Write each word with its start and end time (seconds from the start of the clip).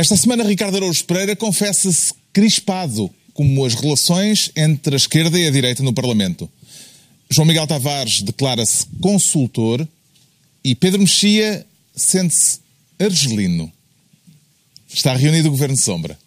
Esta 0.00 0.16
semana, 0.16 0.42
Ricardo 0.44 0.78
Araújo 0.78 1.04
Pereira 1.04 1.36
confessa-se 1.36 2.14
crispado 2.32 3.10
como 3.34 3.66
as 3.66 3.74
relações 3.74 4.50
entre 4.56 4.94
a 4.94 4.96
esquerda 4.96 5.38
e 5.38 5.46
a 5.46 5.50
direita 5.50 5.82
no 5.82 5.92
Parlamento. 5.92 6.50
João 7.28 7.46
Miguel 7.46 7.66
Tavares 7.66 8.22
declara-se 8.22 8.86
consultor 8.98 9.86
e 10.64 10.74
Pedro 10.74 11.00
Mexia 11.00 11.66
sente-se 11.94 12.60
argelino. 12.98 13.70
Está 14.90 15.14
reunido 15.14 15.48
o 15.48 15.50
Governo 15.50 15.76
de 15.76 15.82
Sombra. 15.82 16.18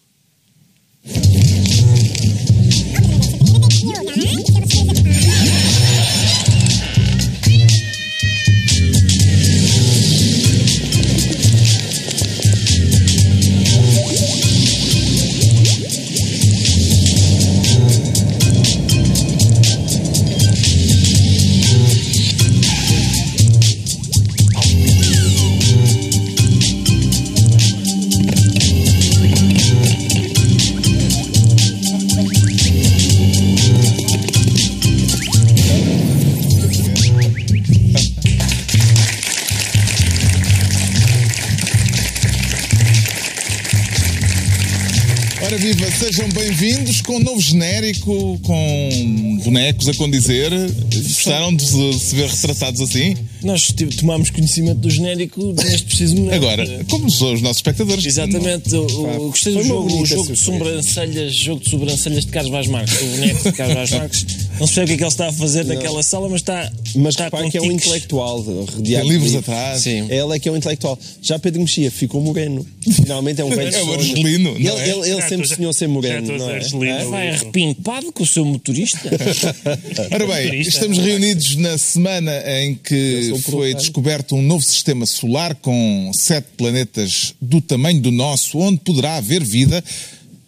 Com 47.04 47.16
um 47.16 47.20
novo 47.20 47.40
genérico, 47.40 48.38
com 48.42 49.38
bonecos 49.44 49.88
a 49.88 49.94
condizer. 49.94 50.50
Gostaram 50.92 51.54
de 51.54 51.64
se 51.98 52.14
ver 52.14 52.28
retratados 52.28 52.80
assim? 52.80 53.16
Nós 53.42 53.62
tive- 53.76 53.94
tomámos 53.94 54.30
conhecimento 54.30 54.78
do 54.78 54.90
genérico 54.90 55.52
neste 55.52 55.84
preciso 55.84 56.16
momento. 56.16 56.34
Agora, 56.34 56.84
como 56.88 57.10
são 57.10 57.32
os 57.34 57.42
nossos 57.42 57.58
espectadores? 57.58 58.04
Exatamente, 58.06 58.74
o, 58.74 58.84
o, 58.86 59.30
gostei 59.30 59.54
do 59.54 59.62
jogo, 59.64 60.02
o 60.02 60.06
jogo 60.06 60.32
de 60.32 60.38
sobrancelhas, 60.38 61.34
jogo 61.34 61.62
de 61.62 61.70
sobrancelhas 61.70 62.24
de 62.24 62.30
Carlos 62.32 62.50
Vaz 62.50 62.66
Marques, 62.68 63.00
o 63.02 63.06
boneco 63.06 63.42
de 63.44 63.52
Carlos 63.52 63.74
Vaz 63.76 63.90
Marques. 64.00 64.26
Não 64.58 64.66
sei 64.66 64.84
o 64.84 64.86
que 64.86 64.92
é 64.92 64.96
que 64.96 65.02
ele 65.02 65.08
está 65.08 65.28
a 65.28 65.32
fazer 65.32 65.64
naquela 65.64 66.02
sala, 66.02 66.28
mas 66.28 66.40
está, 66.40 66.70
Mas 66.94 67.14
está 67.14 67.24
repare 67.24 67.44
com 67.44 67.50
que 67.50 67.58
é 67.58 67.62
um 67.62 67.72
intelectual. 67.72 68.44
Tem 68.44 69.08
livros 69.08 69.34
atrás. 69.34 69.82
Sim. 69.82 70.06
Ele 70.08 70.36
é 70.36 70.38
que 70.38 70.48
é 70.48 70.52
um 70.52 70.56
intelectual. 70.56 70.98
Já 71.20 71.38
Pedro 71.38 71.60
Mexia 71.60 71.90
ficou 71.90 72.20
moreno. 72.20 72.64
Finalmente 72.94 73.40
é 73.40 73.44
um 73.44 73.50
velho 73.54 73.74
É 73.74 73.82
o 73.82 73.92
argelino, 73.94 74.50
Ele, 74.50 74.64
não 74.68 74.78
é? 74.78 74.88
ele, 74.88 75.00
ele 75.10 75.20
Já 75.20 75.28
sempre 75.28 75.42
estou- 75.42 75.56
sonhou 75.56 75.72
ser 75.72 75.86
já 75.86 75.90
moreno, 75.92 76.38
não 76.38 76.46
a 76.48 76.52
é? 76.56 76.60
ser 76.60 76.64
argelino. 76.76 76.98
É? 76.98 77.04
Vai 77.06 77.28
arrepimpado 77.30 78.12
com 78.12 78.22
o 78.22 78.26
seu 78.26 78.44
motorista. 78.44 79.10
Ora 80.12 80.26
bem, 80.26 80.60
estamos 80.60 80.98
não 80.98 81.04
reunidos 81.04 81.56
na 81.56 81.76
semana 81.78 82.32
em 82.60 82.74
que 82.74 83.32
foi 83.42 83.74
descoberto 83.74 84.36
um 84.36 84.42
novo 84.42 84.64
sistema 84.64 85.04
solar 85.06 85.54
com 85.56 86.10
sete 86.14 86.48
planetas 86.56 87.34
do 87.40 87.60
tamanho 87.60 88.00
do 88.00 88.10
nosso, 88.12 88.58
onde 88.58 88.78
poderá 88.80 89.16
haver 89.16 89.42
vida. 89.42 89.82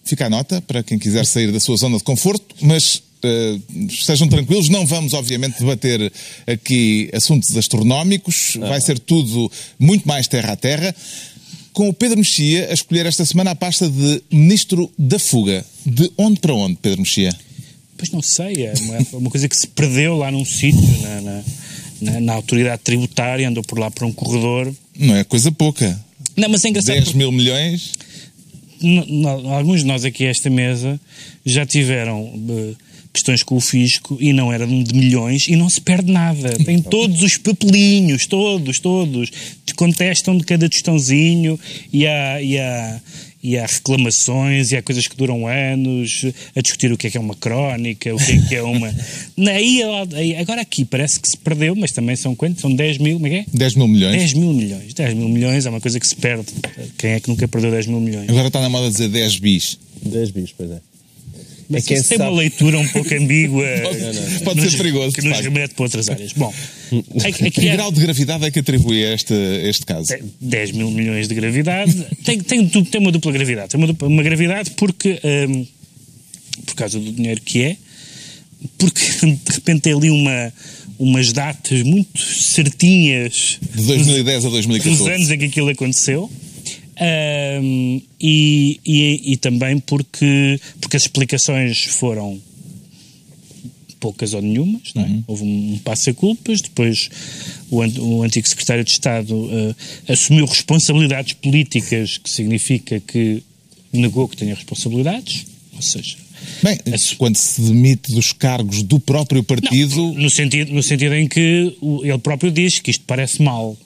Fica 0.04 0.26
a 0.26 0.30
nota 0.30 0.62
para 0.62 0.82
quem 0.84 0.98
quiser 0.98 1.26
sair 1.26 1.50
da 1.50 1.58
sua 1.58 1.76
zona 1.76 1.98
de 1.98 2.04
conforto, 2.04 2.54
mas 2.60 3.02
estejam 3.88 4.28
tranquilos, 4.28 4.68
não 4.68 4.86
vamos, 4.86 5.12
obviamente, 5.14 5.58
debater 5.58 6.12
aqui 6.46 7.08
assuntos 7.12 7.56
astronómicos, 7.56 8.56
vai 8.60 8.80
ser 8.80 8.98
tudo 8.98 9.50
muito 9.78 10.06
mais 10.06 10.26
terra 10.28 10.52
a 10.52 10.56
terra. 10.56 10.94
Com 11.72 11.88
o 11.88 11.92
Pedro 11.92 12.18
Mexia 12.18 12.70
a 12.70 12.72
escolher 12.74 13.04
esta 13.06 13.24
semana 13.26 13.50
a 13.50 13.54
pasta 13.54 13.88
de 13.88 14.22
Ministro 14.30 14.90
da 14.98 15.18
Fuga. 15.18 15.64
De 15.84 16.10
onde 16.16 16.40
para 16.40 16.54
onde, 16.54 16.76
Pedro 16.76 17.00
Mexia? 17.00 17.34
Pois 17.98 18.10
não 18.10 18.22
sei, 18.22 18.64
é 18.66 18.72
uma, 18.80 19.18
uma 19.20 19.30
coisa 19.30 19.48
que 19.48 19.56
se 19.56 19.66
perdeu 19.66 20.16
lá 20.16 20.30
num 20.30 20.44
sítio, 20.44 20.80
na, 21.02 21.20
na, 21.20 21.42
na- 22.00 22.20
na 22.20 22.32
autoridade 22.34 22.80
tributária, 22.82 23.46
andou 23.48 23.62
por 23.62 23.78
lá 23.78 23.90
por 23.90 24.04
um 24.04 24.12
corredor. 24.12 24.72
Não 24.98 25.16
é 25.16 25.24
coisa 25.24 25.50
pouca. 25.52 25.98
Não, 26.36 26.48
mas 26.48 26.64
é 26.64 26.68
engraçado 26.68 26.94
10 26.94 27.04
porque 27.04 27.18
mil 27.18 27.32
milhões. 27.32 27.92
n- 28.82 29.26
alguns 29.50 29.80
de 29.80 29.86
nós 29.86 30.04
aqui 30.04 30.26
a 30.26 30.30
esta 30.30 30.48
mesa 30.50 30.98
já 31.44 31.64
tiveram 31.66 32.32
eh, 32.50 32.72
questões 33.16 33.42
com 33.42 33.56
o 33.56 33.60
fisco 33.60 34.16
e 34.20 34.32
não 34.32 34.52
eram 34.52 34.82
de 34.82 34.94
milhões 34.94 35.48
e 35.48 35.56
não 35.56 35.68
se 35.68 35.80
perde 35.80 36.10
nada. 36.12 36.50
Tem 36.64 36.80
todos 36.80 37.22
os 37.22 37.36
papelinhos, 37.36 38.26
todos, 38.26 38.78
todos. 38.78 39.30
Te 39.64 39.74
contestam 39.74 40.36
de 40.38 40.44
cada 40.44 40.68
tostãozinho 40.68 41.58
e 41.92 42.06
há, 42.06 42.40
e 42.42 42.58
há, 42.58 43.00
e 43.42 43.56
há 43.58 43.66
reclamações 43.66 44.72
e 44.72 44.76
há 44.76 44.82
coisas 44.82 45.06
que 45.08 45.16
duram 45.16 45.46
anos 45.46 46.24
a 46.54 46.60
discutir 46.60 46.92
o 46.92 46.96
que 46.96 47.06
é 47.06 47.10
que 47.10 47.16
é 47.16 47.20
uma 47.20 47.34
crónica, 47.34 48.14
o 48.14 48.18
que 48.18 48.32
é 48.32 48.38
que 48.48 48.54
é 48.54 48.62
uma. 48.62 48.92
Aí- 50.14 50.36
agora 50.36 50.60
aqui 50.60 50.84
parece 50.84 51.18
que 51.20 51.28
se 51.28 51.36
perdeu, 51.36 51.74
mas 51.74 51.92
também 51.92 52.16
são 52.16 52.34
quantos? 52.34 52.60
São 52.60 52.74
10 52.74 52.98
mil, 52.98 53.14
como 53.16 53.26
é 53.26 53.30
que 53.30 53.36
é? 53.36 53.44
10 53.52 53.74
mil 53.76 53.88
milhões. 53.88 54.16
10 54.16 54.32
mil 54.34 54.52
milhões. 54.52 54.94
10 54.94 55.14
mil 55.14 55.28
milhões 55.28 55.66
é 55.66 55.70
uma 55.70 55.80
coisa 55.80 55.98
que 56.00 56.06
se 56.06 56.16
perde. 56.16 56.46
Quem 56.98 57.10
é 57.12 57.20
que 57.20 57.28
nunca 57.28 57.46
perdeu 57.48 57.70
10 57.70 57.86
mil 57.86 58.00
milhões? 58.00 58.28
Agora 58.28 58.48
está 58.48 58.60
na 58.60 58.68
moda 58.68 58.90
dizer 58.90 59.08
10 59.08 59.38
bis. 59.38 59.78
10 60.02 60.30
bis, 60.30 60.52
pois 60.56 60.70
é. 60.70 60.80
Mas 61.68 61.84
quem 61.84 61.96
isso 61.96 62.08
tem 62.08 62.18
sabe- 62.18 62.30
uma 62.30 62.38
leitura 62.38 62.78
um 62.78 62.86
pouco 62.88 63.12
ambígua. 63.14 63.66
Pode- 63.82 64.44
pode 64.44 64.60
que 64.62 64.70
ser 64.70 64.76
perigoso, 64.76 65.12
Que 65.16 65.22
nos 65.22 65.40
remete 65.40 65.74
para 65.74 65.82
outras 65.84 66.08
áreas. 66.08 66.32
Bom, 66.32 66.52
aqui, 67.24 67.50
Que 67.50 67.68
grau 67.70 67.90
de 67.90 68.00
gravidade 68.00 68.44
é 68.44 68.50
que 68.50 68.58
atribui 68.60 69.04
a 69.04 69.14
este, 69.14 69.32
a 69.34 69.68
este 69.68 69.84
caso? 69.84 70.06
10 70.40 70.72
mil 70.72 70.90
milhões 70.90 71.26
de 71.28 71.34
gravidade. 71.34 71.94
Tem, 72.24 72.38
tem, 72.40 72.68
tem 72.68 73.00
uma 73.00 73.10
dupla 73.10 73.32
gravidade. 73.32 73.70
Tem 73.70 73.78
uma, 73.80 73.86
dupla- 73.88 74.08
uma 74.08 74.22
gravidade 74.22 74.70
porque, 74.76 75.20
hum, 75.48 75.66
por 76.64 76.74
causa 76.76 76.98
do 77.00 77.10
dinheiro 77.12 77.40
que 77.40 77.62
é, 77.62 77.76
porque 78.78 79.00
de 79.26 79.52
repente 79.52 79.80
tem 79.82 79.92
ali 79.92 80.10
uma, 80.10 80.52
umas 80.98 81.32
datas 81.32 81.82
muito 81.82 82.18
certinhas 82.20 83.58
De 83.74 83.82
2010 83.82 84.44
a 84.44 84.48
dos 84.48 84.66
2014. 84.66 85.10
anos 85.12 85.30
em 85.30 85.38
que 85.38 85.44
aquilo 85.46 85.68
aconteceu. 85.68 86.30
Ahm, 86.98 88.00
e, 88.20 88.80
e, 88.84 89.32
e 89.32 89.36
também 89.36 89.78
porque, 89.78 90.58
porque 90.80 90.96
as 90.96 91.02
explicações 91.02 91.84
foram 91.84 92.40
poucas 94.00 94.34
ou 94.34 94.42
nenhumas, 94.42 94.92
não 94.94 95.02
é? 95.02 95.18
Houve 95.26 95.42
um 95.44 95.78
passa-culpas, 95.82 96.60
depois 96.60 97.08
o, 97.70 97.78
o 97.78 98.22
antigo 98.22 98.46
secretário 98.46 98.84
de 98.84 98.90
Estado 98.90 99.48
eh, 99.50 100.12
assumiu 100.12 100.46
responsabilidades 100.46 101.32
políticas, 101.32 102.18
que 102.18 102.30
significa 102.30 103.00
que 103.00 103.42
negou 103.92 104.28
que 104.28 104.36
tenha 104.36 104.54
responsabilidades, 104.54 105.46
ou 105.74 105.82
seja, 105.82 106.16
Bem, 106.62 106.78
quando 107.18 107.36
se 107.36 107.60
demite 107.60 108.12
dos 108.12 108.32
cargos 108.32 108.82
do 108.82 109.00
próprio 109.00 109.42
partido, 109.42 110.12
no 110.14 110.30
sentido, 110.30 110.72
no 110.72 110.82
sentido 110.82 111.14
em 111.14 111.26
que 111.26 111.76
ele 112.02 112.18
próprio 112.18 112.50
diz 112.50 112.78
que 112.78 112.90
isto 112.90 113.04
parece 113.06 113.42
mal, 113.42 113.76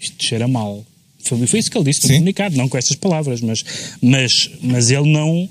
isto 0.00 0.22
cheira 0.22 0.46
mal. 0.46 0.84
Foi, 1.24 1.46
foi 1.46 1.58
isso 1.58 1.70
que 1.70 1.76
ele 1.76 1.84
disse 1.84 2.02
no 2.02 2.08
Sim. 2.08 2.14
comunicado, 2.14 2.56
não 2.56 2.68
com 2.68 2.78
estas 2.78 2.96
palavras, 2.96 3.40
mas, 3.40 3.64
mas, 4.00 4.50
mas 4.62 4.90
ele 4.90 5.10
não, 5.10 5.48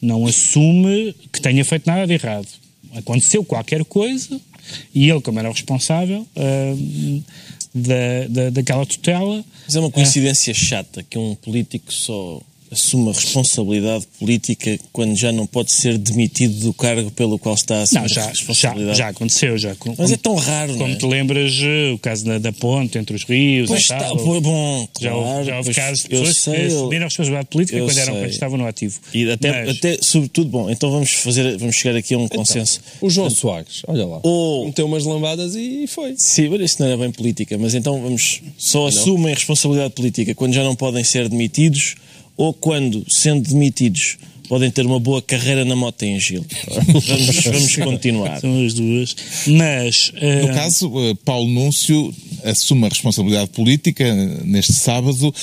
não 0.00 0.26
assume 0.26 1.14
que 1.32 1.40
tenha 1.40 1.64
feito 1.64 1.86
nada 1.86 2.06
de 2.06 2.14
errado. 2.14 2.48
Aconteceu 2.94 3.44
qualquer 3.44 3.84
coisa 3.84 4.40
e 4.94 5.08
ele, 5.08 5.20
como 5.20 5.38
era 5.38 5.48
o 5.48 5.52
responsável 5.52 6.26
ah, 6.36 6.74
da, 7.74 8.26
da, 8.28 8.50
daquela 8.50 8.84
tutela, 8.84 9.44
Mas 9.66 9.76
é 9.76 9.80
uma 9.80 9.90
coincidência 9.90 10.52
chata 10.52 11.02
que 11.02 11.16
um 11.16 11.34
político 11.36 11.92
só 11.92 12.40
assume 12.70 13.10
a 13.10 13.12
responsabilidade 13.12 14.06
política 14.18 14.78
quando 14.92 15.16
já 15.16 15.32
não 15.32 15.46
pode 15.46 15.72
ser 15.72 15.98
demitido 15.98 16.60
do 16.60 16.72
cargo 16.72 17.10
pelo 17.10 17.38
qual 17.38 17.54
está 17.54 17.78
a 17.78 17.82
assumir 17.82 18.02
não, 18.02 18.08
já, 18.08 18.22
já, 18.22 18.28
responsabilidade. 18.28 18.98
já 18.98 19.08
aconteceu. 19.08 19.58
Já, 19.58 19.74
com- 19.74 19.94
Mas 19.98 20.12
é 20.12 20.16
tão 20.16 20.34
raro, 20.36 20.72
não 20.72 20.78
Como 20.78 20.92
é? 20.92 20.96
te 20.96 21.06
lembras, 21.06 21.52
eh, 21.62 21.92
o 21.92 21.98
caso 21.98 22.24
da, 22.24 22.38
da 22.38 22.52
ponte 22.52 22.96
entre 22.98 23.14
os 23.16 23.24
rios 23.24 23.68
Pois 23.68 23.80
e 23.80 23.82
está, 23.82 23.98
tal. 23.98 24.16
pô, 24.16 24.40
bom, 24.40 24.88
Já 25.00 25.14
houve, 25.14 25.44
já 25.44 25.56
houve 25.56 25.74
casos 25.74 26.02
de 26.04 26.08
pessoas 26.10 26.36
sei, 26.36 26.54
que 26.54 26.66
assumiram 26.66 27.02
a 27.04 27.08
responsabilidade 27.08 27.48
política 27.48 27.78
quando, 27.84 27.98
eram, 27.98 28.12
quando 28.14 28.30
estavam 28.30 28.58
no 28.58 28.66
ativo. 28.66 29.00
E 29.12 29.30
até, 29.30 29.64
Mas- 29.66 29.76
até, 29.76 29.98
sobretudo, 30.00 30.50
bom, 30.50 30.70
então 30.70 30.90
vamos 30.90 31.10
fazer, 31.12 31.56
vamos 31.58 31.74
chegar 31.76 31.96
aqui 31.98 32.14
a 32.14 32.18
um 32.18 32.28
consenso. 32.28 32.80
O 33.00 33.10
João 33.10 33.28
Soares, 33.30 33.82
olha 33.88 34.06
lá. 34.06 34.20
Ou- 34.22 34.66
Meteu 34.66 34.86
umas 34.86 35.04
lambadas 35.04 35.54
e 35.56 35.86
foi. 35.88 36.14
Sim, 36.16 36.48
mas 36.50 36.60
isso 36.60 36.76
não 36.80 36.86
era 36.88 36.96
bem 36.96 37.10
política, 37.10 37.58
mas 37.58 37.74
então 37.74 38.00
vamos. 38.00 38.40
Só 38.56 38.86
assumem 38.86 39.32
a 39.32 39.34
responsabilidade 39.34 39.94
política 39.94 40.34
quando 40.34 40.52
já 40.54 40.62
não 40.62 40.76
podem 40.76 41.02
ser 41.02 41.28
demitidos 41.28 41.96
ou 42.40 42.54
quando, 42.54 43.04
sendo 43.06 43.50
demitidos, 43.50 44.16
podem 44.48 44.70
ter 44.70 44.86
uma 44.86 44.98
boa 44.98 45.20
carreira 45.20 45.62
na 45.62 45.76
moto 45.76 46.02
em 46.04 46.18
Gil. 46.18 46.42
Vamos, 47.06 47.44
vamos 47.44 47.76
continuar. 47.76 48.40
São 48.40 48.64
as 48.64 48.72
duas. 48.72 49.14
Mas. 49.46 50.10
eh, 50.16 50.46
no 50.46 50.54
caso, 50.54 50.90
eh, 51.00 51.14
Paulo 51.22 51.50
Núncio 51.50 52.14
assume 52.42 52.86
a 52.86 52.88
responsabilidade 52.88 53.50
política 53.50 54.04
eh, 54.04 54.40
neste 54.42 54.72
sábado, 54.72 55.34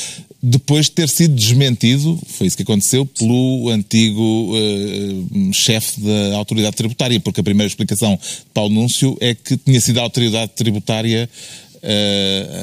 depois 0.42 0.86
de 0.86 0.92
ter 0.92 1.10
sido 1.10 1.36
desmentido, 1.36 2.20
foi 2.28 2.48
isso 2.48 2.56
que 2.56 2.64
aconteceu, 2.64 3.06
pelo 3.06 3.70
antigo 3.70 4.54
eh, 4.56 5.52
chefe 5.52 6.00
da 6.00 6.36
autoridade 6.36 6.76
tributária, 6.76 7.20
porque 7.20 7.42
a 7.42 7.44
primeira 7.44 7.68
explicação 7.68 8.16
de 8.16 8.50
Paulo 8.54 8.74
Núncio 8.74 9.18
é 9.20 9.36
que 9.36 9.58
tinha 9.58 9.82
sido 9.82 10.00
a 10.00 10.04
autoridade 10.04 10.52
tributária 10.56 11.28
uh, 11.28 11.67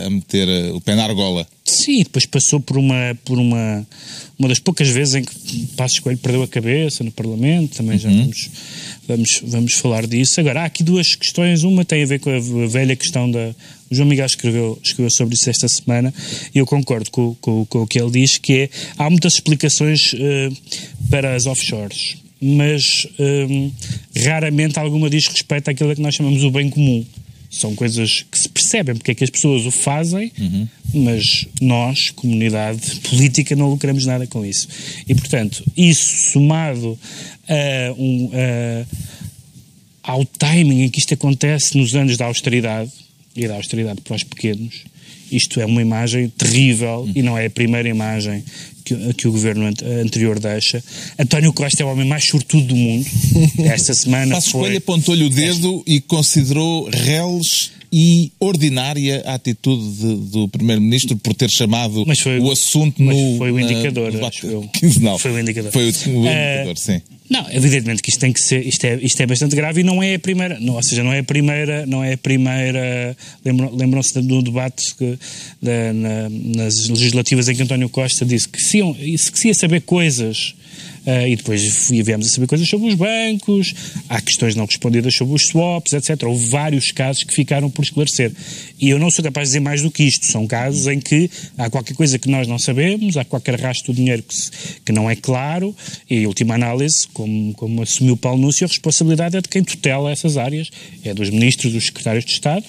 a 0.06 0.11
meter 0.11 0.72
o 0.72 0.81
pé 0.81 0.94
na 0.94 1.05
argola. 1.05 1.46
Sim, 1.64 2.02
depois 2.02 2.26
passou 2.26 2.61
por 2.61 2.76
uma, 2.76 3.16
por 3.25 3.38
uma, 3.38 3.87
uma 4.38 4.49
das 4.49 4.58
poucas 4.58 4.88
vezes 4.88 5.14
em 5.14 5.25
que 5.25 5.66
Passos 5.76 5.99
Coelho 5.99 6.19
perdeu 6.19 6.43
a 6.43 6.49
cabeça 6.49 7.02
no 7.02 7.11
Parlamento, 7.11 7.76
também 7.76 7.99
já 7.99 8.11
vamos, 8.11 8.50
vamos, 9.08 9.40
vamos 9.43 9.72
falar 9.75 10.06
disso. 10.06 10.40
Agora, 10.40 10.62
há 10.62 10.64
aqui 10.66 10.82
duas 10.82 11.14
questões. 11.14 11.62
Uma 11.62 11.84
tem 11.84 12.02
a 12.02 12.06
ver 12.06 12.20
com 12.20 12.31
a 12.31 12.66
velha 12.66 12.94
questão 12.94 13.31
da. 13.31 13.55
O 13.90 13.94
João 13.94 14.08
Miguel 14.08 14.26
escreveu, 14.26 14.78
escreveu 14.82 15.11
sobre 15.11 15.34
isso 15.34 15.49
esta 15.49 15.69
semana 15.69 16.12
e 16.55 16.58
eu 16.58 16.66
concordo 16.66 17.11
com, 17.11 17.34
com, 17.40 17.64
com 17.66 17.82
o 17.82 17.87
que 17.87 18.00
ele 18.00 18.11
diz, 18.11 18.38
que 18.38 18.52
é 18.55 18.70
há 18.99 19.08
muitas 19.08 19.34
explicações 19.34 20.14
uh, 20.14 20.56
para 21.11 21.34
as 21.34 21.46
offshores, 21.46 22.16
mas 22.40 23.06
um, 23.19 23.70
raramente 24.25 24.78
alguma 24.78 25.08
diz 25.11 25.26
respeito 25.26 25.69
àquilo 25.69 25.94
que 25.94 26.00
nós 26.00 26.14
chamamos 26.14 26.43
o 26.43 26.50
bem 26.50 26.70
comum 26.70 27.05
são 27.55 27.75
coisas 27.75 28.25
que 28.31 28.39
se 28.39 28.49
percebem 28.49 28.95
porque 28.95 29.12
é 29.12 29.15
que 29.15 29.25
as 29.25 29.31
pessoas 29.31 29.65
o 29.65 29.71
fazem, 29.71 30.33
uhum. 30.39 30.69
mas 30.93 31.47
nós, 31.61 32.11
comunidade 32.11 33.01
política, 33.01 33.55
não 33.55 33.71
lucramos 33.71 34.05
nada 34.05 34.27
com 34.27 34.45
isso. 34.45 34.69
E, 35.09 35.15
portanto, 35.15 35.65
isso 35.77 36.33
somado 36.33 36.99
a 37.49 37.93
um, 37.97 38.31
a, 38.33 38.87
ao 40.12 40.25
timing 40.25 40.83
em 40.83 40.91
que 40.91 40.99
isto 40.99 41.15
acontece 41.15 41.77
nos 41.79 41.95
anos 41.95 42.17
da 42.17 42.27
austeridade, 42.27 42.91
e 43.37 43.49
da 43.49 43.55
austeridade 43.55 44.00
para 44.00 44.15
os 44.15 44.23
pequenos, 44.23 44.85
isto 45.31 45.61
é 45.61 45.67
uma 45.67 45.83
imagem 45.83 46.29
terrível 46.29 47.00
uhum. 47.00 47.12
e 47.15 47.23
não 47.23 47.37
é 47.37 47.47
a 47.47 47.50
primeira 47.50 47.89
imagem 47.89 48.45
que, 48.85 49.15
que, 49.15 49.27
o 49.27 49.33
governo 49.33 49.67
anterior 49.67 50.39
deixa. 50.39 50.83
António 51.19 51.53
Costa 51.53 51.83
é 51.83 51.87
o 51.87 51.89
homem 51.89 52.07
mais 52.07 52.25
sortudo 52.25 52.67
do 52.67 52.77
mundo. 52.77 53.07
Esta 53.65 53.95
semana 53.95 54.35
Passos 54.35 54.53
foi... 54.53 54.61
Coelho 54.63 54.79
apontou-lhe 54.79 55.25
o 55.25 55.31
dedo 55.31 55.83
e 55.87 56.01
considerou 56.01 56.89
reles 56.91 57.73
e 57.96 58.32
ordinária 58.41 59.23
a 59.25 59.35
atitude 59.35 59.88
de, 59.93 60.17
do 60.32 60.49
Primeiro-Ministro 60.49 61.17
por 61.17 61.32
ter 61.32 61.49
chamado 61.49 62.05
foi, 62.20 62.41
o 62.41 62.50
assunto 62.50 63.00
no... 63.00 63.38
foi 63.38 63.52
o 63.52 63.61
indicador, 63.61 64.12
na, 64.12 64.26
acho 64.26 64.49
eu. 64.49 64.69
Não, 65.00 65.17
foi 65.17 65.31
o 65.31 65.38
indicador. 65.38 65.70
Foi 65.70 65.85
o, 65.85 65.87
o 65.87 66.26
indicador, 66.26 66.73
uh, 66.73 66.76
sim. 66.76 67.00
Não, 67.31 67.49
evidentemente 67.52 68.02
que 68.02 68.11
isto 68.11 68.19
tem 68.19 68.32
que 68.32 68.41
ser, 68.41 68.67
isto 68.67 68.85
é, 68.85 68.99
isto 69.00 69.20
é 69.20 69.26
bastante 69.26 69.55
grave 69.55 69.82
e 69.82 69.85
não 69.85 70.02
é 70.02 70.17
a 70.17 70.19
primeira, 70.19 70.58
não, 70.58 70.75
ou 70.75 70.82
seja, 70.82 71.05
não 71.05 71.12
é 71.12 71.20
a 71.20 71.25
primeira, 71.25 71.87
não 71.87 72.02
é 72.02 72.14
a 72.14 72.19
primeira, 72.19 73.17
lembram, 73.44 73.70
lembram-se 73.73 74.20
do 74.20 74.43
debate 74.43 74.93
que, 74.97 75.17
da, 75.62 75.93
na, 75.93 76.29
nas 76.29 76.88
legislativas 76.88 77.49
em 77.49 77.55
que 77.55 77.62
António 77.62 77.88
Costa 77.88 78.26
disse 78.26 78.49
que 78.49 78.61
se, 78.61 78.79
iam, 78.79 78.93
que 78.93 79.38
se 79.38 79.47
ia 79.47 79.55
saber 79.55 79.82
coisas 79.82 80.56
Uh, 81.06 81.29
e 81.29 81.37
depois 81.37 81.91
viemos 81.91 82.27
a 82.27 82.31
saber 82.31 82.47
coisas 82.47 82.67
sobre 82.67 82.89
os 82.89 82.95
bancos, 82.95 83.75
há 84.09 84.21
questões 84.23 84.55
não 84.55 84.65
respondidas 84.65 85.15
sobre 85.15 85.35
os 85.35 85.47
swaps, 85.49 85.93
etc. 85.93 86.23
Houve 86.25 86.47
vários 86.47 86.93
casos 86.93 87.25
que 87.25 87.35
ficaram 87.35 87.69
por 87.69 87.83
esclarecer. 87.83 88.33
E 88.81 88.89
eu 88.89 88.99
não 88.99 89.11
sou 89.11 89.23
capaz 89.23 89.49
de 89.49 89.51
dizer 89.51 89.61
mais 89.61 89.83
do 89.83 89.91
que 89.91 90.03
isto. 90.03 90.25
São 90.25 90.47
casos 90.47 90.87
em 90.87 90.99
que 90.99 91.31
há 91.59 91.69
qualquer 91.69 91.95
coisa 91.95 92.19
que 92.19 92.29
nós 92.29 92.49
não 92.49 92.59
sabemos, 92.59 93.17
há 93.17 93.25
qualquer 93.25 93.61
rastro 93.61 93.93
de 93.93 93.99
dinheiro 93.99 94.23
que, 94.23 94.35
se, 94.35 94.51
que 94.85 94.93
não 94.93 95.11
é 95.11 95.15
claro, 95.15 95.77
e 96.09 96.27
última 96.27 96.55
análise, 96.55 97.07
como, 97.12 97.53
como 97.55 97.83
assumiu 97.83 98.17
Paulo 98.17 98.41
Núncio, 98.41 98.65
a 98.65 98.69
responsabilidade 98.69 99.37
é 99.37 99.41
de 99.41 99.49
quem 99.49 99.62
tutela 99.62 100.11
essas 100.11 100.37
áreas, 100.37 100.71
é 101.05 101.12
dos 101.12 101.31
ministros, 101.31 101.73
dos 101.73 101.87
secretários 101.87 102.25
de 102.25 102.33
Estado, 102.33 102.65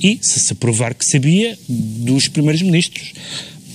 e, 0.00 0.18
se 0.20 0.40
se 0.40 0.54
provar 0.54 0.94
que 0.94 1.04
sabia, 1.04 1.56
dos 1.68 2.28
primeiros 2.28 2.62
ministros. 2.62 3.12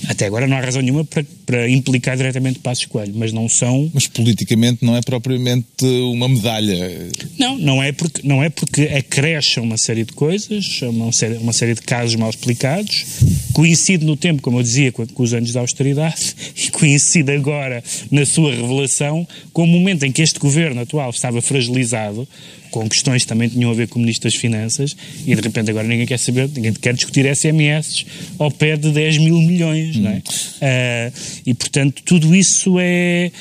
Até 0.07 0.25
agora 0.25 0.47
não 0.47 0.57
há 0.57 0.61
razão 0.61 0.81
nenhuma 0.81 1.05
para, 1.05 1.23
para 1.51 1.69
implicar 1.69 2.15
diretamente 2.15 2.59
Passos 2.59 2.85
Coelho, 2.85 3.11
mas 3.13 3.33
não 3.33 3.49
são... 3.49 3.91
Mas 3.93 4.07
politicamente 4.07 4.85
não 4.85 4.95
é 4.95 5.01
propriamente 5.01 5.83
uma 5.83 6.29
medalha. 6.29 7.09
Não, 7.37 7.57
não 7.57 7.83
é 7.83 7.91
porque, 7.91 8.25
não 8.25 8.41
é 8.41 8.49
porque 8.49 8.83
acresce 8.83 9.59
uma 9.59 9.77
série 9.77 10.05
de 10.05 10.13
coisas, 10.13 10.81
uma 10.81 11.11
série, 11.11 11.35
uma 11.35 11.51
série 11.51 11.73
de 11.73 11.81
casos 11.81 12.15
mal 12.15 12.29
explicados, 12.29 13.05
coincide 13.51 14.05
no 14.05 14.15
tempo, 14.15 14.41
como 14.41 14.59
eu 14.59 14.63
dizia, 14.63 14.93
com, 14.93 15.05
com 15.05 15.23
os 15.23 15.33
anos 15.33 15.51
da 15.51 15.59
austeridade, 15.59 16.33
e 16.55 16.71
coincide 16.71 17.33
agora 17.33 17.83
na 18.09 18.25
sua 18.25 18.51
revelação 18.51 19.27
com 19.51 19.63
o 19.63 19.67
momento 19.67 20.05
em 20.05 20.11
que 20.11 20.21
este 20.21 20.39
governo 20.39 20.79
atual 20.79 21.09
estava 21.09 21.41
fragilizado, 21.41 22.25
com 22.71 22.87
questões 22.87 23.23
que 23.23 23.27
também 23.27 23.49
tinham 23.49 23.69
a 23.69 23.73
ver 23.73 23.87
com 23.89 23.99
o 23.99 24.01
Ministro 24.01 24.29
das 24.29 24.39
Finanças, 24.39 24.95
e 25.25 25.35
de 25.35 25.41
repente 25.41 25.69
agora 25.69 25.85
ninguém 25.85 26.07
quer 26.07 26.17
saber, 26.17 26.49
ninguém 26.55 26.73
quer 26.73 26.93
discutir 26.93 27.25
SMS 27.35 28.05
ao 28.39 28.49
pé 28.49 28.77
de 28.77 28.89
10 28.91 29.17
mil 29.17 29.37
milhões, 29.41 29.97
hum. 29.97 30.01
não 30.01 30.11
é? 30.11 30.17
Uh, 30.17 31.13
e 31.45 31.53
portanto 31.53 32.01
tudo 32.03 32.35
isso 32.35 32.77
é 32.79 33.31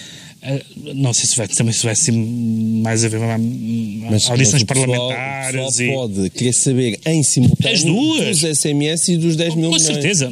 eh, 0.43 0.63
não 0.95 1.13
sei 1.13 1.27
se 1.27 1.37
vai, 1.37 1.47
também 1.49 1.73
se 1.73 1.85
vai 1.85 1.95
ser 1.95 2.13
mais 2.13 3.05
a 3.05 3.09
ver 3.09 3.19
mas, 3.19 4.31
audições 4.31 4.63
mas 4.63 4.65
parlamentares. 4.65 5.77
Pessoal, 5.77 5.81
e... 5.81 5.95
pode 5.95 6.31
querer 6.31 6.53
saber 6.55 6.99
em 7.05 7.23
simultâneo 7.23 7.75
as 7.75 7.83
duas. 7.83 8.41
dos 8.41 8.59
SMS 8.59 9.09
e 9.09 9.17
dos 9.19 9.37
10 9.37 9.55
mil 9.55 9.71
Com 9.71 9.77
milhões. 9.77 9.83
certeza. 9.83 10.31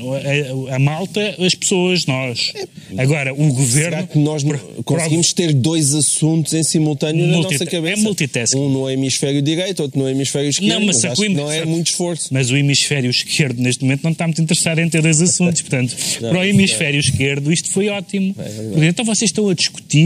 A, 0.71 0.77
a, 0.77 0.79
malta, 0.79 1.37
as 1.39 1.55
pessoas, 1.55 2.07
nós. 2.07 2.53
É. 2.55 3.03
Agora, 3.03 3.35
o 3.35 3.53
governo. 3.53 3.91
Será 3.91 4.03
que 4.05 4.19
nós 4.19 4.43
por, 4.43 4.59
conseguimos 4.85 5.29
por... 5.29 5.35
ter 5.35 5.53
dois 5.53 5.95
assuntos 5.95 6.55
em 6.55 6.63
simultâneo 6.63 7.27
Multi... 7.27 7.43
na 7.43 7.51
nossa 7.51 7.67
cabeça? 7.67 8.01
É 8.01 8.03
multitasking. 8.03 8.59
Um 8.59 8.71
no 8.71 8.89
hemisfério 8.91 9.43
direito, 9.43 9.83
outro 9.83 9.99
no 9.99 10.09
hemisfério 10.09 10.49
esquerdo. 10.49 10.71
Não, 10.71 10.87
mas, 10.87 11.03
mas 11.03 11.19
não 11.19 11.53
é 11.53 11.67
muito 11.67 11.89
esforço. 11.89 12.29
Mas 12.33 12.51
o 12.51 12.57
hemisfério 12.57 13.11
esquerdo, 13.11 13.61
neste 13.61 13.83
momento, 13.85 14.05
não 14.05 14.13
está 14.13 14.27
muito 14.27 14.41
interessado 14.41 14.79
em 14.79 14.89
ter 14.89 15.03
dois 15.03 15.21
assuntos. 15.21 15.61
Portanto, 15.61 15.95
não, 16.23 16.31
para 16.31 16.41
o 16.41 16.45
hemisfério 16.45 16.97
é. 16.97 17.01
esquerdo, 17.01 17.53
isto 17.53 17.71
foi 17.71 17.91
ótimo. 17.91 18.35
É 18.39 18.87
então 18.87 19.05
vocês 19.05 19.29
estão 19.29 19.49
a 19.51 19.55
discutir 19.55 19.98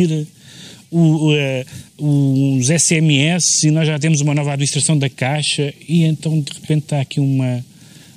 o, 0.91 1.33
uh, 1.33 2.59
os 2.59 2.67
SMS 2.67 3.65
e 3.65 3.71
nós 3.71 3.87
já 3.87 3.99
temos 3.99 4.21
uma 4.21 4.35
nova 4.35 4.53
administração 4.53 4.99
da 4.99 5.09
Caixa 5.09 5.73
e 5.89 6.05
então 6.05 6.41
de 6.41 6.53
repente 6.53 6.83
está 6.85 7.01
aqui 7.01 7.19
uma 7.19 7.65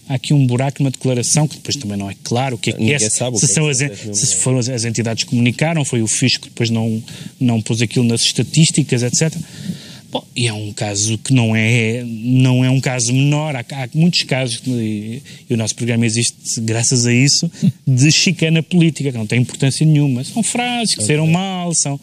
há 0.08 0.16
aqui 0.16 0.34
um 0.34 0.46
buraco 0.46 0.84
numa 0.84 0.92
declaração 0.92 1.48
que 1.48 1.56
depois 1.56 1.76
também 1.76 1.98
não 1.98 2.10
é 2.10 2.16
claro 2.24 2.56
o 2.56 2.60
que 2.60 2.70
é 2.70 2.74
que 2.74 2.94
é, 2.94 3.00
se, 3.00 3.08
que 3.08 3.48
são 3.48 3.68
é 3.68 3.72
as, 3.72 3.78
se 3.78 4.36
foram 4.38 4.60
as, 4.60 4.70
as 4.70 4.86
entidades 4.86 5.24
que 5.24 5.30
comunicaram, 5.30 5.84
foi 5.84 6.02
o 6.02 6.08
fisco 6.08 6.44
que 6.44 6.50
depois 6.50 6.70
não, 6.70 7.02
não 7.40 7.62
pôs 7.62 7.82
aquilo 7.82 8.06
nas 8.06 8.22
estatísticas, 8.22 9.04
etc. 9.04 9.34
Bom, 10.16 10.26
e 10.34 10.48
é 10.48 10.54
um 10.54 10.72
caso 10.72 11.18
que 11.18 11.34
não 11.34 11.54
é, 11.54 12.02
não 12.06 12.64
é 12.64 12.70
um 12.70 12.80
caso 12.80 13.12
menor, 13.12 13.54
há, 13.54 13.60
há 13.60 13.90
muitos 13.94 14.24
casos, 14.24 14.62
e, 14.66 15.22
e, 15.50 15.54
o 15.54 15.58
nosso 15.58 15.76
programa 15.76 16.06
existe 16.06 16.62
graças 16.62 17.06
a 17.06 17.12
isso, 17.12 17.52
de 17.86 18.10
chicana 18.14 18.64
política, 18.64 19.12
que 19.12 19.18
não 19.18 19.28
tem 19.28 19.42
importância 19.42 19.86
nenhuma. 19.86 20.24
São 20.24 20.42
frases 20.42 20.96
que 20.96 21.04
saíram 21.04 21.28
mal, 21.28 21.74
são... 21.74 22.00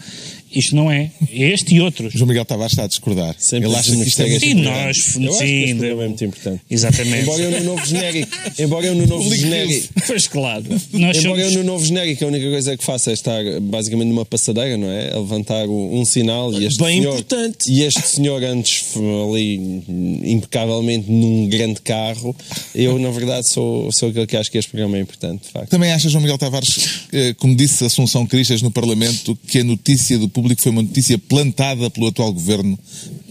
Isto 0.55 0.77
não 0.77 0.91
é. 0.91 1.11
Este 1.31 1.75
e 1.75 1.81
outros. 1.81 2.13
João 2.13 2.29
Miguel 2.29 2.45
Tavares 2.45 2.73
está 2.73 2.85
a 2.85 2.87
discursar. 2.87 3.35
Sempre 3.39 3.69
Ele 3.69 3.77
acha 3.77 3.93
que 3.93 4.03
isto 4.03 4.23
é 4.23 4.39
E 4.45 4.55
nós, 4.55 5.17
eu 5.17 5.33
sim. 5.33 5.73
Acho 5.73 5.81
que 5.81 5.87
é 5.87 5.95
muito 5.95 6.25
importante. 6.25 6.61
Exatamente. 6.71 7.23
Embora 7.23 7.43
eu 7.43 7.51
no 7.51 7.65
novo 7.65 7.87
genérico. 7.87 8.37
Embora 8.59 8.87
eu 8.87 8.95
no 8.95 9.07
novo 9.07 9.35
genérico. 9.35 9.89
Pois 10.07 10.27
claro. 10.27 10.65
Nós 10.69 11.17
embora 11.19 11.41
somos... 11.41 11.41
eu 11.41 11.51
no 11.53 11.65
novo 11.65 11.85
genérico 11.85 12.25
a 12.25 12.29
única 12.29 12.51
coisa 12.51 12.77
que 12.77 12.85
faço 12.85 13.09
é 13.11 13.13
estar 13.13 13.43
basicamente 13.61 14.09
numa 14.09 14.25
passadeira, 14.25 14.77
não 14.77 14.91
é? 14.91 15.13
A 15.13 15.19
levantar 15.19 15.67
um 15.69 16.05
sinal 16.05 16.53
e 16.53 16.67
este 16.67 16.83
Bem 16.83 17.01
senhor. 17.01 17.15
importante. 17.15 17.71
E 17.71 17.83
este 17.83 18.03
senhor 18.03 18.43
antes 18.43 18.85
ali 19.25 19.83
impecavelmente 20.25 21.11
num 21.11 21.49
grande 21.49 21.81
carro. 21.81 22.35
Eu, 22.75 22.99
na 22.99 23.11
verdade, 23.11 23.49
sou, 23.49 23.91
sou 23.93 24.11
aquele 24.11 24.27
que 24.27 24.37
acho 24.37 24.51
que 24.51 24.59
este 24.59 24.71
programa 24.71 24.99
é 24.99 25.01
importante, 25.01 25.45
de 25.45 25.51
facto. 25.51 25.71
Também 25.71 25.93
achas, 25.93 26.11
João 26.11 26.23
Miguel 26.23 26.39
Tavares, 26.39 27.07
eh, 27.13 27.35
como 27.39 27.55
disse 27.55 27.85
Assunção 27.85 28.27
Cristas 28.27 28.61
no 28.61 28.71
Parlamento, 28.71 29.39
que 29.47 29.61
a 29.61 29.65
notícia 29.65 30.19
do 30.19 30.29
público 30.29 30.42
foi 30.61 30.73
uma 30.73 30.83
notícia 30.83 31.19
plantada 31.19 31.91
pelo 31.91 32.09
atual 32.09 32.33
governo 32.33 32.79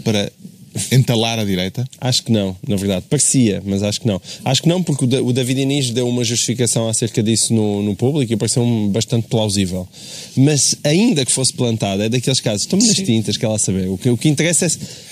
para 0.03 0.32
entalar 0.91 1.39
a 1.39 1.46
direita? 1.46 1.88
Acho 2.00 2.24
que 2.24 2.32
não, 2.32 2.56
na 2.68 2.75
verdade. 2.75 3.06
Parecia, 3.10 3.62
mas 3.65 3.84
acho 3.84 4.01
que 4.01 4.08
não. 4.08 4.22
Acho 4.46 4.63
que 4.63 4.70
não, 4.70 4.82
porque 4.82 5.03
o 5.03 5.34
David 5.34 5.62
Inês 5.62 5.89
deu 5.91 6.08
uma 6.08 6.24
justificação 6.24 6.88
acerca 6.88 7.22
disso 7.22 7.53
no, 7.53 7.82
no 7.84 7.96
público 7.96 8.32
e 8.34 8.38
pareceu-me 8.38 8.89
bastante 8.89 9.27
plausível. 9.27 9.88
Mas, 10.36 10.75
ainda 10.84 11.25
que 11.25 11.32
fosse 11.32 11.53
plantada, 11.53 12.06
é 12.06 12.10
daqueles 12.10 12.39
casos, 12.39 12.62
estamos 12.62 12.88
nas 12.88 12.98
tintas, 12.98 13.38
que 13.38 13.46
ela 13.46 13.60
saber. 13.60 13.89
O 13.89 13.98
que, 13.98 14.10
o 14.10 14.18
que 14.18 14.30
interessa 14.30 14.65
é. 14.65 14.70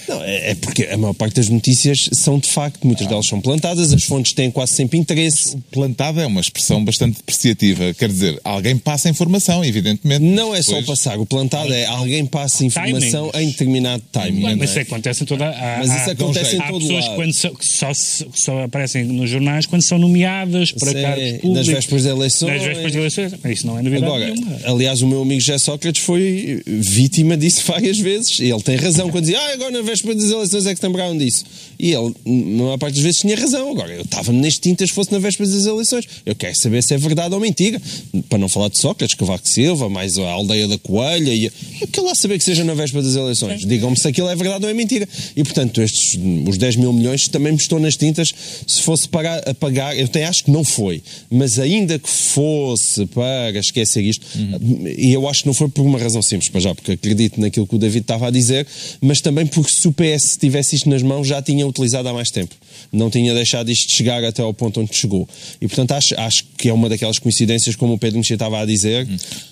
Não, 0.09 0.23
é, 0.23 0.51
é, 0.51 0.55
porque 0.55 0.85
a 0.85 0.97
maior 0.97 1.13
parte 1.13 1.35
das 1.35 1.49
notícias 1.49 2.09
são 2.13 2.39
de 2.39 2.49
facto, 2.49 2.83
muitas 2.83 3.05
delas 3.05 3.27
são 3.27 3.39
plantadas, 3.39 3.93
as 3.93 4.03
fontes 4.03 4.33
têm 4.33 4.49
quase 4.49 4.73
sempre 4.73 4.97
interesse. 4.97 5.55
Plantada 5.71 6.23
é 6.23 6.25
uma 6.25 6.41
expressão 6.41 6.83
bastante 6.83 7.17
depreciativa. 7.17 7.93
Quer 7.93 8.09
dizer, 8.09 8.39
alguém 8.43 8.75
passa 8.75 9.07
informação, 9.07 9.63
evidentemente. 9.63 10.25
Não 10.25 10.55
é 10.55 10.63
só 10.63 10.81
passar. 10.81 11.19
O 11.19 11.27
plantado 11.27 11.71
é 11.71 11.85
alguém 11.85 12.25
passa 12.25 12.65
informação 12.65 13.29
timing. 13.29 13.45
em 13.45 13.49
determinado 13.51 14.03
timing. 14.11 14.41
Mas, 14.41 14.57
mas 14.57 14.69
isso 14.71 14.79
acontece 14.79 15.23
em 15.23 15.25
toda 15.27 15.47
há, 15.47 15.77
Mas 15.77 16.01
isso 16.01 16.09
acontece 16.09 16.55
em 16.55 16.59
todo 16.59 16.69
Há 16.69 16.79
pessoas 16.79 17.07
quando 17.09 17.33
só, 17.33 17.51
só, 17.61 17.93
só, 18.33 18.63
aparecem 18.63 19.03
nos 19.05 19.29
jornais 19.29 19.67
quando 19.67 19.83
são 19.83 19.99
nomeadas 19.99 20.71
para 20.71 20.91
cargos 20.91 21.31
públicos. 21.33 21.53
Nas 21.53 21.67
vésperas 21.67 22.03
de 22.03 22.09
eleições. 22.09 22.53
Nas 22.53 22.63
vésperas 22.63 22.91
de 22.91 22.97
eleições. 22.97 23.33
Isso 23.45 23.67
não 23.67 23.77
é 23.77 23.83
novidade 23.83 24.05
Agora, 24.05 24.33
nenhuma. 24.33 24.59
Aliás, 24.65 25.03
o 25.03 25.07
meu 25.07 25.21
amigo 25.21 25.39
José 25.39 25.59
Sócrates 25.59 26.01
foi 26.01 26.63
vítima 26.65 27.37
disso 27.37 27.61
várias 27.67 27.99
vezes. 27.99 28.39
Ele 28.39 28.61
tem 28.63 28.75
razão 28.75 29.11
quando 29.11 29.25
dizia, 29.25 29.39
ah, 29.39 29.53
agora 29.53 29.71
na 29.71 29.81
véspera 29.81 29.98
véspera 29.99 30.15
das 30.15 30.31
eleições 30.31 30.65
é 30.65 30.75
que 30.75 30.85
lembraram 30.85 31.17
disso. 31.17 31.45
E 31.79 31.93
ele, 31.93 32.13
na 32.25 32.63
maior 32.63 32.77
parte 32.77 32.95
das 32.95 33.03
vezes, 33.03 33.21
tinha 33.21 33.37
razão. 33.37 33.71
Agora, 33.71 33.93
eu 33.93 34.01
estava 34.01 34.33
neste 34.33 34.59
tintas 34.59 34.89
fosse 34.89 35.13
na 35.13 35.19
véspera 35.19 35.49
das 35.49 35.65
eleições. 35.65 36.05
Eu 36.25 36.35
quero 36.35 36.55
saber 36.57 36.83
se 36.83 36.93
é 36.93 36.97
verdade 36.97 37.33
ou 37.33 37.39
mentira. 37.39 37.81
Para 38.27 38.37
não 38.37 38.49
falar 38.49 38.67
de 38.67 38.77
Sócrates, 38.77 39.15
Cavaco 39.15 39.47
Silva, 39.47 39.87
mais 39.87 40.17
a 40.17 40.29
aldeia 40.29 40.67
da 40.67 40.77
Coelha. 40.77 41.33
E... 41.33 41.45
Eu 41.45 41.87
quero 41.87 42.05
lá 42.05 42.13
saber 42.15 42.37
que 42.37 42.43
seja 42.43 42.65
na 42.65 42.73
véspera 42.73 43.01
das 43.01 43.15
eleições. 43.15 43.65
Digam-me 43.65 43.97
se 43.97 44.07
aquilo 44.07 44.27
é 44.27 44.35
verdade 44.35 44.65
ou 44.65 44.69
é 44.69 44.73
mentira. 44.73 45.07
E, 45.37 45.43
portanto, 45.43 45.81
estes, 45.81 46.19
os 46.45 46.57
10 46.57 46.75
mil 46.75 46.91
milhões 46.91 47.29
também 47.29 47.53
me 47.53 47.57
estou 47.57 47.79
nas 47.79 47.95
tintas. 47.95 48.33
Se 48.67 48.81
fosse 48.81 49.07
para 49.07 49.37
a 49.37 49.53
pagar, 49.53 49.97
eu 49.97 50.03
até 50.03 50.25
acho 50.25 50.43
que 50.43 50.51
não 50.51 50.65
foi. 50.65 51.01
Mas 51.31 51.59
ainda 51.59 51.97
que 51.97 52.09
fosse 52.09 53.05
para 53.05 53.57
esquecer 53.57 54.03
isto, 54.03 54.25
uhum. 54.35 54.85
e 54.97 55.13
eu 55.13 55.27
acho 55.29 55.43
que 55.43 55.47
não 55.47 55.53
foi 55.53 55.69
por 55.69 55.83
uma 55.83 55.97
razão 55.97 56.21
simples, 56.21 56.49
para 56.49 56.59
já, 56.59 56.75
porque 56.75 56.91
acredito 56.91 57.39
naquilo 57.39 57.65
que 57.65 57.75
o 57.75 57.79
David 57.79 58.01
estava 58.01 58.27
a 58.27 58.31
dizer, 58.31 58.67
mas 59.01 59.21
também 59.21 59.45
porque 59.45 59.71
se 59.71 59.87
o 59.87 59.93
PS 59.93 60.37
tivesse 60.37 60.75
isto 60.75 60.89
nas 60.89 61.01
mãos, 61.01 61.27
já 61.27 61.41
tinha 61.41 61.68
utilizado 61.69 62.07
há 62.09 62.13
mais 62.13 62.29
tempo. 62.29 62.55
Não 62.91 63.09
tinha 63.09 63.33
deixado 63.33 63.69
isto 63.69 63.91
chegar 63.91 64.23
até 64.23 64.41
ao 64.41 64.53
ponto 64.53 64.81
onde 64.81 64.95
chegou. 64.95 65.27
E, 65.61 65.67
portanto, 65.67 65.91
acho, 65.91 66.19
acho 66.19 66.43
que 66.57 66.69
é 66.69 66.73
uma 66.73 66.89
daquelas 66.89 67.19
coincidências, 67.19 67.75
como 67.75 67.93
o 67.93 67.97
Pedro 67.97 68.17
Mexia 68.17 68.35
estava 68.35 68.59
a 68.59 68.65
dizer, 68.65 69.07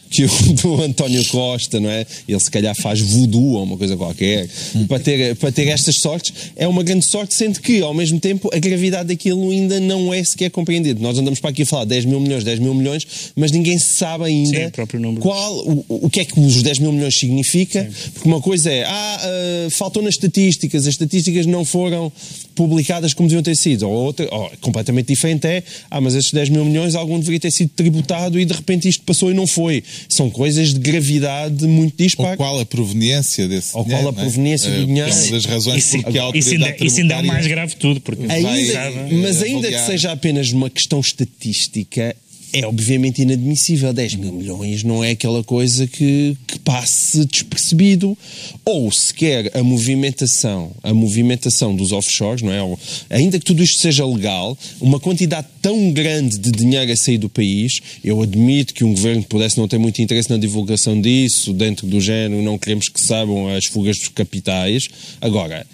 uhum 0.08 0.18
que 0.18 0.24
o 0.24 0.54
do 0.54 0.82
António 0.82 1.24
Costa, 1.26 1.80
não 1.80 1.90
é? 1.90 2.06
Ele 2.28 2.40
se 2.40 2.50
calhar 2.50 2.76
faz 2.76 3.00
voodoo 3.00 3.54
ou 3.54 3.64
uma 3.64 3.78
coisa 3.78 3.96
qualquer. 3.96 4.48
Para, 4.88 5.00
ter, 5.00 5.36
para 5.36 5.52
ter 5.52 5.68
estas 5.68 5.98
sortes 5.98 6.34
é 6.56 6.68
uma 6.68 6.84
grande 6.84 7.06
sorte, 7.06 7.34
sendo 7.34 7.60
que, 7.60 7.82
ao 7.82 7.94
mesmo 7.94 8.20
tempo, 8.20 8.50
a 8.54 8.60
gravidade 8.60 9.10
daquilo 9.10 9.52
ainda 9.52 9.80
não 9.80 10.14
é 10.14 10.24
sequer 10.24 10.50
compreendido. 10.50 11.02
Nós 11.02 11.18
andamos 11.18 11.40
para 11.40 11.50
aqui 11.50 11.64
a 11.64 11.66
falar 11.66 11.86
10 11.86 12.06
mil 12.06 12.20
milhões, 12.20 12.44
10 12.44 12.60
mil 12.60 12.74
milhões, 12.74 13.06
mas 13.36 13.52
ninguém 13.52 13.78
sabe 13.78 14.26
ainda 14.26 14.72
Sim, 14.76 15.20
qual, 15.20 15.56
o, 15.68 15.86
o 15.88 16.10
que 16.10 16.22
é 16.22 16.26
que 16.26 16.40
os 16.40 16.62
10 16.62 16.80
mil 16.80 16.92
milhões 16.92 17.18
significa, 17.18 17.84
Sim. 17.84 18.12
porque 18.14 18.28
uma 18.28 18.42
coisa 18.42 18.72
é, 18.72 18.84
ah, 18.86 19.20
uh, 19.68 19.70
faltou 19.72 20.02
nas 20.02 20.16
estatísticas, 20.16 20.84
as 20.84 20.94
estatísticas 20.94 21.46
não 21.46 21.66
foram 21.66 22.12
publicadas 22.56 23.14
como 23.14 23.30
deviam 23.30 23.44
ter 23.44 23.56
sido, 23.56 23.88
ou 23.88 23.94
outra, 23.94 24.28
ou, 24.32 24.52
completamente 24.62 25.08
diferente 25.08 25.46
é, 25.46 25.64
ah, 25.92 26.02
mas 26.02 26.16
esses 26.16 26.32
10 26.32 26.50
mil 26.50 26.66
milhões 26.66 26.96
algum 26.96 27.20
deveria 27.20 27.40
ter 27.40 27.52
sido 27.52 27.70
tributado 27.70 28.40
e 28.40 28.46
de 28.46 28.54
repente 28.54 28.88
isto 28.88 29.04
passou 29.04 29.32
e 29.32 29.34
não 29.34 29.46
foi 29.46 29.84
são 30.08 30.30
coisas 30.30 30.74
de 30.74 30.80
gravidade 30.80 31.66
muito 31.68 31.98
dispares. 31.98 32.32
Ou 32.32 32.38
qual 32.38 32.60
a 32.60 32.66
proveniência 32.66 33.48
desse 33.48 33.76
Ou 33.76 33.84
dinheiro, 33.84 34.04
qual 34.04 34.14
a 34.14 34.14
proveniência 34.14 34.70
é? 34.70 34.80
do 34.80 34.86
dinheiro. 34.86 35.10
É 35.10 35.14
uma 35.14 35.32
das 35.32 35.46
razões 35.46 35.78
isso, 35.78 36.02
porque 36.02 36.18
a 36.18 36.24
autoridade 36.24 36.40
isso 36.40 36.66
ainda, 36.66 36.86
isso 36.86 37.00
ainda 37.02 37.14
é 37.14 37.22
o 37.22 37.26
mais 37.26 37.48
grave 37.48 37.74
de 37.74 37.78
tudo. 37.78 38.02
Porque 38.02 38.32
ainda, 38.32 38.92
mas 39.22 39.42
ainda 39.42 39.68
que 39.70 39.80
seja 39.80 40.12
apenas 40.12 40.52
uma 40.52 40.70
questão 40.70 41.00
estatística, 41.00 42.16
é 42.54 42.66
obviamente 42.66 43.22
inadmissível. 43.22 43.94
10 43.94 44.16
mil 44.16 44.34
milhões 44.34 44.84
não 44.84 45.04
é 45.04 45.12
aquela 45.12 45.44
coisa 45.44 45.88
que, 45.88 46.38
que 46.46 46.60
passe 46.60 47.26
despercebido. 47.26 48.18
Ou 48.66 48.92
sequer 48.92 49.52
a 49.56 49.64
movimentação, 49.64 50.72
a 50.84 50.94
movimentação 50.94 51.76
dos 51.76 51.92
offshores, 51.92 52.42
não 52.42 52.52
é? 52.52 52.62
Ou, 52.62 52.80
ainda 53.10 53.40
que 53.40 53.46
tudo 53.46 53.64
isto 53.64 53.80
seja 53.80 54.06
legal, 54.06 54.58
uma 54.80 55.00
quantidade 55.00 55.48
tão 55.62 55.92
grande 55.92 56.38
de 56.38 56.52
dinheiro 56.52 56.92
a 56.92 56.96
sair 56.96 57.18
do 57.18 57.30
país, 57.30 57.82
eu 58.04 58.22
admito 58.22 58.74
que 58.74 58.84
um 58.84 58.94
governo 58.94 59.24
pudesse 59.24 59.58
não 59.58 59.68
ter 59.68 59.78
muito 59.78 60.02
interesse 60.02 60.30
na 60.30 60.38
divulgação 60.38 61.00
disso, 61.00 61.54
dentro 61.54 61.88
do 61.88 62.00
género, 62.00 62.42
não 62.42 62.58
queremos 62.58 62.90
que 62.90 63.00
saibam 63.02 63.48
as 63.50 63.66
fugas 63.66 63.98
dos 63.98 64.10
capitais. 64.10 64.90
Agora, 65.20 65.66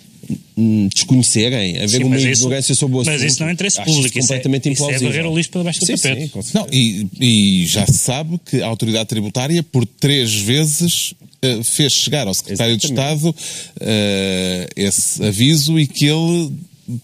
desconhecerem, 0.94 1.78
haver 1.78 1.98
sim, 1.98 2.04
uma 2.04 2.20
ignorância 2.20 2.76
sobre 2.76 2.98
o 2.98 3.02
assunto. 3.02 3.14
Mas 3.14 3.24
isso 3.24 3.42
não 3.42 3.50
é 3.50 3.54
interesse 3.54 3.84
público, 3.84 4.18
isso 4.18 4.28
completamente 4.28 4.62
isso 4.62 4.70
é, 4.70 4.74
implausível. 4.74 5.10
Isso 5.10 5.18
é 5.18 5.22
varrer 5.22 5.32
o 5.32 5.38
lixo 5.38 5.50
para 5.50 5.62
debaixo 5.62 5.80
do 5.80 5.86
sim, 5.86 5.96
tapete. 5.96 6.32
Sim, 6.42 6.52
não, 6.54 6.68
e, 6.72 7.08
e, 7.20 7.66
já 7.66 7.86
se 7.86 7.98
sabe 7.98 8.40
que 8.46 8.62
a 8.62 8.68
autoridade 8.68 9.10
tributária, 9.10 9.64
por 9.64 9.86
três 9.86 10.34
vezes, 10.34 11.14
uh, 11.44 11.64
fez 11.64 11.94
chegar 11.94 12.28
ao 12.28 12.34
secretário 12.34 12.76
Exatamente. 12.76 12.94
de 12.94 13.02
Estado 13.02 13.30
uh, 13.30 14.70
esse 14.76 15.24
aviso 15.24 15.80
e 15.80 15.88
que 15.88 16.06
ele 16.06 16.52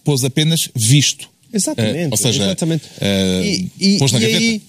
pôs 0.04 0.24
apenas 0.24 0.68
visto. 0.74 1.28
Exatamente. 1.52 2.06
Uh, 2.06 2.10
ou 2.12 2.16
seja, 2.16 2.42
exatamente. 2.44 2.84
E, 3.42 3.68
e, 3.80 3.98
pôs 3.98 4.12
na 4.12 4.18
e 4.18 4.22
gaveta. 4.22 4.38
Aí, 4.38 4.62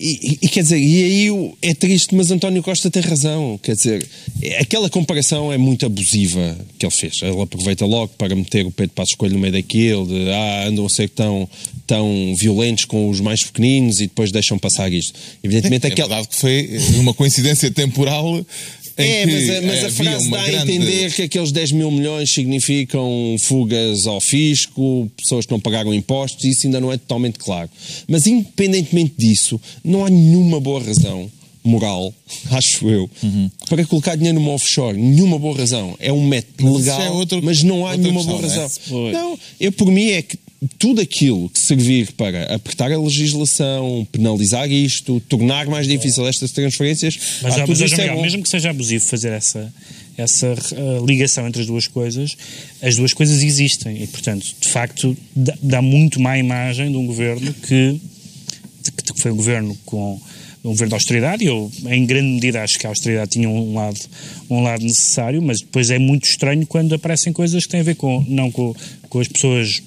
e, 0.00 0.38
e, 0.42 0.48
quer 0.48 0.62
dizer, 0.62 0.78
e 0.78 1.02
aí 1.02 1.52
é 1.60 1.74
triste, 1.74 2.14
mas 2.14 2.30
António 2.30 2.62
Costa 2.62 2.88
tem 2.88 3.02
razão. 3.02 3.58
Quer 3.60 3.74
dizer, 3.74 4.08
aquela 4.60 4.88
comparação 4.88 5.52
é 5.52 5.58
muito 5.58 5.84
abusiva 5.84 6.56
que 6.78 6.86
ele 6.86 6.94
fez. 6.94 7.20
Ele 7.20 7.40
aproveita 7.40 7.84
logo 7.84 8.12
para 8.16 8.34
meter 8.36 8.64
o 8.64 8.70
Pedro 8.70 8.94
Passos 8.94 9.16
Coelho 9.16 9.34
no 9.34 9.40
meio 9.40 9.52
daquilo, 9.52 10.06
de 10.06 10.30
ah, 10.30 10.68
andam 10.68 10.86
a 10.86 10.88
ser 10.88 11.08
tão, 11.08 11.48
tão 11.84 12.32
violentos 12.36 12.84
com 12.84 13.08
os 13.08 13.20
mais 13.20 13.42
pequeninos 13.42 14.00
e 14.00 14.04
depois 14.04 14.30
deixam 14.30 14.56
passar 14.56 14.92
isto. 14.92 15.18
Evidentemente, 15.42 15.86
é, 15.86 15.90
aquela... 15.90 16.08
verdade 16.08 16.28
que 16.28 16.36
foi 16.36 16.70
uma 17.00 17.12
coincidência 17.12 17.68
temporal 17.70 18.46
é, 18.98 19.26
mas, 19.26 19.50
a, 19.50 19.62
mas 19.62 19.84
a 19.84 19.90
frase 19.90 20.30
dá 20.30 20.42
a 20.42 20.52
entender 20.52 21.12
que 21.12 21.22
aqueles 21.22 21.52
10 21.52 21.72
mil 21.72 21.90
milhões 21.90 22.30
significam 22.30 23.36
fugas 23.38 24.06
ao 24.06 24.20
fisco, 24.20 25.10
pessoas 25.16 25.46
que 25.46 25.52
não 25.52 25.60
pagaram 25.60 25.94
impostos, 25.94 26.44
isso 26.44 26.66
ainda 26.66 26.80
não 26.80 26.92
é 26.92 26.96
totalmente 26.96 27.38
claro. 27.38 27.70
Mas 28.08 28.26
independentemente 28.26 29.14
disso, 29.16 29.60
não 29.84 30.04
há 30.04 30.10
nenhuma 30.10 30.60
boa 30.60 30.82
razão 30.82 31.30
moral, 31.64 32.12
acho 32.50 32.88
eu, 32.88 33.08
uhum. 33.22 33.50
para 33.68 33.84
colocar 33.86 34.16
dinheiro 34.16 34.40
numa 34.40 34.52
offshore. 34.52 34.96
Nenhuma 34.96 35.38
boa 35.38 35.56
razão. 35.56 35.94
É 35.98 36.12
um 36.12 36.26
método 36.26 36.76
legal, 36.76 37.00
é 37.00 37.10
outro, 37.10 37.40
mas 37.42 37.62
não 37.62 37.86
há 37.86 37.96
nenhuma 37.96 38.24
boa 38.24 38.40
razão. 38.40 38.64
É? 38.64 39.12
Não, 39.12 39.38
eu 39.60 39.70
por 39.70 39.90
mim 39.90 40.10
é 40.10 40.22
que 40.22 40.38
tudo 40.78 41.00
aquilo 41.00 41.48
que 41.50 41.58
servir 41.58 42.12
para 42.12 42.54
apertar 42.54 42.90
a 42.90 42.98
legislação, 42.98 44.06
penalizar 44.10 44.70
isto, 44.70 45.20
tornar 45.28 45.66
mais 45.66 45.86
difícil 45.86 46.26
estas 46.26 46.50
transferências. 46.50 47.16
Mas, 47.42 47.58
ah, 47.58 47.64
mas 47.66 47.92
é 47.92 48.20
mesmo 48.20 48.42
que 48.42 48.48
seja 48.48 48.70
abusivo 48.70 49.04
fazer 49.04 49.32
essa, 49.32 49.72
essa 50.16 50.52
uh, 50.52 51.06
ligação 51.06 51.46
entre 51.46 51.60
as 51.60 51.66
duas 51.66 51.86
coisas, 51.86 52.36
as 52.82 52.96
duas 52.96 53.12
coisas 53.12 53.40
existem 53.40 54.02
e, 54.02 54.06
portanto, 54.08 54.46
de 54.60 54.68
facto, 54.68 55.16
dá, 55.34 55.56
dá 55.62 55.82
muito 55.82 56.20
má 56.20 56.36
imagem 56.36 56.90
de 56.90 56.96
um 56.96 57.06
governo 57.06 57.54
que, 57.54 58.00
que, 58.82 59.12
que 59.12 59.20
foi 59.20 59.30
um 59.30 59.36
governo 59.36 59.78
com 59.86 60.20
um 60.64 60.70
governo 60.70 60.88
de 60.88 60.94
austeridade, 60.94 61.44
eu, 61.44 61.70
em 61.86 62.04
grande 62.04 62.28
medida, 62.28 62.62
acho 62.62 62.78
que 62.80 62.86
a 62.86 62.90
austeridade 62.90 63.30
tinha 63.30 63.48
um 63.48 63.74
lado, 63.74 63.98
um 64.50 64.60
lado 64.60 64.82
necessário, 64.82 65.40
mas 65.40 65.60
depois 65.60 65.88
é 65.88 66.00
muito 66.00 66.24
estranho 66.24 66.66
quando 66.66 66.94
aparecem 66.96 67.32
coisas 67.32 67.64
que 67.64 67.70
têm 67.70 67.80
a 67.80 67.84
ver 67.84 67.94
com, 67.94 68.24
não 68.28 68.50
com, 68.50 68.74
com 69.08 69.20
as 69.20 69.28
pessoas 69.28 69.80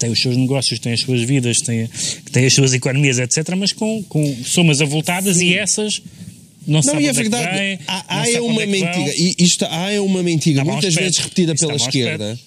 têm 0.00 0.10
os 0.10 0.20
seus 0.20 0.36
negócios, 0.36 0.80
têm 0.80 0.92
as 0.92 1.00
suas 1.00 1.22
vidas, 1.22 1.60
têm, 1.60 1.86
que 2.24 2.32
têm 2.32 2.46
as 2.46 2.52
suas 2.52 2.72
economias, 2.72 3.18
etc., 3.18 3.54
mas 3.56 3.72
com, 3.72 4.02
com 4.04 4.36
somas 4.44 4.80
avultadas 4.80 5.36
Sim. 5.36 5.50
e 5.50 5.54
essas 5.56 6.02
não, 6.66 6.80
não 6.80 7.00
e 7.00 7.06
a 7.06 7.10
é 7.10 7.12
verdade, 7.12 7.58
é 7.58 7.78
há, 7.86 8.20
há 8.20 8.30
é 8.30 8.40
uma 8.40 8.62
é 8.62 8.66
mentira, 8.66 9.14
e 9.16 9.34
isto 9.38 9.64
há 9.64 9.92
é 9.92 10.00
uma 10.00 10.22
mentira, 10.22 10.64
muitas 10.64 10.94
vezes 10.94 11.18
repetida 11.18 11.54
pela 11.54 11.74
esquerda, 11.74 12.38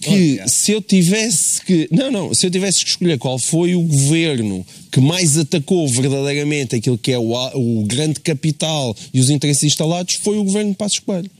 que 0.00 0.40
se 0.46 0.72
eu 0.72 0.82
tivesse 0.82 1.62
que. 1.62 1.88
Não, 1.90 2.10
não, 2.10 2.34
se 2.34 2.46
eu 2.46 2.50
tivesse 2.50 2.84
que 2.84 2.90
escolher 2.90 3.18
qual 3.18 3.38
foi 3.38 3.74
o 3.74 3.82
governo 3.82 4.66
que 4.90 5.00
mais 5.00 5.38
atacou 5.38 5.88
verdadeiramente 5.88 6.76
aquilo 6.76 6.98
que 6.98 7.12
é 7.12 7.18
o, 7.18 7.32
o 7.54 7.84
grande 7.84 8.20
capital 8.20 8.94
e 9.12 9.20
os 9.20 9.30
interesses 9.30 9.64
instalados, 9.64 10.16
foi 10.16 10.36
o 10.36 10.44
governo 10.44 10.72
de 10.72 10.76
Passos 10.76 10.98
Coelho. 10.98 11.30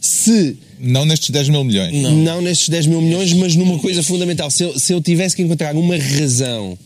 Se 0.00 0.56
não 0.78 1.04
nestes 1.04 1.30
10 1.30 1.48
mil 1.48 1.64
milhões. 1.64 1.92
Não, 1.92 2.16
não 2.16 2.40
nestes 2.40 2.68
10 2.68 2.86
mil 2.86 3.00
milhões, 3.00 3.32
mas 3.32 3.54
numa 3.56 3.78
coisa 3.78 4.02
fundamental. 4.02 4.50
Se 4.50 4.64
eu, 4.64 4.78
se 4.78 4.92
eu 4.92 5.00
tivesse 5.00 5.34
que 5.36 5.42
encontrar 5.42 5.74
uma 5.76 5.96
razão 5.96 6.76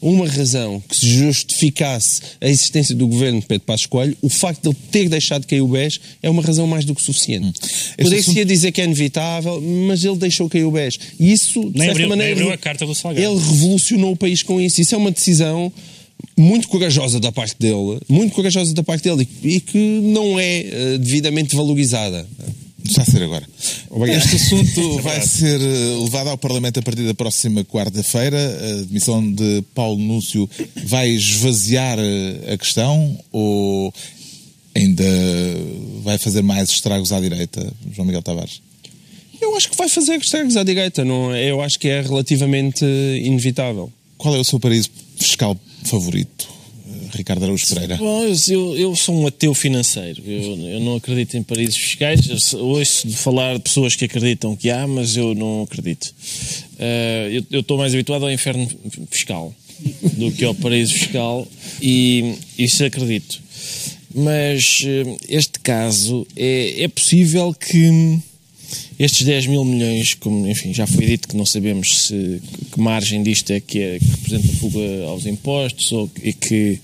uma 0.00 0.28
razão 0.28 0.82
que 0.88 1.06
justificasse 1.06 2.20
a 2.40 2.48
existência 2.48 2.94
do 2.94 3.06
governo 3.06 3.40
de 3.40 3.46
Pedro 3.46 3.66
Passos 3.66 3.86
Coelho, 3.86 4.16
o 4.22 4.28
facto 4.28 4.62
de 4.62 4.68
ele 4.68 4.76
ter 4.90 5.08
deixado 5.08 5.46
cair 5.46 5.60
o 5.60 5.68
BES 5.68 6.00
é 6.22 6.30
uma 6.30 6.42
razão 6.42 6.66
mais 6.66 6.84
do 6.84 6.94
que 6.94 7.02
suficiente. 7.02 7.46
Hum. 7.48 7.52
Poderia-se 7.96 8.30
assunto... 8.30 8.44
dizer 8.44 8.72
que 8.72 8.80
é 8.80 8.84
inevitável, 8.84 9.60
mas 9.60 10.04
ele 10.04 10.16
deixou 10.16 10.48
cair 10.48 10.64
o 10.64 10.70
BES. 10.70 10.98
E 11.18 11.32
isso, 11.32 11.60
de 11.60 11.78
nem 11.78 11.88
certa 11.88 11.90
abriu, 11.90 12.08
maneira, 12.08 12.32
abriu 12.32 12.52
a 12.52 12.56
carta 12.56 12.86
do 12.86 12.94
Salgado. 12.94 13.26
ele 13.26 13.40
revolucionou 13.40 14.12
o 14.12 14.16
país 14.16 14.42
com 14.42 14.60
isso. 14.60 14.80
Isso 14.80 14.94
é 14.94 14.98
uma 14.98 15.10
decisão 15.10 15.72
muito 16.38 16.68
corajosa 16.68 17.18
da 17.18 17.32
parte 17.32 17.56
dele, 17.58 18.00
muito 18.08 18.34
corajosa 18.34 18.72
da 18.72 18.82
parte 18.82 19.02
dele 19.02 19.28
e 19.42 19.60
que 19.60 19.78
não 19.78 20.38
é 20.38 20.64
uh, 20.94 20.98
devidamente 20.98 21.56
valorizada. 21.56 22.26
Está 22.84 23.02
a 23.02 23.04
ser 23.04 23.22
agora. 23.22 23.46
Obrigado. 23.90 24.24
Este 24.24 24.36
assunto 24.36 24.98
vai 25.02 25.20
ser 25.20 25.60
eh, 25.60 26.02
levado 26.02 26.28
ao 26.30 26.38
Parlamento 26.38 26.78
a 26.78 26.82
partir 26.82 27.02
da 27.02 27.12
próxima 27.12 27.62
quarta-feira. 27.62 28.38
A 28.38 28.84
demissão 28.84 29.30
de 29.30 29.62
Paulo 29.74 29.98
Núcio 29.98 30.48
vai 30.84 31.10
esvaziar 31.10 31.98
eh, 31.98 32.54
a 32.54 32.56
questão 32.56 33.18
ou 33.30 33.92
ainda 34.74 35.04
vai 36.02 36.16
fazer 36.16 36.42
mais 36.42 36.70
estragos 36.70 37.12
à 37.12 37.20
direita, 37.20 37.70
João 37.92 38.06
Miguel 38.06 38.22
Tavares? 38.22 38.62
Eu 39.40 39.56
acho 39.56 39.70
que 39.70 39.76
vai 39.76 39.88
fazer 39.88 40.16
estragos 40.16 40.56
à 40.56 40.64
direita. 40.64 41.04
Não, 41.04 41.34
é? 41.34 41.50
eu 41.50 41.60
acho 41.60 41.78
que 41.78 41.88
é 41.88 42.00
relativamente 42.00 42.84
inevitável. 42.84 43.92
Qual 44.18 44.34
é 44.34 44.38
o 44.38 44.44
seu 44.44 44.58
paraíso 44.58 44.90
fiscal 45.16 45.56
favorito? 45.84 46.58
Ricardo 47.14 47.44
Araújo 47.44 47.66
Pereira? 47.68 47.96
Bom, 47.96 48.24
eu, 48.48 48.76
eu 48.76 48.96
sou 48.96 49.14
um 49.14 49.26
ateu 49.26 49.54
financeiro. 49.54 50.22
Eu, 50.26 50.58
eu 50.68 50.80
não 50.80 50.96
acredito 50.96 51.36
em 51.36 51.42
paraísos 51.42 51.76
fiscais. 51.76 52.52
ouço 52.54 53.06
de 53.06 53.16
falar 53.16 53.54
de 53.54 53.60
pessoas 53.60 53.94
que 53.94 54.04
acreditam 54.04 54.54
que 54.54 54.70
há, 54.70 54.86
mas 54.86 55.16
eu 55.16 55.34
não 55.34 55.62
acredito. 55.62 56.14
Uh, 56.74 57.44
eu 57.50 57.60
estou 57.60 57.78
mais 57.78 57.94
habituado 57.94 58.24
ao 58.24 58.32
inferno 58.32 58.68
fiscal 59.10 59.54
do 60.14 60.32
que 60.32 60.44
ao 60.44 60.54
paraíso 60.54 60.94
fiscal 60.94 61.46
e 61.80 62.34
isso 62.58 62.84
acredito. 62.84 63.40
Mas 64.14 64.80
uh, 64.82 65.16
este 65.28 65.60
caso 65.60 66.26
é, 66.36 66.82
é 66.82 66.88
possível 66.88 67.54
que 67.54 68.20
estes 68.98 69.24
10 69.24 69.46
mil 69.46 69.64
milhões, 69.64 70.14
como 70.14 70.46
enfim, 70.48 70.74
já 70.74 70.86
foi 70.86 71.06
dito 71.06 71.28
que 71.28 71.36
não 71.36 71.46
sabemos 71.46 72.06
se, 72.06 72.40
que 72.72 72.80
margem 72.80 73.22
disto 73.22 73.52
é 73.52 73.60
que, 73.60 73.78
é, 73.80 73.98
que 73.98 74.04
representa 74.04 74.48
fuga 74.56 75.04
aos 75.06 75.24
impostos 75.24 75.92
ou 75.92 76.10
e 76.22 76.32
que, 76.32 76.78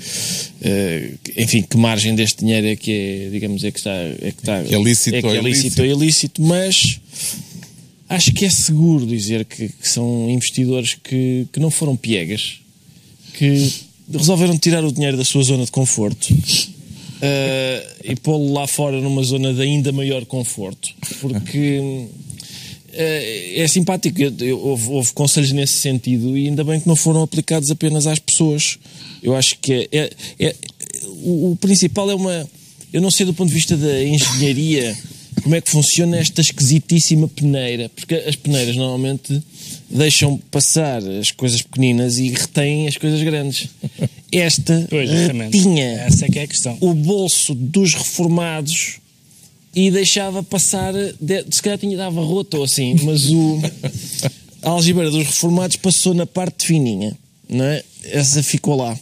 uh, 0.61 1.19
enfim, 1.37 1.63
que 1.63 1.77
margem 1.77 2.15
deste 2.15 2.41
dinheiro 2.41 2.67
é 2.69 2.77
que 2.77 2.93
é, 2.93 3.29
digamos, 3.31 3.65
é 3.65 3.71
que 3.71 3.79
está, 3.79 3.95
é 3.95 4.17
que 4.31 4.41
está 4.41 4.63
que 4.63 4.75
é 4.75 4.83
lícito, 4.83 5.17
é 5.17 5.23
que 5.23 5.29
é 5.29 5.43
lícito 5.43 5.83
ou 5.83 5.89
ilícito, 5.89 6.43
mas 6.43 7.01
acho 8.09 8.33
que 8.33 8.45
é 8.45 8.51
seguro 8.51 9.07
dizer 9.07 9.45
que, 9.45 9.69
que 9.69 9.89
são 9.89 10.31
investidores 10.31 10.95
que, 10.95 11.47
que 11.53 11.59
não 11.59 11.71
foram 11.71 11.97
piegas, 11.97 12.61
que 13.35 13.73
resolveram 14.13 14.57
tirar 14.57 14.85
o 14.85 14.93
dinheiro 14.93 15.17
da 15.17 15.25
sua 15.25 15.43
zona 15.43 15.65
de 15.65 15.71
conforto 15.73 16.29
uh, 17.17 17.95
e 18.05 18.17
pô-lo 18.17 18.53
lá 18.53 18.67
fora 18.67 19.01
numa 19.01 19.23
zona 19.23 19.53
de 19.53 19.63
ainda 19.63 19.93
maior 19.93 20.25
conforto. 20.25 20.91
Porque 21.21 21.79
uh, 21.81 22.09
é 22.93 23.67
simpático, 23.69 24.21
eu, 24.21 24.33
eu, 24.41 24.59
houve, 24.59 24.91
houve, 24.91 25.13
conselhos 25.13 25.53
nesse 25.53 25.75
sentido 25.75 26.37
e 26.37 26.49
ainda 26.49 26.65
bem 26.65 26.81
que 26.81 26.89
não 26.89 26.97
foram 26.97 27.23
aplicados 27.23 27.71
apenas 27.71 28.07
às 28.07 28.19
pessoas. 28.19 28.79
Eu 29.23 29.35
acho 29.35 29.59
que 29.59 29.89
é, 29.93 29.99
é, 29.99 30.11
é 30.39 30.57
o, 31.23 31.53
o 31.53 31.57
principal 31.57 32.11
é 32.11 32.15
uma. 32.15 32.49
Eu 32.93 33.01
não 33.01 33.11
sei 33.11 33.27
do 33.27 33.35
ponto 33.35 33.49
de 33.49 33.55
vista 33.55 33.77
da 33.77 34.05
engenharia 34.05 34.97
como 35.43 35.55
é 35.55 35.61
que 35.61 35.71
funciona 35.71 36.17
esta 36.17 36.41
esquisitíssima 36.41 37.29
peneira, 37.29 37.91
porque 37.91 38.15
as 38.15 38.37
peneiras 38.37 38.77
normalmente 38.77 39.43
deixam 39.91 40.39
passar 40.51 41.03
as 41.07 41.31
coisas 41.31 41.61
pequeninas 41.61 42.19
e 42.19 42.29
retêm 42.31 42.89
as 42.89 42.97
coisas 42.97 43.23
grandes. 43.23 43.69
Esta 44.33 44.87
pois, 44.91 45.11
tinha 45.51 45.85
Essa 46.03 46.27
é 46.27 46.45
é 46.45 46.77
o 46.81 46.93
bolso 46.95 47.55
dos 47.55 47.95
reformados 47.95 48.99
e 49.75 49.91
deixava 49.91 50.43
passar, 50.43 50.93
de, 51.21 51.45
se 51.51 51.61
calhar 51.61 51.79
tinha 51.79 51.97
dava 51.97 52.23
rota 52.23 52.59
ou 52.59 52.65
assim, 52.65 52.97
mas 53.03 53.29
o 53.29 53.61
a 54.63 54.71
algibeira 54.71 55.11
dos 55.11 55.27
reformados 55.27 55.77
passou 55.77 56.15
na 56.15 56.27
parte 56.27 56.67
fininha, 56.67 57.17
não 57.49 57.65
é? 57.65 57.83
Essa 58.05 58.43
ficou 58.43 58.77
lá. 58.77 58.97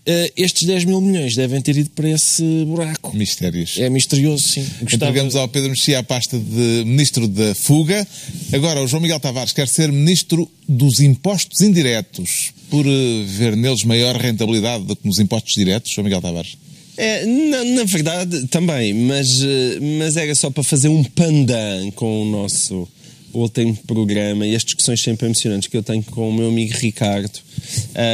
Uh, 0.00 0.32
estes 0.34 0.66
10 0.66 0.86
mil 0.86 0.98
milhões 1.00 1.36
devem 1.36 1.60
ter 1.60 1.76
ido 1.76 1.90
para 1.90 2.08
esse 2.08 2.42
buraco. 2.64 3.14
Mistérios. 3.14 3.78
É 3.78 3.90
misterioso, 3.90 4.48
sim. 4.48 4.66
Gostava... 4.80 5.10
Entregamos 5.10 5.36
ao 5.36 5.46
Pedro 5.46 5.70
Mexia 5.70 5.98
a 5.98 6.02
pasta 6.02 6.38
de 6.38 6.84
Ministro 6.86 7.28
da 7.28 7.54
Fuga. 7.54 8.06
Agora, 8.52 8.82
o 8.82 8.88
João 8.88 9.02
Miguel 9.02 9.20
Tavares 9.20 9.52
quer 9.52 9.68
ser 9.68 9.92
Ministro 9.92 10.50
dos 10.66 11.00
Impostos 11.00 11.60
Indiretos, 11.60 12.52
por 12.70 12.86
uh, 12.86 13.24
ver 13.26 13.54
neles 13.54 13.84
maior 13.84 14.16
rentabilidade 14.16 14.84
do 14.84 14.96
que 14.96 15.06
nos 15.06 15.18
impostos 15.18 15.54
diretos. 15.54 15.92
João 15.92 16.04
Miguel 16.04 16.22
Tavares. 16.22 16.56
É, 16.96 17.26
na, 17.26 17.64
na, 17.64 17.84
verdade, 17.84 18.46
também, 18.48 18.92
mas, 18.92 19.42
eh, 19.42 19.78
mas 19.98 20.18
era 20.18 20.34
só 20.34 20.50
para 20.50 20.62
fazer 20.62 20.88
um 20.88 21.02
pandan 21.02 21.90
com 21.92 22.22
o 22.22 22.30
nosso 22.30 22.86
último 23.32 23.74
programa 23.86 24.46
e 24.46 24.54
as 24.54 24.64
discussões 24.64 25.00
sempre 25.00 25.26
emocionantes 25.26 25.68
que 25.68 25.76
eu 25.76 25.82
tenho 25.82 26.02
com 26.02 26.28
o 26.28 26.32
meu 26.32 26.48
amigo 26.48 26.74
Ricardo 26.76 27.40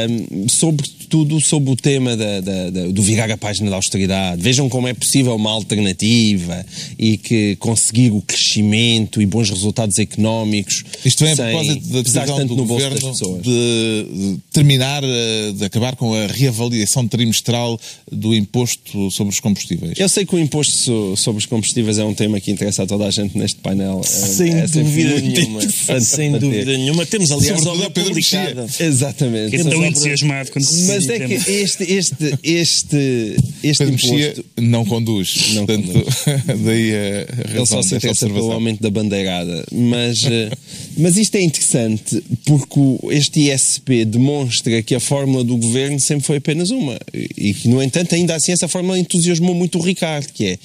um, 0.09 0.49
sobre 0.49 0.97
tudo 1.09 1.39
sobre 1.39 1.71
o 1.71 1.75
tema 1.75 2.15
da, 2.15 2.41
da, 2.41 2.69
da, 2.69 2.87
do 2.87 3.01
virar 3.01 3.31
a 3.31 3.37
página 3.37 3.69
da 3.69 3.75
austeridade. 3.75 4.41
Vejam 4.41 4.69
como 4.69 4.87
é 4.87 4.93
possível 4.93 5.35
uma 5.35 5.51
alternativa 5.51 6.65
e 6.97 7.17
que 7.17 7.55
conseguir 7.57 8.11
o 8.11 8.21
crescimento 8.21 9.21
e 9.21 9.25
bons 9.25 9.49
resultados 9.49 9.97
económicos. 9.99 10.83
Isto 11.05 11.23
vem 11.23 11.33
a 11.33 11.35
propósito 11.35 11.87
da 11.87 12.01
decisão 12.01 12.45
do 12.45 12.55
governo 12.55 13.13
de 13.41 14.37
terminar, 14.51 15.03
eh, 15.03 15.51
de 15.55 15.65
acabar 15.65 15.95
com 15.95 16.13
a 16.13 16.27
reavaliação 16.27 17.07
trimestral 17.07 17.79
do 18.11 18.35
imposto 18.35 19.09
sobre 19.11 19.33
os 19.33 19.39
combustíveis. 19.39 19.97
Eu 19.97 20.09
sei 20.09 20.25
que 20.25 20.35
o 20.35 20.39
imposto 20.39 21.15
sobre 21.15 21.39
os 21.39 21.45
combustíveis 21.45 21.97
é 21.97 22.03
um 22.03 22.13
tema 22.13 22.39
que 22.39 22.51
interessa 22.51 22.83
a 22.83 22.87
toda 22.87 23.05
a 23.05 23.11
gente 23.11 23.37
neste 23.37 23.59
painel. 23.59 24.01
Sem 24.03 24.53
é 24.53 24.67
dúvida 24.67 25.21
nenhuma. 25.21 25.61
Sem 26.01 26.31
dúvida 26.37 26.77
nenhuma. 26.77 27.05
Temos, 27.05 27.31
aliás, 27.31 27.65
obra 27.65 27.89
publicada. 27.89 28.67
Exatamente. 28.79 29.36
Que 29.49 29.63
tão 29.63 29.85
entusiasmado 29.85 30.51
quando 30.51 30.65
se 30.65 30.87
mas 30.87 31.09
é 31.09 31.19
que 31.19 31.33
este, 31.33 31.83
este, 31.83 32.39
este, 32.43 33.35
este 33.63 33.83
imposto... 33.83 34.45
não 34.59 34.85
conduz. 34.85 35.53
Não 35.53 35.65
Portanto, 35.65 35.91
conduz. 35.91 36.15
daí 36.65 36.91
a 36.93 37.55
Ele 37.55 37.65
só 37.65 37.81
se 37.81 37.95
interessa 37.95 38.27
pelo 38.27 38.51
aumento 38.51 38.81
da 38.81 38.89
bandeirada. 38.89 39.65
Mas, 39.71 40.23
eh, 40.23 40.49
mas 40.97 41.17
isto 41.17 41.35
é 41.35 41.41
interessante 41.41 42.23
porque 42.45 42.79
este 43.11 43.49
ISP 43.51 44.05
demonstra 44.05 44.81
que 44.81 44.95
a 44.95 44.99
fórmula 44.99 45.43
do 45.43 45.57
governo 45.57 45.99
sempre 45.99 46.25
foi 46.25 46.37
apenas 46.37 46.69
uma. 46.69 46.97
E 47.13 47.53
que, 47.53 47.67
no 47.67 47.81
entanto, 47.81 48.15
ainda 48.15 48.35
assim 48.35 48.51
essa 48.51 48.67
fórmula 48.67 48.99
entusiasmou 48.99 49.53
muito 49.53 49.79
o 49.79 49.81
Ricardo, 49.81 50.27
que 50.33 50.45
é 50.45 50.59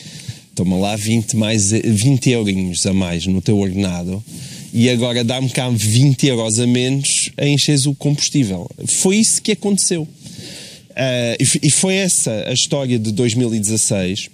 toma 0.55 0.77
lá 0.77 0.97
20, 0.97 1.37
mais, 1.37 1.71
20 1.71 2.31
eurinhos 2.31 2.85
a 2.87 2.93
mais 2.93 3.27
no 3.27 3.41
teu 3.41 3.59
ordenado 3.59 4.23
e 4.73 4.89
agora 4.89 5.23
dá-me 5.23 5.51
cá 5.51 5.69
20 5.69 6.27
euros 6.27 6.59
a 6.59 6.67
menos 6.67 7.31
a 7.37 7.47
encheres 7.47 7.87
o 7.87 7.95
combustível. 7.95 8.71
Foi 8.87 9.17
isso 9.17 9.43
que 9.43 9.53
aconteceu. 9.53 10.03
Uh, 10.03 11.61
e, 11.63 11.71
foi 11.71 11.95
essa 11.95 12.45
a 12.47 12.53
história 12.53 12.99
de 12.99 13.13
2016. 13.13 14.31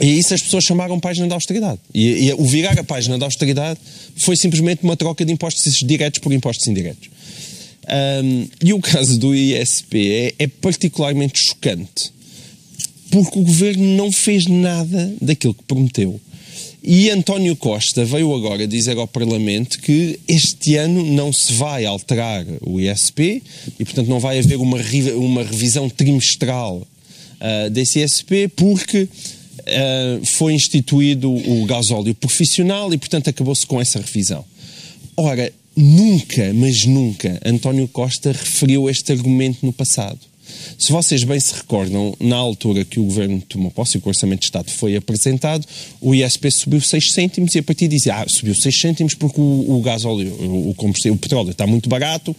E 0.00 0.18
isso 0.18 0.34
as 0.34 0.42
pessoas 0.42 0.64
chamaram 0.64 0.98
página 0.98 1.26
da 1.26 1.34
austeridade. 1.34 1.78
E, 1.92 2.26
e, 2.26 2.32
o 2.34 2.44
virar 2.44 2.78
a 2.78 2.84
página 2.84 3.18
da 3.18 3.26
austeridade 3.26 3.78
foi 4.16 4.36
simplesmente 4.36 4.82
uma 4.82 4.96
troca 4.96 5.24
de 5.24 5.32
impostos 5.32 5.74
diretos 5.80 6.18
por 6.18 6.32
impostos 6.32 6.66
indiretos. 6.66 7.08
Um, 8.24 8.48
e 8.62 8.72
o 8.72 8.80
caso 8.80 9.18
do 9.18 9.34
ISP 9.34 10.10
é, 10.10 10.34
é 10.44 10.46
particularmente 10.46 11.38
chocante, 11.38 12.12
porque 13.10 13.38
o 13.38 13.42
governo 13.42 13.84
não 13.96 14.10
fez 14.10 14.46
nada 14.46 15.12
daquilo 15.20 15.54
que 15.54 15.62
prometeu. 15.64 16.18
E 16.86 17.08
António 17.08 17.56
Costa 17.56 18.04
veio 18.04 18.34
agora 18.34 18.66
dizer 18.66 18.98
ao 18.98 19.08
Parlamento 19.08 19.78
que 19.78 20.20
este 20.28 20.76
ano 20.76 21.02
não 21.02 21.32
se 21.32 21.50
vai 21.54 21.86
alterar 21.86 22.44
o 22.60 22.78
ISP 22.78 23.42
e, 23.80 23.84
portanto, 23.86 24.06
não 24.06 24.20
vai 24.20 24.38
haver 24.38 24.56
uma, 24.56 24.76
uma 25.16 25.42
revisão 25.42 25.88
trimestral 25.88 26.76
uh, 26.76 27.70
desse 27.70 28.00
ISP 28.00 28.48
porque 28.48 29.04
uh, 29.04 30.26
foi 30.26 30.52
instituído 30.52 31.30
o 31.30 31.64
gasóleo 31.64 32.14
profissional 32.14 32.92
e, 32.92 32.98
portanto, 32.98 33.30
acabou-se 33.30 33.66
com 33.66 33.80
essa 33.80 33.98
revisão. 33.98 34.44
Ora, 35.16 35.50
nunca, 35.74 36.52
mas 36.52 36.84
nunca, 36.84 37.40
António 37.46 37.88
Costa 37.88 38.30
referiu 38.30 38.90
este 38.90 39.10
argumento 39.10 39.64
no 39.64 39.72
passado. 39.72 40.20
Se 40.78 40.92
vocês 40.92 41.24
bem 41.24 41.38
se 41.38 41.54
recordam, 41.54 42.14
na 42.20 42.36
altura 42.36 42.84
que 42.84 43.00
o 43.00 43.04
governo 43.04 43.40
tomou 43.48 43.70
posse 43.70 43.98
e 43.98 44.00
que 44.00 44.06
o 44.06 44.10
Orçamento 44.10 44.40
de 44.40 44.46
Estado 44.46 44.70
foi 44.70 44.96
apresentado, 44.96 45.66
o 46.00 46.14
ISP 46.14 46.50
subiu 46.50 46.80
6 46.80 47.12
cêntimos 47.12 47.54
e 47.54 47.58
a 47.58 47.62
partir 47.62 47.88
dizia, 47.88 48.16
ah, 48.16 48.24
subiu 48.28 48.54
6 48.54 48.80
cêntimos 48.80 49.14
porque 49.14 49.40
o, 49.40 49.76
o 49.76 49.80
gás 49.82 50.04
óleo, 50.04 50.32
o, 50.68 50.74
combustível, 50.74 51.14
o 51.14 51.18
petróleo 51.18 51.50
está 51.50 51.66
muito 51.66 51.88
barato 51.88 52.34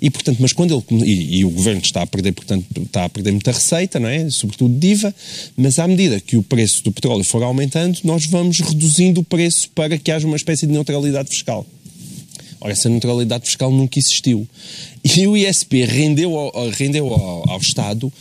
e, 0.00 0.10
portanto, 0.10 0.38
mas 0.40 0.52
quando 0.52 0.84
ele, 0.90 1.04
e, 1.04 1.38
e, 1.38 1.44
o 1.44 1.50
governo 1.50 1.80
está 1.80 2.02
a 2.02 2.06
perder, 2.06 2.32
portanto, 2.32 2.64
está 2.82 3.04
a 3.04 3.08
perder 3.08 3.32
muita 3.32 3.52
receita, 3.52 4.00
não 4.00 4.08
é? 4.08 4.28
Sobretudo 4.30 4.74
de 4.74 4.88
IVA, 4.88 5.14
mas 5.56 5.78
à 5.78 5.86
medida 5.86 6.20
que 6.20 6.36
o 6.36 6.42
preço 6.42 6.82
do 6.84 6.92
petróleo 6.92 7.24
for 7.24 7.42
aumentando, 7.42 7.98
nós 8.04 8.26
vamos 8.26 8.60
reduzindo 8.60 9.20
o 9.20 9.24
preço 9.24 9.70
para 9.74 9.98
que 9.98 10.10
haja 10.10 10.26
uma 10.26 10.36
espécie 10.36 10.66
de 10.66 10.72
neutralidade 10.72 11.28
fiscal. 11.28 11.66
Ora, 12.60 12.72
essa 12.72 12.88
neutralidade 12.88 13.46
fiscal 13.46 13.70
nunca 13.70 13.98
existiu. 13.98 14.46
E 15.02 15.26
o 15.26 15.36
ISP 15.36 15.84
rendeu 15.84 16.36
ao, 16.36 16.68
rendeu 16.70 17.08
ao, 17.12 17.50
ao 17.50 17.58
Estado 17.58 18.12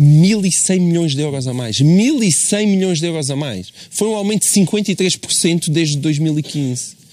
1.100 0.00 0.80
milhões 0.80 1.14
de 1.14 1.20
euros 1.20 1.46
a 1.46 1.54
mais. 1.54 1.78
1.100 1.78 2.66
milhões 2.66 2.98
de 2.98 3.06
euros 3.06 3.30
a 3.30 3.36
mais. 3.36 3.72
Foi 3.90 4.08
um 4.08 4.16
aumento 4.16 4.42
de 4.42 4.48
53% 4.48 5.70
desde 5.70 5.96
2015. 5.98 7.03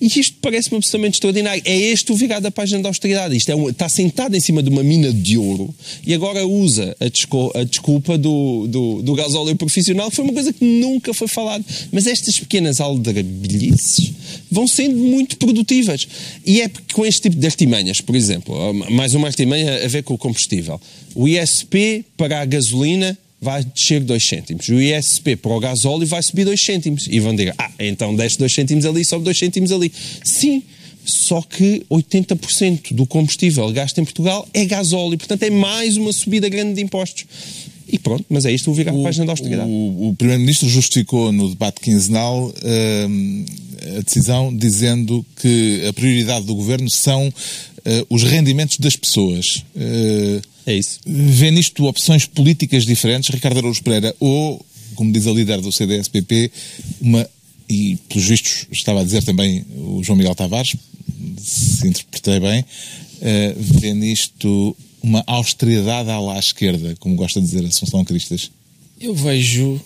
E 0.00 0.06
isto 0.06 0.36
parece-me 0.40 0.76
absolutamente 0.76 1.16
extraordinário. 1.16 1.62
É 1.64 1.76
este 1.76 2.12
o 2.12 2.14
virado 2.14 2.42
da 2.42 2.50
página 2.50 2.82
da 2.82 2.88
austeridade. 2.88 3.36
Isto 3.36 3.50
é 3.50 3.56
um, 3.56 3.68
está 3.68 3.88
sentado 3.88 4.34
em 4.36 4.40
cima 4.40 4.62
de 4.62 4.70
uma 4.70 4.82
mina 4.82 5.12
de 5.12 5.36
ouro 5.36 5.74
e 6.06 6.14
agora 6.14 6.46
usa 6.46 6.96
a, 7.00 7.08
desco, 7.08 7.52
a 7.54 7.64
desculpa 7.64 8.16
do, 8.16 8.66
do, 8.66 9.02
do 9.02 9.14
gasóleo 9.14 9.54
profissional, 9.56 10.10
que 10.10 10.16
foi 10.16 10.24
uma 10.24 10.34
coisa 10.34 10.52
que 10.52 10.64
nunca 10.64 11.12
foi 11.12 11.28
falada. 11.28 11.64
Mas 11.92 12.06
estas 12.06 12.38
pequenas 12.38 12.80
aldrabilhices 12.80 14.12
vão 14.50 14.66
sendo 14.66 14.96
muito 14.96 15.36
produtivas. 15.36 16.06
E 16.44 16.60
é 16.60 16.70
com 16.92 17.04
este 17.04 17.22
tipo 17.22 17.36
de 17.36 17.46
artimanhas, 17.46 18.00
por 18.00 18.14
exemplo, 18.14 18.54
mais 18.90 19.14
uma 19.14 19.28
artimanha 19.28 19.84
a 19.84 19.88
ver 19.88 20.02
com 20.02 20.14
o 20.14 20.18
combustível. 20.18 20.80
O 21.14 21.26
ISP 21.26 22.04
para 22.16 22.40
a 22.40 22.44
gasolina 22.44 23.16
vai 23.40 23.64
descer 23.64 24.00
2 24.00 24.22
cêntimos. 24.22 24.68
O 24.68 24.80
ISP 24.80 25.36
para 25.36 25.52
o 25.52 25.60
gasóleo 25.60 26.06
vai 26.06 26.22
subir 26.22 26.44
2 26.44 26.60
cêntimos. 26.60 27.06
E 27.10 27.20
vão 27.20 27.34
dizer, 27.34 27.54
ah, 27.58 27.70
então 27.78 28.14
desce 28.14 28.38
2 28.38 28.52
cêntimos 28.52 28.84
ali, 28.84 29.04
sobe 29.04 29.24
2 29.24 29.38
cêntimos 29.38 29.72
ali. 29.72 29.92
Sim, 30.24 30.62
só 31.04 31.40
que 31.40 31.84
80% 31.90 32.94
do 32.94 33.06
combustível 33.06 33.70
gasto 33.72 33.98
em 33.98 34.04
Portugal 34.04 34.46
é 34.52 34.64
gasóleo. 34.64 35.16
Portanto, 35.16 35.42
é 35.42 35.50
mais 35.50 35.96
uma 35.96 36.12
subida 36.12 36.48
grande 36.48 36.74
de 36.74 36.82
impostos. 36.82 37.24
E 37.90 37.98
pronto, 37.98 38.24
mas 38.28 38.44
é 38.44 38.52
isto, 38.52 38.66
vou 38.66 38.74
virar 38.74 38.92
a 38.92 39.02
página 39.02 39.24
da 39.24 39.32
austeridade. 39.32 39.70
O, 39.70 40.10
o 40.10 40.14
Primeiro-Ministro 40.14 40.68
justificou 40.68 41.32
no 41.32 41.48
debate 41.48 41.80
quinzenal 41.80 42.52
hum, 43.08 43.46
a 43.96 44.02
decisão 44.02 44.54
dizendo 44.54 45.24
que 45.40 45.84
a 45.88 45.92
prioridade 45.94 46.44
do 46.44 46.54
Governo 46.54 46.90
são 46.90 47.32
uh, 47.78 48.06
os 48.08 48.22
rendimentos 48.22 48.78
das 48.78 48.96
pessoas. 48.96 49.64
Uh, 49.74 50.42
é 50.66 50.74
isso. 50.74 51.00
Vê 51.06 51.50
nisto 51.50 51.86
opções 51.86 52.26
políticas 52.26 52.84
diferentes, 52.84 53.30
Ricardo 53.30 53.58
Araújo 53.58 53.82
Pereira, 53.82 54.14
ou, 54.20 54.64
como 54.94 55.12
diz 55.12 55.26
a 55.26 55.32
líder 55.32 55.60
do 55.60 55.72
CDS-PP, 55.72 56.50
uma 57.00 57.28
e 57.68 57.96
pelos 58.08 58.26
vistos 58.26 58.66
estava 58.72 59.02
a 59.02 59.04
dizer 59.04 59.22
também 59.22 59.64
o 59.76 60.02
João 60.02 60.16
Miguel 60.16 60.34
Tavares, 60.34 60.74
se 61.38 61.86
interpretei 61.86 62.40
bem, 62.40 62.60
uh, 62.60 63.54
vê 63.56 63.92
nisto 63.92 64.76
uma 65.02 65.22
austeridade 65.26 66.10
à 66.10 66.18
lá 66.18 66.38
esquerda, 66.38 66.96
como 66.98 67.14
gosta 67.14 67.40
de 67.40 67.46
dizer 67.46 67.64
Assunção 67.64 68.04
Cristas? 68.04 68.50
Eu 69.00 69.14
vejo, 69.14 69.80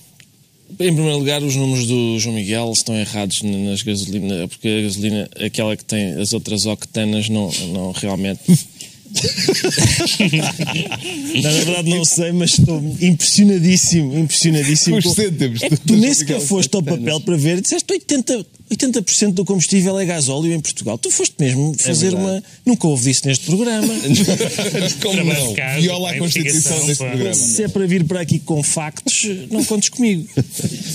em 0.78 0.94
primeiro 0.94 1.18
lugar, 1.18 1.42
os 1.42 1.56
números 1.56 1.86
do 1.86 2.18
João 2.18 2.34
Miguel 2.36 2.70
estão 2.72 2.98
errados 2.98 3.42
nas 3.42 3.82
gasolinas, 3.82 4.48
porque 4.48 4.68
a 4.68 4.82
gasolina, 4.82 5.30
aquela 5.44 5.76
que 5.76 5.84
tem 5.84 6.14
as 6.20 6.32
outras 6.32 6.66
octanas, 6.66 7.28
não, 7.28 7.50
não 7.68 7.92
realmente. 7.92 8.40
não, 11.34 11.42
na 11.42 11.50
verdade 11.50 11.90
não 11.90 12.04
sei, 12.04 12.32
mas 12.32 12.58
estou 12.58 12.78
impressionadíssimo, 13.00 14.18
impressionadíssimo. 14.18 14.96
Os 14.96 15.12
cêntimos. 15.12 15.62
É 15.62 15.68
que 15.68 15.76
tu 15.76 15.96
nem 15.96 16.14
sequer 16.14 16.40
foste 16.40 16.74
ao 16.74 16.82
papel 16.82 17.20
para 17.20 17.36
ver 17.36 17.58
e 17.58 17.60
disseste 17.60 17.92
80, 17.92 18.46
80% 18.72 19.32
do 19.32 19.44
combustível 19.44 19.98
é 19.98 20.04
gasóleo 20.04 20.52
em 20.52 20.60
Portugal. 20.60 20.96
Tu 20.98 21.10
foste 21.10 21.34
mesmo 21.38 21.74
fazer 21.78 22.14
uma. 22.14 22.42
Nunca 22.64 22.86
ouvi 22.88 23.10
isso 23.10 23.26
neste 23.26 23.46
programa. 23.46 23.92
Como 25.02 25.24
não? 25.24 25.54
Viola 25.80 26.10
a 26.10 26.18
Constituição 26.18 26.86
deste 26.86 27.04
programa. 27.04 27.34
Se 27.34 27.62
é 27.64 27.68
para 27.68 27.86
vir 27.86 28.04
para 28.04 28.20
aqui 28.20 28.38
com 28.38 28.62
factos, 28.62 29.24
não 29.50 29.64
contes 29.64 29.88
comigo. 29.88 30.26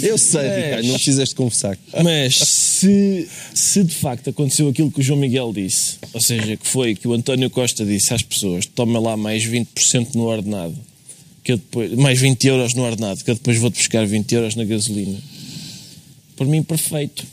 Eu 0.02 0.18
sei, 0.18 0.42
É. 0.42 0.66
Ricardo, 0.66 0.88
não 0.88 0.96
precisas 0.96 1.30
de 1.30 1.36
confessar. 1.36 1.78
Mas 2.04 2.36
se, 2.36 3.28
se 3.54 3.84
de 3.84 3.94
facto 3.96 4.30
aconteceu 4.30 4.68
aquilo 4.70 4.92
que 4.92 5.00
o 5.00 5.04
João 5.04 5.20
Miguel 5.20 5.52
disse, 5.54 5.96
ou 6.14 6.22
seja, 6.22 6.58
que 6.58 6.68
foi 6.68 6.96
que 6.96 7.08
o 7.08 7.14
António 7.14 7.50
Costa 7.50 7.86
disse 7.86 8.14
às 8.14 8.24
pessoas: 8.24 8.66
toma 8.66 9.00
lá 9.00 9.16
mais 9.16 9.44
20% 9.46 10.16
no 10.16 10.24
ordenado, 10.24 10.76
que 11.44 11.54
eu 11.54 11.58
depois, 11.58 11.92
mais 11.94 12.20
20 12.20 12.48
euros 12.48 12.74
no 12.74 12.84
ordenado, 12.84 13.24
que 13.24 13.30
eu 13.32 13.36
depois 13.36 13.58
vou-te 13.58 13.78
buscar 13.78 14.06
20 14.06 14.32
euros 14.34 14.56
na 14.56 14.64
gasolina. 14.66 15.18
Por 16.36 16.46
mim, 16.48 16.62
perfeito. 16.62 17.26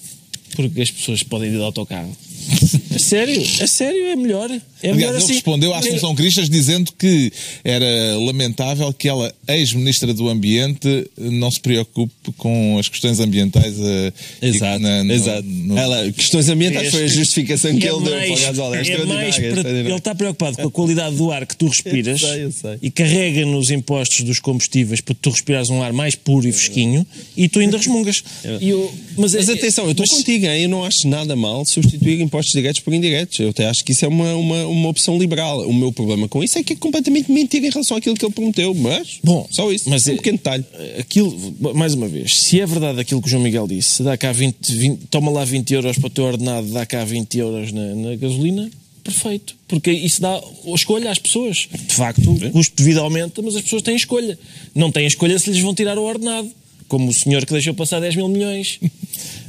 Porque 0.55 0.83
as 0.83 0.91
pessoas 0.91 1.23
podem 1.23 1.51
ir 1.51 1.57
de 1.57 1.63
autocarro. 1.63 2.17
A 2.95 2.99
sério, 2.99 3.43
a 3.61 3.67
sério, 3.67 4.07
é 4.07 4.17
melhor. 4.17 4.51
É 4.51 4.93
melhor 4.93 5.09
Aliás, 5.09 5.15
ele 5.15 5.25
assim. 5.25 5.33
respondeu 5.35 5.73
à 5.75 5.79
Assunção 5.79 6.15
Cristas 6.15 6.49
dizendo 6.49 6.93
que 6.99 7.33
era 7.65 7.87
lamentável 8.19 8.93
que 8.93 9.09
ela, 9.09 9.33
ex-ministra 9.49 10.13
do 10.13 10.29
Ambiente, 10.29 11.07
não 11.19 11.51
se 11.51 11.59
preocupe 11.61 12.13
com 12.37 12.77
as 12.79 12.89
questões 12.89 13.19
ambientais. 13.21 13.75
eh, 13.79 14.13
e 14.43 14.47
Exato, 14.49 14.79
na- 14.81 15.15
exato. 15.15 15.43
no- 15.49 15.79
Ela, 15.79 16.13
questões 16.13 16.49
ambientais 16.49 16.91
foi 16.91 17.05
a 17.05 17.07
justificação 17.07 17.77
que 17.79 17.87
É 17.87 17.91
ele 17.91 18.01
deu 18.01 18.13
para 18.13 18.27
o 18.27 18.29
mais- 18.29 18.41
gasóleo. 18.41 18.75
é 18.75 18.77
mais 18.77 18.89
extraordinário, 18.89 19.29
extraordinário. 19.31 19.89
ele 19.89 19.97
está 19.97 20.15
preocupado 20.15 20.57
com 20.59 20.69
a 20.69 20.71
qualidade 20.71 21.17
do 21.17 21.31
ar 21.33 21.47
que 21.47 21.57
tu 21.57 21.67
respiras 21.69 22.21
Eu 22.23 22.29
sei, 22.29 22.45
eu 22.45 22.53
sei. 22.53 22.79
e 22.83 22.91
carrega 22.91 23.47
nos 23.47 23.71
impostos 23.71 24.21
dos 24.21 24.39
combustíveis 24.39 25.01
para 25.01 25.15
tu 25.15 25.31
respirares 25.31 25.71
um 25.71 25.83
ar 25.83 25.93
mais 25.93 26.15
puro 26.15 26.47
e 26.47 26.53
fresquinho 26.53 27.07
e 27.37 27.49
tu 27.49 27.59
ainda 27.61 27.77
resmungas. 27.79 28.23
E 28.61 28.69
eu- 28.69 28.93
mas, 29.17 29.33
Mas 29.35 29.49
é- 29.49 29.53
atenção, 29.53 29.85
eu 29.87 29.93
estou 29.93 30.05
mas- 30.09 30.17
contigo, 30.19 30.47
hein? 30.47 30.63
eu 30.65 30.69
não 30.69 30.85
acho 30.85 31.09
nada 31.09 31.35
mal 31.35 31.65
substituir 31.65 32.21
impostos 32.21 32.53
diretos 32.53 32.81
por 32.85 32.93
indiretos. 32.95 33.39
Eu 33.41 33.51
até 33.51 33.67
acho 33.67 33.85
que 33.85 33.93
isso 33.93 34.05
é 34.05 34.09
uma, 34.09 34.35
uma, 34.35 34.67
uma 34.67 34.89
opção 34.89 35.19
liberal. 35.19 35.67
O 35.69 35.73
meu 35.73 35.91
problema 35.91 36.29
com 36.29 36.45
isso 36.45 36.59
é 36.59 36.63
que 36.63 36.75
é 36.75 36.77
completamente 36.77 37.33
mentira 37.33 37.67
em 37.67 37.71
relação 37.71 37.97
àquilo 37.97 38.15
que 38.15 38.25
ele 38.25 38.33
prometeu. 38.33 38.75
Mas, 38.75 39.19
Bom, 39.25 39.47
só 39.51 39.73
isso. 39.73 39.89
mas 39.89 40.07
é 40.07 40.11
um 40.11 40.15
é- 40.15 40.17
pequeno 40.19 40.39
detalhe. 40.39 40.65
Aquilo, 40.99 41.55
mais 41.75 41.95
uma 41.95 42.07
vez, 42.07 42.37
se 42.37 42.61
é 42.61 42.67
verdade 42.67 43.01
aquilo 43.01 43.21
que 43.21 43.29
o 43.29 43.31
João 43.31 43.43
Miguel 43.43 43.67
disse, 43.67 43.97
se 43.97 44.03
dá 44.03 44.17
cá 44.17 44.33
20, 44.33 44.57
20 44.75 45.01
toma 45.11 45.31
lá 45.31 45.45
20 45.45 45.71
euros 45.73 45.99
para 45.99 46.07
o 46.07 46.11
teu 46.11 46.25
ordenado, 46.25 46.69
dá 46.69 46.85
cá 46.85 47.05
20 47.05 47.39
euros 47.39 47.73
na, 47.73 47.95
na 47.95 48.17
gasolina, 48.17 48.71
perfeito. 49.03 49.57
Porque 49.67 49.91
isso 49.91 50.21
dá 50.21 50.41
escolha 50.75 51.11
às 51.11 51.19
pessoas. 51.19 51.69
De 51.73 51.95
facto, 51.95 52.31
o 52.31 52.51
custo 52.51 52.77
de 52.77 52.85
vida 52.85 53.01
aumenta, 53.01 53.41
mas 53.43 53.57
as 53.57 53.63
pessoas 53.63 53.83
têm 53.83 53.97
escolha. 53.97 54.39
Não 54.75 54.91
têm 54.93 55.07
escolha 55.07 55.39
se 55.39 55.51
lhes 55.51 55.61
vão 55.61 55.75
tirar 55.75 55.99
o 55.99 56.03
ordenado. 56.03 56.51
Como 56.87 57.09
o 57.11 57.15
senhor 57.15 57.45
que 57.47 57.53
deixou 57.53 57.73
passar 57.75 58.01
10 58.01 58.17
mil 58.17 58.29
milhões. 58.29 58.79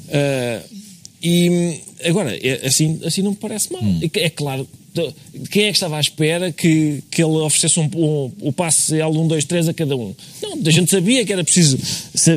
Ah, 0.10 0.62
e 1.21 1.80
agora, 2.04 2.36
é- 2.36 2.65
assim, 2.67 2.99
assim 3.04 3.21
não 3.21 3.32
me 3.32 3.38
parece 3.38 3.71
mal. 3.71 3.82
Hum. 3.84 3.99
É 4.15 4.30
claro, 4.30 4.67
de- 4.93 5.13
quem 5.49 5.63
é 5.63 5.67
que 5.67 5.73
estava 5.78 5.97
à 5.97 5.99
espera 5.99 6.51
que, 6.51 7.04
que 7.12 7.23
ele 7.23 7.34
oferecesse 7.38 7.80
um, 7.80 7.89
um, 7.95 8.32
o 8.41 8.54
passe 8.54 8.95
L1, 8.95 9.28
2, 9.28 9.45
3 9.45 9.69
a 9.69 9.73
cada 9.73 9.95
um? 9.95 10.13
Não, 10.41 10.54
a 10.65 10.71
gente 10.71 10.91
sabia 10.91 11.25
que 11.25 11.34
era 11.34 11.43
preciso. 11.43 11.78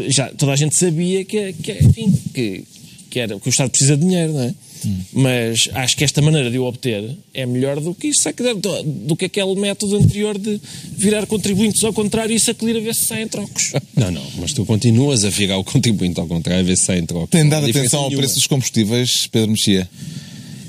Já, 0.08 0.28
toda 0.30 0.52
a 0.52 0.56
gente 0.56 0.74
sabia 0.74 1.24
que, 1.24 1.52
que, 1.54 1.72
enfim, 1.72 2.12
que, 2.34 2.64
que, 3.10 3.20
era, 3.20 3.38
que 3.38 3.48
o 3.48 3.50
Estado 3.50 3.70
precisa 3.70 3.96
de 3.96 4.04
dinheiro, 4.04 4.32
não 4.32 4.42
é? 4.42 4.54
Hum. 4.86 5.00
Mas 5.12 5.68
acho 5.74 5.96
que 5.96 6.04
esta 6.04 6.20
maneira 6.22 6.50
de 6.50 6.58
o 6.58 6.64
obter 6.64 7.16
é 7.34 7.46
melhor 7.46 7.80
do 7.80 7.94
que 7.94 8.08
isso, 8.08 8.28
do, 8.60 8.82
do 8.82 9.16
que 9.16 9.26
aquele 9.26 9.54
método 9.54 9.96
anterior 9.96 10.38
de 10.38 10.60
virar 10.96 11.26
contribuintes 11.26 11.82
ao 11.84 11.92
contrário 11.92 12.34
e 12.34 12.40
sacudir 12.40 12.76
a 12.76 12.80
ver 12.80 12.94
se 12.94 13.04
saem 13.04 13.28
trocos. 13.28 13.72
Não, 13.96 14.12
não, 14.12 14.22
mas 14.38 14.52
tu 14.52 14.64
continuas 14.64 15.24
a 15.24 15.30
virar 15.30 15.58
o 15.58 15.64
contribuinte 15.64 16.20
ao 16.20 16.26
contrário, 16.26 16.60
a 16.60 16.64
ver 16.64 16.76
se 16.76 16.84
sai 16.84 16.98
em 16.98 17.06
troca. 17.06 17.26
Tem 17.26 17.48
dado 17.48 17.66
atenção 17.66 18.00
ao 18.00 18.06
nenhuma. 18.06 18.22
preço 18.22 18.36
dos 18.36 18.46
combustíveis, 18.46 19.26
Pedro 19.26 19.50
Mexia? 19.50 19.88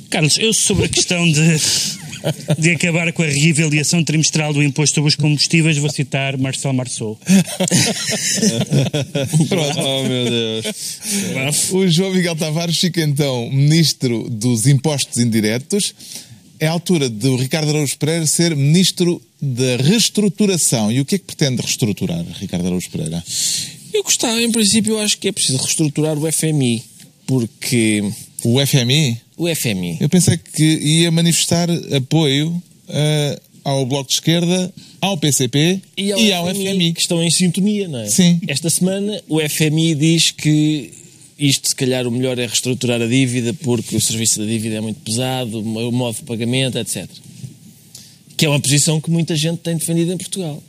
Carlos, 0.10 0.40
eu 0.40 0.52
sobre 0.52 0.86
a 0.86 0.90
questão 0.90 1.24
de, 1.32 1.42
de 2.58 2.72
acabar 2.72 3.12
com 3.14 3.24
a 3.24 3.28
reavaliação 3.28 4.04
trimestral 4.04 4.54
do 4.54 4.64
imposto 4.64 4.96
sobre 4.96 5.10
os 5.10 5.16
combustíveis, 5.16 5.78
vou 5.78 5.90
citar 5.90 6.38
Marcel 6.38 6.74
Marceau. 6.74 7.20
Oh, 9.82 10.04
meu 10.04 10.26
Deus. 10.30 11.72
O 11.72 11.88
João 11.88 12.14
Miguel 12.14 12.36
Tavares 12.36 12.78
fica 12.78 13.02
então 13.02 13.50
ministro 13.50 14.30
dos 14.30 14.68
impostos 14.68 15.18
indiretos. 15.18 15.94
É 16.60 16.68
a 16.68 16.72
altura 16.72 17.10
do 17.10 17.36
Ricardo 17.36 17.70
Araújo 17.70 17.98
Pereira 17.98 18.26
ser 18.26 18.56
ministro 18.56 19.22
da 19.42 19.78
reestruturação. 19.78 20.92
E 20.92 21.00
o 21.00 21.06
que 21.06 21.16
é 21.16 21.18
que 21.18 21.26
pretende 21.26 21.62
reestruturar, 21.62 22.24
Ricardo 22.40 22.68
Araújo 22.68 22.90
Pereira? 22.90 23.24
Eu 23.94 24.04
gostava, 24.04 24.42
em 24.42 24.52
princípio, 24.52 24.94
eu 24.94 25.00
acho 25.00 25.18
que 25.18 25.28
é 25.28 25.32
preciso 25.32 25.58
reestruturar 25.58 26.18
o 26.18 26.32
FMI, 26.32 26.84
porque 27.26 28.04
O 28.44 28.66
FMI? 28.66 29.18
o 29.38 29.54
FMI 29.54 29.98
Eu 30.00 30.10
pensei 30.10 30.38
que 30.38 30.64
ia 30.64 31.12
manifestar 31.12 31.70
apoio 31.96 32.62
eh, 32.88 33.40
ao 33.64 33.86
Bloco 33.86 34.10
de 34.10 34.16
Esquerda, 34.16 34.74
ao 35.02 35.18
PCP 35.18 35.82
e 35.98 36.12
ao, 36.12 36.48
FMI. 36.54 36.94
que 36.94 37.02
estão 37.02 37.24
em 37.24 37.30
sintonia, 37.30 37.88
não 37.88 38.00
é? 38.00 38.08
Sim. 38.08 38.40
Esta 38.48 38.70
semana 38.70 39.22
o 39.28 39.40
FMI 39.40 39.96
diz 39.96 40.32
que 40.32 40.92
isto, 41.38 41.70
se 41.70 41.76
calhar, 41.76 42.06
o 42.06 42.12
melhor 42.12 42.38
é 42.38 42.46
reestruturar 42.46 43.02
a 43.02 43.08
dívida 43.08 43.54
porque 43.54 43.96
o 43.96 44.02
serviço 44.02 44.40
da 44.40 44.46
dívida 44.46 44.76
é 44.76 44.82
muito 44.82 45.00
pesado, 45.00 45.62
o 45.62 45.92
modo 45.92 46.18
de 46.18 46.24
pagamento, 46.24 46.78
etc. 46.78 47.08
Que 48.36 48.46
é 48.46 48.50
uma 48.50 48.60
posição 48.60 49.00
que 49.00 49.10
muita 49.10 49.36
gente 49.36 49.60
tem 49.60 49.78
defendido 49.78 50.12
em 50.12 50.18
Portugal. 50.18 50.62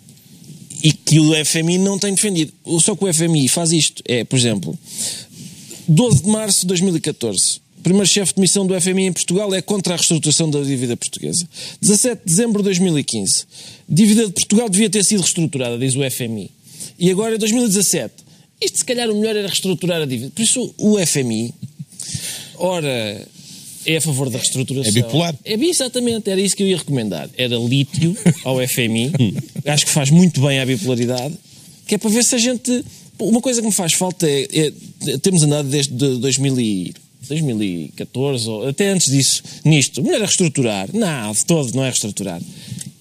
E 0.83 0.92
que 0.92 1.18
o 1.18 1.44
FMI 1.44 1.78
não 1.78 1.98
tem 1.98 2.14
defendido. 2.14 2.52
Só 2.80 2.94
que 2.94 3.04
o 3.04 3.12
FMI 3.12 3.48
faz 3.48 3.72
isto. 3.72 4.02
É, 4.06 4.24
por 4.24 4.38
exemplo, 4.38 4.78
12 5.90 6.22
de 6.22 6.29
março 6.29 6.61
de 6.61 6.66
2014. 6.68 7.61
O 7.79 7.83
primeiro 7.83 8.07
chefe 8.07 8.35
de 8.35 8.40
missão 8.40 8.64
do 8.64 8.79
FMI 8.81 9.07
em 9.07 9.12
Portugal 9.12 9.53
é 9.53 9.61
contra 9.61 9.94
a 9.94 9.96
reestruturação 9.96 10.48
da 10.48 10.62
dívida 10.62 10.96
portuguesa. 10.96 11.48
17 11.81 12.20
de 12.24 12.26
dezembro 12.26 12.59
de 12.62 12.64
2015. 12.64 13.44
Dívida 13.88 14.26
de 14.26 14.33
Portugal 14.33 14.68
devia 14.68 14.88
ter 14.88 15.05
sido 15.05 15.20
reestruturada, 15.20 15.76
diz 15.76 15.96
o 15.96 16.11
FMI. 16.11 16.50
E 16.98 17.11
agora, 17.11 17.35
em 17.35 17.38
2017. 17.38 18.14
Isto, 18.61 18.79
se 18.79 18.85
calhar, 18.85 19.11
o 19.11 19.18
melhor 19.18 19.35
era 19.35 19.48
reestruturar 19.48 20.03
a 20.03 20.05
dívida. 20.05 20.31
Por 20.33 20.42
isso, 20.42 20.72
o 20.76 20.98
FMI, 21.05 21.55
ora, 22.57 23.26
é 23.87 23.96
a 23.96 24.00
favor 24.00 24.31
da 24.31 24.38
reestruturação. 24.38 24.90
É 24.90 24.92
bipolar. 24.92 25.35
É 25.44 25.55
exatamente, 25.55 26.31
era 26.31 26.40
isso 26.40 26.55
que 26.55 26.62
eu 26.62 26.68
ia 26.68 26.76
recomendar. 26.76 27.29
Era 27.37 27.57
lítio 27.57 28.16
ao 28.44 28.57
FMI. 28.68 29.12
Acho 29.66 29.87
que 29.87 29.92
faz 29.92 30.11
muito 30.11 30.40
bem 30.40 30.61
à 30.61 30.66
bipolaridade. 30.66 31.35
Que 31.87 31.94
é 31.96 31.98
para 31.98 32.11
ver 32.11 32.22
se 32.22 32.35
a 32.35 32.38
gente. 32.38 32.85
Uma 33.20 33.40
coisa 33.40 33.61
que 33.61 33.66
me 33.66 33.72
faz 33.72 33.92
falta 33.92 34.28
é. 34.28 34.48
é- 34.52 35.18
temos 35.18 35.42
andado 35.42 35.68
desde 35.68 35.92
de 35.92 36.16
2000 36.16 36.61
e- 36.61 36.94
2014, 37.28 38.48
ou 38.48 38.68
até 38.68 38.88
antes 38.90 39.06
disso, 39.11 39.42
nisto. 39.64 40.02
Melhor 40.02 40.16
é 40.16 40.24
reestruturar. 40.24 40.88
Não, 40.92 41.33
de 41.33 41.44
todo 41.44 41.72
não 41.74 41.85
é 41.85 41.88
reestruturar. 41.88 42.40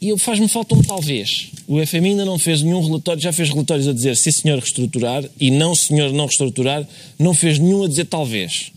E 0.01 0.17
faz-me 0.17 0.47
falta 0.47 0.75
um 0.75 0.81
talvez. 0.81 1.47
O 1.67 1.85
FMI 1.85 2.09
ainda 2.09 2.25
não 2.25 2.39
fez 2.39 2.61
nenhum 2.61 2.85
relatório, 2.85 3.21
já 3.21 3.33
fez 3.33 3.49
relatórios 3.49 3.87
a 3.87 3.93
dizer 3.93 4.15
sim 4.15 4.31
senhor 4.31 4.59
reestruturar 4.59 5.25
e 5.39 5.51
não 5.51 5.75
senhor 5.75 6.13
não 6.13 6.25
reestruturar, 6.25 6.87
não 7.17 7.33
fez 7.33 7.59
nenhum 7.59 7.83
a 7.83 7.87
dizer 7.87 8.05
talvez. 8.05 8.71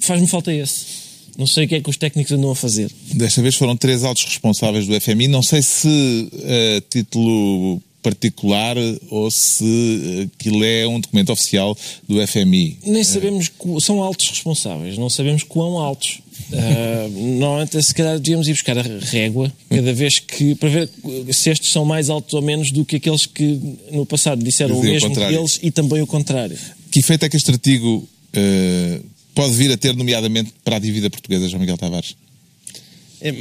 Faz-me 0.00 0.26
falta 0.26 0.52
esse. 0.52 1.06
Não 1.38 1.46
sei 1.46 1.66
o 1.66 1.68
que 1.68 1.74
é 1.74 1.80
que 1.80 1.90
os 1.90 1.98
técnicos 1.98 2.32
andam 2.32 2.50
a 2.50 2.56
fazer. 2.56 2.90
Desta 3.12 3.42
vez 3.42 3.54
foram 3.54 3.76
três 3.76 4.02
altos 4.02 4.24
responsáveis 4.24 4.86
do 4.86 4.98
FMI. 4.98 5.28
Não 5.28 5.42
sei 5.42 5.60
se 5.62 5.88
a 6.78 6.80
título 6.90 7.80
particular 8.06 8.76
ou 9.10 9.28
se 9.32 10.30
aquilo 10.32 10.62
é 10.62 10.86
um 10.86 11.00
documento 11.00 11.32
oficial 11.32 11.76
do 12.08 12.24
FMI. 12.24 12.78
Nem 12.86 13.02
sabemos, 13.02 13.50
são 13.80 14.00
altos 14.00 14.30
responsáveis, 14.30 14.96
não 14.96 15.10
sabemos 15.10 15.42
quão 15.42 15.78
altos. 15.78 16.20
Ah, 16.52 17.08
normalmente, 17.10 17.82
se 17.82 17.92
calhar, 17.92 18.20
devíamos 18.20 18.46
ir 18.46 18.52
buscar 18.52 18.78
a 18.78 18.82
régua 18.82 19.52
cada 19.68 19.92
vez 19.92 20.20
que. 20.20 20.54
para 20.54 20.68
ver 20.68 20.88
se 21.32 21.50
estes 21.50 21.72
são 21.72 21.84
mais 21.84 22.08
altos 22.08 22.34
ou 22.34 22.42
menos 22.42 22.70
do 22.70 22.84
que 22.84 22.96
aqueles 22.96 23.26
que 23.26 23.58
no 23.90 24.06
passado 24.06 24.44
disseram 24.44 24.78
o 24.78 24.82
mesmo 24.82 25.08
que 25.08 25.14
contrário. 25.14 25.38
eles 25.38 25.58
e 25.60 25.72
também 25.72 26.00
o 26.02 26.06
contrário. 26.06 26.56
Que 26.90 27.00
efeito 27.00 27.24
é 27.24 27.28
que 27.28 27.36
este 27.36 27.50
artigo 27.50 28.06
eh, 28.32 29.00
pode 29.34 29.54
vir 29.54 29.72
a 29.72 29.76
ter, 29.76 29.96
nomeadamente, 29.96 30.52
para 30.62 30.76
a 30.76 30.78
dívida 30.78 31.10
portuguesa, 31.10 31.48
João 31.48 31.60
Miguel 31.60 31.78
Tavares? 31.78 32.14
É, 33.20 33.34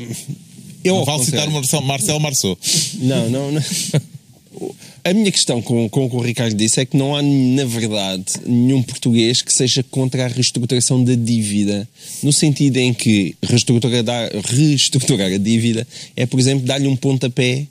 eu 0.83 0.95
Não 0.95 1.05
vale 1.05 1.25
citar 1.25 1.47
Marcel, 1.49 1.81
Marcel 1.81 2.19
Marceau. 2.19 2.57
Não, 2.95 3.29
não, 3.29 3.51
não. 3.51 3.61
A 5.03 5.13
minha 5.13 5.31
questão 5.31 5.61
com, 5.61 5.87
com 5.89 6.05
o 6.05 6.09
que 6.09 6.15
o 6.15 6.21
Ricardo 6.21 6.55
disse 6.55 6.79
é 6.79 6.85
que 6.85 6.97
não 6.97 7.15
há, 7.15 7.21
na 7.21 7.65
verdade, 7.65 8.25
nenhum 8.45 8.81
português 8.81 9.41
que 9.41 9.53
seja 9.53 9.83
contra 9.83 10.25
a 10.25 10.27
reestruturação 10.27 11.03
da 11.03 11.13
dívida, 11.13 11.87
no 12.23 12.33
sentido 12.33 12.77
em 12.77 12.93
que 12.93 13.35
reestruturar, 13.41 14.03
reestruturar 14.45 15.31
a 15.31 15.37
dívida 15.37 15.87
é, 16.15 16.25
por 16.25 16.39
exemplo, 16.39 16.65
dar-lhe 16.65 16.87
um 16.87 16.95
pontapé 16.95 17.67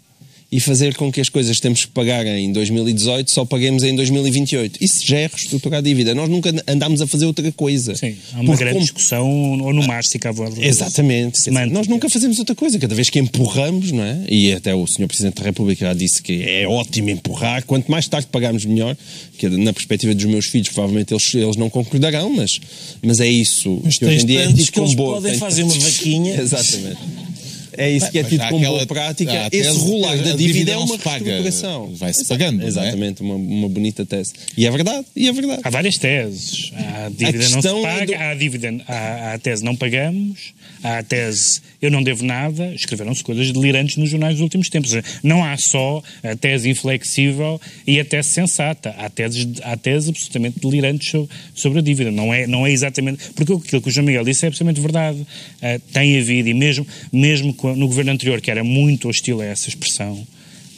e 0.54 0.60
fazer 0.60 0.94
com 0.94 1.10
que 1.10 1.20
as 1.20 1.28
coisas 1.28 1.56
que 1.56 1.62
temos 1.62 1.84
que 1.84 1.90
pagar 1.90 2.24
em 2.24 2.52
2018 2.52 3.28
só 3.28 3.44
paguemos 3.44 3.82
em 3.82 3.92
2028. 3.96 4.78
Isso 4.80 5.04
já 5.04 5.18
é 5.18 5.26
reestruturar 5.26 5.80
a 5.80 5.82
dívida. 5.82 6.14
Nós 6.14 6.28
nunca 6.28 6.54
andámos 6.68 7.02
a 7.02 7.08
fazer 7.08 7.26
outra 7.26 7.50
coisa. 7.50 7.96
Sim, 7.96 8.14
há 8.32 8.40
uma 8.40 8.54
grande 8.54 8.74
como... 8.74 8.84
discussão 8.84 9.60
ou 9.60 9.72
no 9.72 9.84
Mástica 9.84 10.28
à 10.28 10.32
volta. 10.32 10.64
Exatamente. 10.64 11.50
Nós 11.50 11.88
nunca 11.88 12.08
fazemos 12.08 12.38
outra 12.38 12.54
coisa. 12.54 12.78
Cada 12.78 12.94
vez 12.94 13.10
que 13.10 13.18
empurramos, 13.18 13.90
não 13.90 14.04
é? 14.04 14.26
E 14.28 14.52
até 14.52 14.72
o 14.72 14.86
Sr. 14.86 15.08
Presidente 15.08 15.40
da 15.40 15.42
República 15.42 15.86
já 15.86 15.92
disse 15.92 16.22
que 16.22 16.44
é 16.44 16.68
ótimo 16.68 17.10
empurrar. 17.10 17.64
Quanto 17.64 17.90
mais 17.90 18.06
tarde 18.06 18.28
pagarmos, 18.30 18.64
melhor. 18.64 18.96
Que 19.36 19.48
na 19.48 19.72
perspectiva 19.72 20.14
dos 20.14 20.24
meus 20.24 20.46
filhos, 20.46 20.68
provavelmente 20.68 21.12
eles, 21.12 21.34
eles 21.34 21.56
não 21.56 21.68
concordarão, 21.68 22.30
mas, 22.30 22.60
mas 23.02 23.18
é 23.18 23.26
isso. 23.26 23.80
Mas 23.82 23.98
que 23.98 24.04
hoje 24.04 24.22
em 24.22 24.26
dia 24.26 24.44
é 24.44 24.52
que 24.52 24.78
eles 24.78 24.94
podem 24.94 25.34
fazer 25.34 25.64
uma 25.64 25.74
vaquinha. 25.74 26.38
Exatamente. 26.40 27.33
É 27.76 27.90
isso 27.90 28.10
que 28.10 28.18
é 28.18 28.24
tido 28.24 28.46
como 28.48 28.64
boa 28.64 28.86
prática. 28.86 29.48
Esse 29.50 29.78
rolar 29.78 30.16
da 30.18 30.32
dívida 30.32 30.72
é 30.72 30.76
uma 30.76 30.96
reestruturação. 30.96 31.94
Vai-se 31.94 32.24
pagando. 32.26 32.66
Exatamente, 32.66 33.22
é? 33.22 33.24
uma, 33.24 33.34
uma 33.34 33.68
bonita 33.68 34.04
tese. 34.04 34.32
E 34.56 34.66
é 34.66 34.70
verdade, 34.70 35.06
e 35.14 35.28
é 35.28 35.32
verdade. 35.32 35.60
Há 35.64 35.70
várias 35.70 35.98
teses. 35.98 36.72
Há 36.74 37.06
a 37.06 37.08
dívida 37.08 37.46
a 37.46 37.48
não 37.50 37.62
se 37.62 37.82
paga, 37.82 38.06
do... 38.06 38.14
há 38.14 38.30
a 38.30 38.34
dívida, 38.34 38.84
há, 38.86 38.94
há 38.94 39.34
a 39.34 39.38
tese 39.38 39.64
não 39.64 39.76
pagamos, 39.76 40.54
há 40.82 40.98
a 40.98 41.02
tese 41.02 41.60
eu 41.84 41.90
não 41.90 42.02
devo 42.02 42.24
nada. 42.24 42.72
Escreveram-se 42.74 43.22
coisas 43.22 43.52
delirantes 43.52 43.96
nos 43.96 44.08
jornais 44.08 44.34
dos 44.34 44.42
últimos 44.42 44.70
tempos. 44.70 44.92
Não 45.22 45.44
há 45.44 45.56
só 45.58 46.02
a 46.22 46.34
tese 46.34 46.70
inflexível 46.70 47.60
e 47.86 48.00
a 48.00 48.04
tese 48.04 48.30
sensata. 48.30 48.94
Há 48.98 49.10
teses, 49.10 49.46
há 49.62 49.76
teses 49.76 50.08
absolutamente 50.08 50.58
delirantes 50.60 51.10
sobre, 51.10 51.28
sobre 51.54 51.78
a 51.80 51.82
dívida. 51.82 52.10
Não 52.10 52.32
é, 52.32 52.46
não 52.46 52.66
é 52.66 52.72
exatamente. 52.72 53.32
Porque 53.34 53.52
aquilo 53.52 53.82
que 53.82 53.88
o 53.88 53.92
João 53.92 54.06
Miguel 54.06 54.24
disse 54.24 54.46
é 54.46 54.48
absolutamente 54.48 54.80
verdade. 54.80 55.18
Uh, 55.18 55.78
tem 55.92 56.18
havido, 56.18 56.48
e 56.48 56.54
mesmo, 56.54 56.86
mesmo 57.12 57.52
no 57.76 57.86
governo 57.86 58.12
anterior, 58.12 58.40
que 58.40 58.50
era 58.50 58.62
muito 58.62 59.08
hostil 59.08 59.40
a 59.40 59.44
essa 59.44 59.68
expressão, 59.68 60.26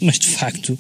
mas 0.01 0.19
de 0.19 0.29
facto 0.29 0.79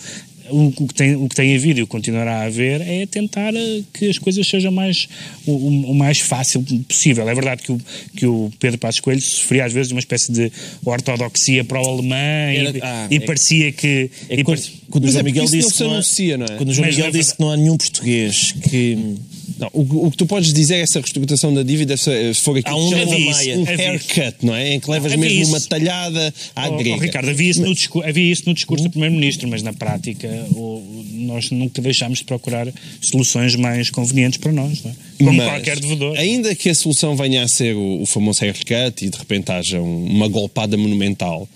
o, 0.50 0.66
o, 0.66 0.88
que 0.88 0.94
tem, 0.94 1.16
o 1.16 1.28
que 1.28 1.34
tem 1.34 1.54
havido 1.54 1.80
e 1.80 1.82
o 1.82 1.86
que 1.86 1.90
continuará 1.90 2.40
a 2.40 2.44
haver 2.44 2.80
é 2.80 3.06
tentar 3.06 3.54
eh, 3.54 3.82
que 3.92 4.08
as 4.08 4.18
coisas 4.18 4.46
sejam 4.46 4.70
mais, 4.70 5.08
o, 5.46 5.52
o 5.90 5.94
mais 5.94 6.20
fácil 6.20 6.64
possível. 6.88 7.28
É 7.28 7.34
verdade 7.34 7.62
que 7.62 7.72
o, 7.72 7.80
que 8.16 8.26
o 8.26 8.52
Pedro 8.58 8.78
Passos 8.78 9.00
Coelho 9.00 9.20
sofria 9.20 9.64
às 9.64 9.72
vezes 9.72 9.88
de 9.88 9.94
uma 9.94 10.00
espécie 10.00 10.30
de 10.32 10.52
ortodoxia 10.84 11.64
para 11.64 11.80
o 11.80 12.00
e, 12.02 12.80
ah, 12.82 13.08
e 13.10 13.16
é, 13.16 13.20
parecia 13.20 13.72
que... 13.72 14.10
É 14.28 14.42
quando, 14.42 14.62
quando 14.90 15.04
o 15.04 15.10
João 15.10 15.24
Miguel 15.24 15.46
disse 15.46 15.74
que 15.74 15.82
não, 15.82 15.92
anuncia, 15.92 16.38
não 16.38 16.46
é? 16.46 16.56
Quando 16.56 16.68
o 16.68 16.72
João 16.72 16.88
Miguel 16.88 17.10
disse 17.10 17.34
que 17.34 17.40
não 17.40 17.50
há 17.50 17.56
nenhum 17.56 17.76
português 17.76 18.52
que 18.52 19.16
não, 19.58 19.70
o, 19.72 20.06
o, 20.06 20.10
que 20.10 20.16
tu 20.16 20.26
podes 20.26 20.52
dizer 20.52 20.76
é 20.76 20.80
essa 20.80 21.00
reestruturação 21.00 21.52
da 21.52 21.62
dívida, 21.62 21.96
se 21.96 22.34
for 22.34 22.56
aqui 22.56 22.70
um, 22.70 22.88
um 22.88 23.64
haircut, 23.64 24.36
não 24.42 24.54
é? 24.54 24.74
Em 24.74 24.80
que 24.80 24.90
levas 24.90 25.16
mesmo 25.16 25.42
isso. 25.42 25.50
uma 25.50 25.60
talhada 25.60 26.34
à 26.54 26.68
oh, 26.68 26.76
grega. 26.76 26.96
Oh, 26.96 27.00
Ricardo, 27.00 27.30
havia 27.30 27.50
isso, 27.50 27.60
mas... 27.60 27.68
no, 27.70 27.74
discurso, 27.74 28.08
havia 28.08 28.32
isso 28.32 28.42
no 28.46 28.54
discurso 28.54 28.84
do 28.84 28.90
Primeiro-Ministro, 28.90 29.48
mas 29.48 29.62
na 29.62 29.72
prática 29.72 30.28
o, 30.50 31.04
nós 31.12 31.50
nunca 31.50 31.80
deixámos 31.80 32.18
de 32.18 32.24
procurar 32.24 32.68
soluções 33.00 33.56
mais 33.56 33.88
convenientes 33.88 34.38
para 34.38 34.52
nós, 34.52 34.82
não 34.82 34.90
é? 34.90 34.94
Como 35.18 35.32
mas, 35.32 35.48
qualquer 35.48 35.80
devedor. 35.80 36.18
Ainda 36.18 36.54
que 36.54 36.68
a 36.68 36.74
solução 36.74 37.16
venha 37.16 37.42
a 37.42 37.48
ser 37.48 37.74
o, 37.74 38.02
o 38.02 38.06
famoso 38.06 38.44
haircut 38.44 39.04
e 39.04 39.08
de 39.08 39.16
repente 39.16 39.50
haja 39.50 39.80
uma 39.80 40.28
golpada 40.28 40.76
monumental, 40.76 41.48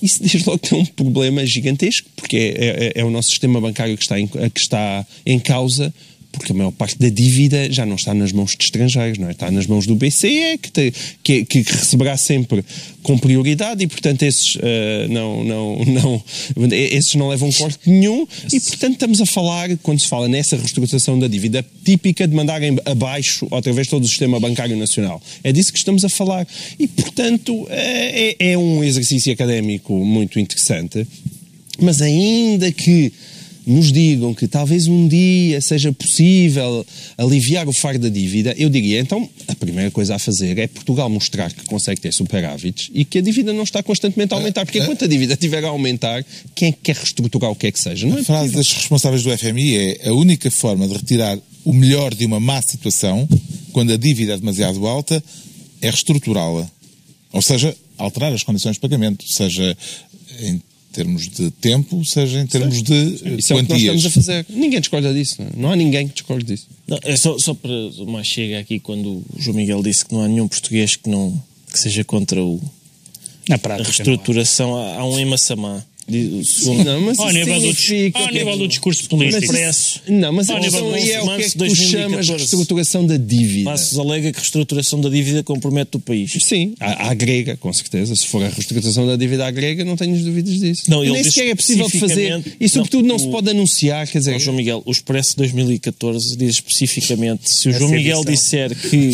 isso 0.00 0.22
desde 0.22 0.44
logo 0.46 0.58
tem 0.58 0.78
um 0.78 0.86
problema 0.86 1.44
gigantesco, 1.44 2.08
porque 2.14 2.36
é, 2.36 2.92
é, 2.96 3.00
é, 3.00 3.04
o 3.04 3.10
nosso 3.10 3.30
sistema 3.30 3.60
bancário 3.60 3.96
que 3.96 4.02
está 4.02 4.20
em, 4.20 4.28
que 4.28 4.60
está 4.60 5.04
em 5.26 5.40
causa 5.40 5.92
porque 6.38 6.52
a 6.52 6.54
maior 6.54 6.70
parte 6.70 6.98
da 6.98 7.08
dívida 7.08 7.70
já 7.70 7.84
não 7.84 7.96
está 7.96 8.14
nas 8.14 8.32
mãos 8.32 8.56
de 8.56 8.64
estrangeiros, 8.64 9.18
não 9.18 9.28
é? 9.28 9.32
está 9.32 9.50
nas 9.50 9.66
mãos 9.66 9.86
do 9.86 9.94
BCE, 9.94 10.58
que, 10.62 10.70
te, 10.70 10.92
que, 11.22 11.44
que, 11.44 11.62
receberá 11.62 12.16
sempre 12.16 12.64
com 13.02 13.18
prioridade 13.18 13.84
e, 13.84 13.86
portanto, 13.86 14.22
esses, 14.22 14.54
uh, 14.56 14.60
não, 15.10 15.44
não, 15.44 15.84
não, 15.84 16.24
esses 16.72 17.14
não 17.14 17.28
levam 17.28 17.50
corte 17.52 17.78
nenhum 17.86 18.26
e, 18.52 18.60
portanto, 18.60 18.94
estamos 18.94 19.20
a 19.20 19.26
falar, 19.26 19.76
quando 19.78 20.00
se 20.00 20.08
fala 20.08 20.28
nessa 20.28 20.56
reestruturação 20.56 21.18
da 21.18 21.28
dívida 21.28 21.64
típica 21.84 22.26
de 22.26 22.34
mandarem 22.34 22.76
abaixo 22.84 23.46
outra 23.50 23.72
vez 23.72 23.88
todo 23.88 24.04
o 24.04 24.08
sistema 24.08 24.38
bancário 24.38 24.76
nacional. 24.76 25.20
É 25.42 25.52
disso 25.52 25.72
que 25.72 25.78
estamos 25.78 26.04
a 26.04 26.08
falar. 26.08 26.46
E, 26.78 26.86
portanto, 26.86 27.66
é, 27.70 28.36
é, 28.38 28.52
é 28.52 28.58
um 28.58 28.84
exercício 28.84 29.32
académico 29.32 29.92
muito 29.92 30.38
interessante, 30.38 31.06
mas 31.80 32.00
ainda 32.00 32.70
que 32.72 33.12
nos 33.68 33.92
digam 33.92 34.32
que 34.32 34.48
talvez 34.48 34.88
um 34.88 35.06
dia 35.06 35.60
seja 35.60 35.92
possível 35.92 36.84
aliviar 37.16 37.68
o 37.68 37.72
fardo 37.72 38.00
da 38.00 38.08
dívida, 38.08 38.54
eu 38.56 38.70
diria, 38.70 38.98
então, 38.98 39.28
a 39.46 39.54
primeira 39.54 39.90
coisa 39.90 40.14
a 40.14 40.18
fazer 40.18 40.58
é 40.58 40.66
Portugal 40.66 41.08
mostrar 41.10 41.52
que 41.52 41.64
consegue 41.66 42.00
ter 42.00 42.12
superávites 42.12 42.90
e 42.94 43.04
que 43.04 43.18
a 43.18 43.20
dívida 43.20 43.52
não 43.52 43.62
está 43.62 43.82
constantemente 43.82 44.32
a 44.32 44.36
aumentar, 44.36 44.64
porque 44.64 44.78
enquanto 44.78 45.04
a 45.04 45.08
dívida 45.08 45.34
estiver 45.34 45.64
a 45.64 45.68
aumentar, 45.68 46.24
quem 46.54 46.70
é 46.70 46.72
que 46.72 46.78
quer 46.82 46.96
reestruturar 46.96 47.50
o 47.50 47.54
que 47.54 47.66
é 47.66 47.72
que 47.72 47.78
seja? 47.78 48.06
Não 48.06 48.18
é 48.18 48.20
a 48.20 48.24
frase 48.24 48.52
das 48.52 48.72
responsáveis 48.72 49.22
do 49.22 49.36
FMI 49.36 49.76
é 49.76 50.08
a 50.08 50.14
única 50.14 50.50
forma 50.50 50.88
de 50.88 50.94
retirar 50.94 51.38
o 51.64 51.72
melhor 51.72 52.14
de 52.14 52.24
uma 52.24 52.40
má 52.40 52.62
situação, 52.62 53.28
quando 53.72 53.92
a 53.92 53.96
dívida 53.96 54.32
é 54.34 54.38
demasiado 54.38 54.86
alta, 54.86 55.22
é 55.82 55.90
reestruturá-la. 55.90 56.68
Ou 57.32 57.42
seja, 57.42 57.76
alterar 57.98 58.32
as 58.32 58.42
condições 58.42 58.74
de 58.74 58.80
pagamento, 58.80 59.30
seja 59.30 59.76
em 60.40 60.62
termos 60.92 61.28
de 61.28 61.50
tempo, 61.50 62.04
seja 62.04 62.40
em 62.40 62.46
termos 62.46 62.82
de 62.82 62.94
Isso 62.94 63.22
quantias. 63.24 63.50
é 63.50 63.54
o 63.54 63.64
que 63.64 63.72
nós 63.72 63.80
estamos 63.80 64.06
a 64.06 64.10
fazer. 64.10 64.46
Ninguém 64.48 64.80
discorda 64.80 65.12
disso. 65.12 65.36
Não, 65.38 65.46
é? 65.46 65.50
não 65.56 65.72
há 65.72 65.76
ninguém 65.76 66.08
que 66.08 66.14
discorde 66.14 66.44
disso. 66.44 66.66
Não, 66.86 66.98
é 67.02 67.16
só, 67.16 67.38
só 67.38 67.54
para 67.54 67.70
mais 68.06 68.26
chega 68.26 68.58
aqui 68.58 68.80
quando 68.80 69.06
o 69.08 69.24
João 69.38 69.56
Miguel 69.56 69.82
disse 69.82 70.04
que 70.04 70.14
não 70.14 70.22
há 70.22 70.28
nenhum 70.28 70.48
português 70.48 70.96
que 70.96 71.08
não 71.08 71.40
que 71.70 71.78
seja 71.78 72.02
contra 72.02 72.42
o 72.42 72.60
Na 73.48 73.58
prática, 73.58 73.88
a 73.88 73.92
reestruturação. 73.92 74.76
Há, 74.76 74.96
há 74.96 75.04
um 75.04 75.18
em 75.18 75.24
Massamá 75.24 75.84
não, 76.84 77.00
mas 77.02 77.18
ao 77.18 77.30
nível, 77.30 77.60
do, 77.60 77.68
ao 78.14 78.32
nível 78.32 78.56
do 78.56 78.68
discurso 78.68 79.06
político. 79.08 79.52
Mas, 79.52 80.00
não, 80.08 80.32
mas 80.32 80.48
ao 80.48 80.58
nível 80.58 80.80
do 80.80 80.96
é 80.96 81.22
o 81.22 81.36
que 81.36 81.42
é 81.42 81.50
que 81.50 81.58
tu 81.58 81.76
chamas 81.76 82.26
de 82.26 82.32
reestruturação 82.32 83.06
da 83.06 83.18
dívida. 83.18 83.70
Passos 83.70 83.98
alega 83.98 84.32
que 84.32 84.38
a 84.38 84.40
reestruturação 84.40 85.00
da 85.02 85.10
dívida 85.10 85.42
compromete 85.42 85.98
o 85.98 86.00
país. 86.00 86.32
Sim, 86.40 86.74
à, 86.80 87.10
à, 87.10 87.14
grega, 87.14 87.56
com 87.58 87.70
certeza. 87.72 88.16
Se 88.16 88.26
for 88.26 88.42
a 88.42 88.48
reestruturação 88.48 89.06
da 89.06 89.16
dívida 89.16 89.46
à 89.46 89.50
grega, 89.50 89.84
não 89.84 89.96
tenho 89.96 90.16
dúvidas 90.18 90.58
disso. 90.58 90.84
Não, 90.88 91.02
Nem 91.02 91.22
sequer 91.22 91.48
é 91.48 91.54
possível 91.54 91.88
fazer. 91.90 92.42
E 92.58 92.68
sobretudo 92.68 93.06
não, 93.06 93.16
não 93.16 93.18
se 93.18 93.28
pode 93.28 93.50
anunciar. 93.50 94.06
Quer 94.06 94.18
dizer, 94.18 94.38
João 94.40 94.56
Miguel, 94.56 94.82
o 94.86 94.90
Expresso 94.90 95.36
2014 95.36 96.36
diz 96.36 96.54
especificamente, 96.54 97.50
se 97.50 97.68
o 97.68 97.72
João 97.72 97.90
Miguel 97.90 98.24
disser 98.24 98.74
que... 98.74 99.10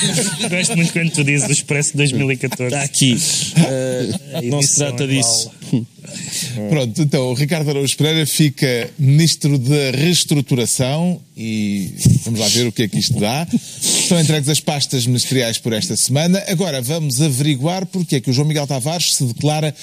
Gosto 0.48 0.76
muito 0.76 0.92
quando 0.92 1.10
tu 1.10 1.22
dizes 1.22 1.48
o 1.48 1.52
Expresso 1.52 1.94
2014. 1.96 2.74
Está 2.74 2.82
aqui. 2.82 3.14
Uh, 3.14 4.46
não 4.50 4.62
se 4.62 4.76
trata 4.76 5.06
disso. 5.06 5.50
Pronto, 6.68 7.02
então 7.02 7.30
o 7.30 7.34
Ricardo 7.34 7.70
Araújo 7.70 7.96
Pereira 7.96 8.26
fica 8.26 8.90
ministro 8.98 9.58
da 9.58 9.90
reestruturação 9.92 11.20
e 11.36 11.94
vamos 12.24 12.40
lá 12.40 12.48
ver 12.48 12.66
o 12.66 12.72
que 12.72 12.82
é 12.82 12.88
que 12.88 12.98
isto 12.98 13.18
dá. 13.18 13.46
Estão 13.52 14.20
entregues 14.20 14.48
as 14.48 14.60
pastas 14.60 15.06
ministeriais 15.06 15.58
por 15.58 15.72
esta 15.72 15.96
semana. 15.96 16.42
Agora 16.48 16.82
vamos 16.82 17.20
averiguar 17.20 17.86
porque 17.86 18.16
é 18.16 18.20
que 18.20 18.30
o 18.30 18.32
João 18.32 18.48
Miguel 18.48 18.66
Tavares 18.66 19.14
se 19.14 19.24
declara 19.24 19.74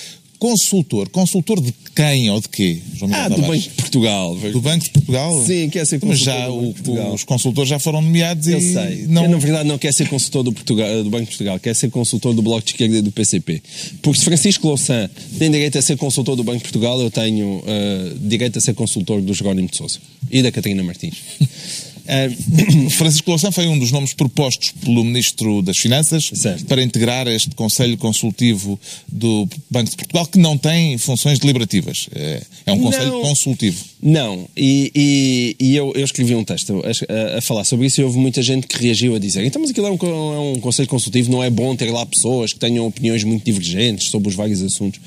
Consultor. 0.45 1.09
Consultor 1.09 1.59
de 1.59 1.73
quem 1.95 2.29
ou 2.29 2.39
de 2.39 2.47
quê? 2.47 2.77
João 2.93 3.09
Miguel 3.09 3.25
ah, 3.25 3.29
do 3.29 3.41
Banco 3.41 3.57
de 3.57 3.69
Portugal. 3.69 4.35
Do 4.35 4.61
Banco 4.61 4.83
de 4.83 4.89
Portugal? 4.91 5.43
Sim, 5.43 5.69
quer 5.69 5.87
ser 5.87 5.99
consultor 5.99 6.09
Mas 6.09 6.19
já 6.19 6.49
o, 6.51 7.13
os 7.13 7.23
consultores 7.23 7.67
já 7.67 7.79
foram 7.79 7.99
nomeados 7.99 8.47
Eu 8.47 8.59
e... 8.59 8.73
sei. 8.73 9.07
Não... 9.07 9.27
na 9.27 9.37
verdade, 9.37 9.67
não 9.67 9.79
quer 9.79 9.91
ser 9.91 10.07
consultor 10.07 10.43
do, 10.43 10.53
Portugal, 10.53 11.03
do 11.03 11.09
Banco 11.09 11.23
de 11.23 11.29
Portugal, 11.29 11.59
quer 11.59 11.73
ser 11.73 11.89
consultor 11.89 12.35
do 12.35 12.43
Bloco 12.43 12.63
de 12.63 12.73
Esquerda 12.73 12.97
e 12.97 13.01
do 13.01 13.11
PCP. 13.11 13.59
Porque 14.03 14.19
se 14.19 14.25
Francisco 14.25 14.67
Louçã 14.67 15.09
tem 15.39 15.49
direito 15.49 15.79
a 15.79 15.81
ser 15.81 15.97
consultor 15.97 16.35
do 16.35 16.43
Banco 16.43 16.59
de 16.59 16.63
Portugal, 16.63 17.01
eu 17.01 17.09
tenho 17.09 17.57
uh, 17.57 18.19
direito 18.19 18.59
a 18.59 18.61
ser 18.61 18.75
consultor 18.75 19.21
do 19.21 19.33
Jerónimo 19.33 19.67
de 19.67 19.77
Sousa 19.77 19.97
e 20.29 20.43
da 20.43 20.51
Catarina 20.51 20.83
Martins. 20.83 21.15
Uh, 22.05 22.89
Francisco 22.91 23.29
Louçã 23.29 23.51
foi 23.51 23.67
um 23.67 23.77
dos 23.77 23.91
nomes 23.91 24.13
propostos 24.13 24.71
pelo 24.71 25.03
Ministro 25.03 25.61
das 25.61 25.77
Finanças 25.77 26.29
certo. 26.33 26.65
para 26.65 26.81
integrar 26.81 27.27
este 27.27 27.49
Conselho 27.55 27.97
Consultivo 27.97 28.79
do 29.07 29.47
Banco 29.69 29.89
de 29.89 29.95
Portugal, 29.97 30.27
que 30.27 30.37
não 30.37 30.57
tem 30.57 30.97
funções 30.97 31.39
deliberativas. 31.39 32.07
É, 32.13 32.41
é 32.67 32.71
um 32.71 32.79
Conselho 32.79 33.11
não, 33.11 33.21
Consultivo. 33.21 33.83
Não, 34.01 34.47
e, 34.55 34.91
e, 34.95 35.55
e 35.59 35.75
eu, 35.75 35.91
eu, 35.95 36.05
escrevi 36.05 36.35
um 36.35 36.43
texto 36.43 36.81
a, 36.85 37.37
a, 37.37 37.41
falar 37.41 37.63
sobre 37.63 37.87
isso 37.87 37.99
e 38.01 38.03
houve 38.03 38.19
muita 38.19 38.41
gente 38.43 38.67
que 38.67 38.81
reagiu 38.81 39.15
a 39.15 39.19
dizer 39.19 39.43
então, 39.43 39.61
mas 39.61 39.71
aquilo 39.71 39.87
é 39.87 39.91
um, 39.91 40.33
é 40.33 40.39
um 40.39 40.59
Conselho 40.59 40.87
Consultivo, 40.87 41.31
não 41.31 41.43
é 41.43 41.49
bom 41.49 41.75
ter 41.75 41.91
lá 41.91 42.05
pessoas 42.05 42.53
que 42.53 42.59
tenham 42.59 42.85
opiniões 42.85 43.23
muito 43.23 43.43
divergentes 43.43 44.09
sobre 44.09 44.29
os 44.29 44.35
vários 44.35 44.61
assuntos. 44.61 44.99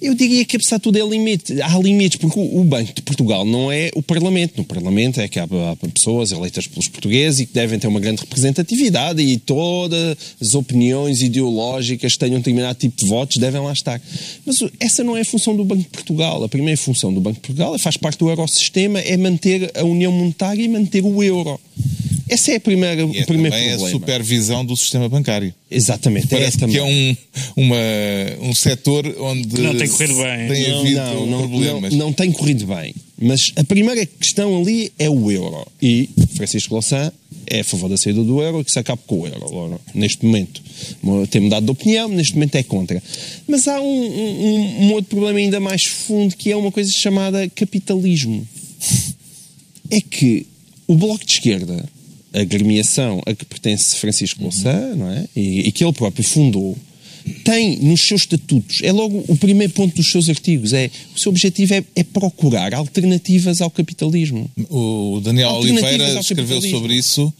Eu 0.00 0.14
diria 0.14 0.44
que 0.46 0.56
apesar 0.56 0.76
de 0.76 0.82
tudo 0.82 0.98
é 0.98 1.06
limite. 1.06 1.60
Há 1.60 1.78
limites, 1.78 2.18
porque 2.18 2.38
o, 2.38 2.64
Banco 2.64 2.94
de 2.94 3.02
Portugal 3.02 3.44
não 3.44 3.70
é 3.70 3.90
o 3.94 4.02
Parlamento. 4.02 4.54
No 4.56 4.64
Parlamento 4.64 5.20
é 5.20 5.28
que 5.28 5.38
há, 5.38 5.44
há 5.44 5.88
pessoas 5.88 6.32
eleitas 6.32 6.66
pelos 6.66 6.88
portugueses 6.88 7.40
e 7.40 7.46
que 7.46 7.52
devem 7.52 7.78
ter 7.78 7.86
uma 7.86 8.00
grande 8.00 8.20
representatividade 8.22 9.20
e 9.20 9.36
todas 9.36 10.16
as 10.40 10.54
opiniões 10.54 11.20
ideológicas 11.20 12.14
que 12.14 12.18
tenham 12.18 12.38
determinado 12.38 12.78
tipo 12.78 12.96
de 12.96 13.06
votos 13.06 13.36
devem 13.36 13.60
lá 13.60 13.72
estar. 13.72 14.00
Mas 14.46 14.62
essa 14.78 15.04
não 15.04 15.16
é 15.16 15.20
a 15.20 15.24
função 15.24 15.54
do 15.54 15.64
Banco 15.64 15.82
de 15.82 15.88
Portugal. 15.88 16.42
A 16.42 16.48
primeira 16.48 16.78
função 16.78 17.12
do 17.12 17.20
Banco 17.20 17.36
de 17.36 17.40
Portugal 17.40 17.74
é 17.74 17.78
faz 17.78 17.96
parte 17.98 18.18
do 18.18 18.30
Eurosistema, 18.30 19.00
é 19.00 19.16
manter 19.18 19.70
a 19.76 19.84
União 19.84 20.10
Monetária 20.10 20.62
e 20.62 20.68
manter 20.68 21.04
o 21.04 21.22
euro. 21.22 21.60
Essa 22.28 22.52
é 22.52 22.56
a 22.56 22.60
primeira, 22.60 23.02
E 23.02 23.18
é 23.18 23.22
o 23.22 23.26
primeiro 23.26 23.50
também 23.50 23.68
problema. 23.70 23.88
a 23.88 23.90
supervisão 23.90 24.64
do 24.64 24.76
sistema 24.76 25.08
bancário. 25.08 25.52
Exatamente. 25.68 26.28
Parece 26.28 26.58
também. 26.58 26.76
que 26.76 26.80
é 26.80 26.84
um, 26.84 27.16
uma, 27.56 27.76
um 28.48 28.54
setor 28.54 29.04
onde 29.18 29.60
não 29.60 29.76
tem 29.76 29.88
corrido 29.88 30.14
bem. 30.14 30.48
tem 30.48 30.68
Não, 30.70 30.78
havido 30.80 30.96
não, 31.00 31.26
não, 31.26 31.48
problemas. 31.48 31.90
não, 31.92 31.98
não 32.06 32.12
tem 32.12 32.30
corrido 32.30 32.66
bem. 32.66 32.94
Mas 33.20 33.52
a 33.56 33.64
primeira 33.64 34.06
questão 34.06 34.60
ali 34.60 34.92
é 34.96 35.10
o 35.10 35.30
euro. 35.30 35.66
E 35.82 36.08
Francisco 36.36 36.72
Louçã 36.74 37.12
é 37.48 37.60
a 37.60 37.64
favor 37.64 37.88
da 37.90 37.96
saída 37.96 38.22
do 38.22 38.40
euro 38.40 38.60
e 38.60 38.64
que 38.64 38.70
se 38.70 38.78
acabe 38.78 39.02
com 39.08 39.20
o 39.22 39.26
euro. 39.26 39.80
Neste 39.92 40.24
momento 40.24 40.62
tem 41.30 41.40
mudado 41.42 41.64
de 41.64 41.70
opinião, 41.72 42.08
neste 42.08 42.34
momento 42.34 42.54
é 42.54 42.62
contra. 42.62 43.02
Mas 43.48 43.66
há 43.66 43.80
um, 43.80 43.84
um, 43.84 44.84
um 44.84 44.92
outro 44.92 45.10
problema 45.16 45.38
ainda 45.40 45.58
mais 45.58 45.82
fundo 45.84 46.36
que 46.36 46.52
é 46.52 46.56
uma 46.56 46.70
coisa 46.70 46.92
chamada 46.92 47.48
capitalismo. 47.50 48.46
É 49.90 50.00
que 50.00 50.46
o 50.90 50.96
Bloco 50.96 51.24
de 51.24 51.34
Esquerda, 51.34 51.88
a 52.32 52.42
gremiação 52.42 53.22
a 53.24 53.32
que 53.32 53.44
pertence 53.44 53.94
Francisco 53.94 54.42
Louçã, 54.42 54.92
não 54.96 55.08
é? 55.08 55.24
E, 55.36 55.60
e 55.68 55.72
que 55.72 55.84
ele 55.84 55.92
próprio 55.92 56.24
fundou, 56.24 56.76
tem 57.44 57.76
nos 57.76 58.00
seus 58.00 58.22
estatutos, 58.22 58.80
é 58.82 58.90
logo 58.90 59.24
o 59.28 59.36
primeiro 59.36 59.72
ponto 59.72 59.94
dos 59.94 60.10
seus 60.10 60.28
artigos, 60.28 60.72
é 60.72 60.90
o 61.14 61.18
seu 61.18 61.30
objetivo 61.30 61.74
é, 61.74 61.84
é 61.94 62.02
procurar 62.02 62.74
alternativas 62.74 63.60
ao 63.60 63.70
capitalismo. 63.70 64.50
O 64.68 65.20
Daniel 65.22 65.50
Oliveira 65.50 66.18
escreveu 66.18 66.60
sobre 66.60 66.94
isso 66.94 67.32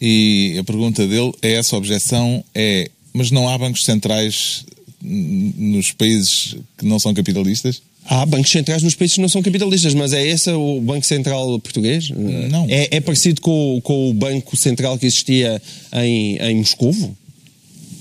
e 0.00 0.56
a 0.60 0.62
pergunta 0.62 1.04
dele 1.04 1.32
é 1.42 1.54
essa 1.54 1.76
objeção 1.76 2.44
é 2.54 2.88
mas 3.12 3.32
não 3.32 3.48
há 3.48 3.58
bancos 3.58 3.84
centrais 3.84 4.64
nos 5.02 5.90
países 5.90 6.54
que 6.78 6.86
não 6.86 7.00
são 7.00 7.12
capitalistas? 7.12 7.82
Há 8.04 8.26
bancos 8.26 8.50
centrais 8.50 8.82
nos 8.82 8.94
países 8.94 9.14
que 9.14 9.20
não 9.22 9.28
são 9.28 9.42
capitalistas, 9.42 9.94
mas 9.94 10.12
é 10.12 10.26
esse 10.26 10.50
o 10.50 10.80
Banco 10.80 11.06
Central 11.06 11.58
português? 11.60 12.10
Não. 12.50 12.66
É, 12.68 12.88
é 12.96 13.00
parecido 13.00 13.40
com, 13.40 13.76
o- 13.76 13.80
com 13.80 14.10
o 14.10 14.14
Banco 14.14 14.56
Central 14.56 14.98
que 14.98 15.06
existia 15.06 15.62
em, 15.94 16.36
em 16.38 16.56
Moscovo? 16.56 17.16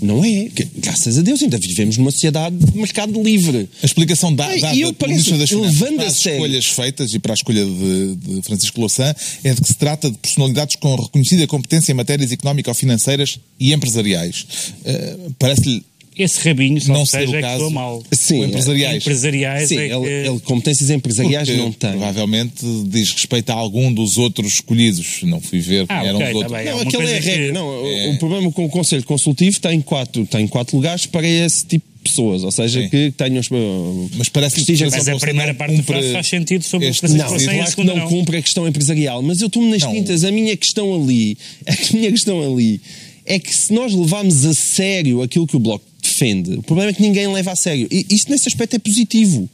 Não 0.02 0.26
é. 0.26 0.48
Graças 0.78 1.20
a 1.20 1.22
Deus 1.22 1.44
ainda 1.44 1.60
vivemos 1.60 1.96
numa 1.96 2.10
sociedade 2.10 2.56
de 2.56 2.76
mercado 2.76 3.22
livre. 3.22 3.70
A 3.84 3.86
explicação 3.86 4.34
da, 4.34 4.48
e 4.74 4.82
eu 4.82 4.92
pelo 4.94 5.12
pareço- 5.12 5.38
das 5.38 5.48
Finanças 5.50 5.78
para 5.96 6.08
as 6.08 6.26
escolhas 6.26 6.66
feitas 6.66 7.14
e 7.14 7.20
para 7.20 7.34
a 7.34 7.36
escolha 7.36 7.64
de, 7.64 8.16
de 8.16 8.42
Francisco 8.42 8.80
Louçã 8.80 9.14
é 9.44 9.54
de 9.54 9.62
que 9.62 9.68
se 9.68 9.76
trata 9.76 10.10
de 10.10 10.18
personalidades 10.18 10.76
com 10.78 10.96
reconhecida 10.96 11.46
competência 11.46 11.92
em 11.92 11.96
matérias 11.96 12.32
económico-financeiras 12.32 13.40
e 13.60 13.72
empresariais. 13.74 14.48
Eh, 14.84 15.18
Parece-lhe 15.38 15.84
Esse 16.24 16.48
rabinho, 16.48 16.80
só 16.82 16.94
Não 16.94 17.04
que 17.04 17.10
seja 17.10 17.32
o 17.32 17.36
é 17.36 17.38
que 17.38 17.42
caso. 17.42 17.70
mal. 17.72 18.04
Sim, 18.12 18.44
empresariais. 18.44 18.98
Empresariais 18.98 19.70
Sim, 19.70 19.78
é 19.80 19.88
que... 19.88 19.94
ele, 19.94 20.28
ele 20.30 20.40
competências 20.42 20.90
empresariais 20.90 21.48
porque 21.48 21.62
não 21.62 21.72
tem. 21.72 21.92
provavelmente 21.92 22.54
diz 22.88 23.12
respeito 23.12 23.50
a 23.50 23.54
algum 23.54 23.92
dos 23.94 24.18
outros 24.18 24.54
escolhidos. 24.54 25.22
Não 25.24 25.42
fui 25.42 25.60
ver 25.60 25.86
Ah, 25.90 26.06
eram 26.06 26.18
ok, 26.20 26.28
os 26.28 26.32
tá 26.34 26.38
outros. 26.38 26.58
bem. 26.58 26.66
Não, 26.66 26.74
uma 26.74 26.82
aquela 26.84 27.04
é 27.10 27.20
regra. 27.20 27.46
que- 27.48 27.52
Não, 27.52 27.68
o- 27.68 28.12
o 28.14 28.18
problema 28.20 28.52
com 28.52 28.66
o 28.66 28.70
Conselho 28.70 29.04
Consultivo 29.04 29.60
tem 29.60 29.82
quatro, 29.82 30.26
tem 30.26 30.48
quatro 30.48 30.76
lugares 30.76 31.06
para 31.06 31.28
esse 31.28 31.66
tipo 31.66 31.86
de 32.04 32.10
pessoas, 32.10 32.44
ou 32.44 32.52
seja, 32.52 32.82
Sim. 32.82 32.90
que 32.90 33.12
tenham 33.16 33.42
uh, 33.52 34.10
Mas 34.16 34.28
parece 34.30 34.56
que 34.56 34.62
prestígio 34.66 34.90
Mas 34.90 35.08
a 35.08 35.16
primeira 35.18 35.54
parte 35.54 35.76
cumpre 35.76 36.12
faz 36.12 36.28
sentido 36.28 36.64
sobre 36.64 36.88
este 36.88 37.08
Não, 37.08 37.16
claro 37.18 37.36
que 37.66 37.70
segunda 37.70 37.94
não 37.94 38.00
não. 38.02 38.10
cumpre 38.10 38.38
a 38.38 38.42
questão 38.42 38.68
empresarial, 38.68 39.22
mas 39.22 39.40
eu 39.42 39.48
estou-me 39.48 39.70
nas 39.70 39.82
Não. 39.84 39.94
tintas. 39.94 40.24
A 40.24 40.32
minha 40.32 40.58
questão 40.58 40.94
ali, 40.96 41.38
a 41.68 41.94
minha 41.96 42.12
questão 42.12 42.42
ali 42.42 42.82
é 43.24 43.38
que 43.38 43.56
se 43.56 43.72
nós 43.72 43.94
levarmos 43.94 44.46
a 44.46 44.54
sério 44.56 45.22
aquilo 45.22 45.46
que 45.46 45.56
o 45.56 45.60
Bloco 45.60 45.86
defende, 46.22 46.54
o 46.58 46.62
problema 46.64 46.92
é 46.92 46.94
que 46.94 47.02
ninguém 47.02 47.28
leva 47.28 47.52
a 47.52 47.56
sério. 47.56 47.88
E 47.92 48.06
isto 48.10 48.32
nesse 48.32 48.48
aspecto 48.48 48.76
é 48.76 48.80
positivo. 48.80 49.50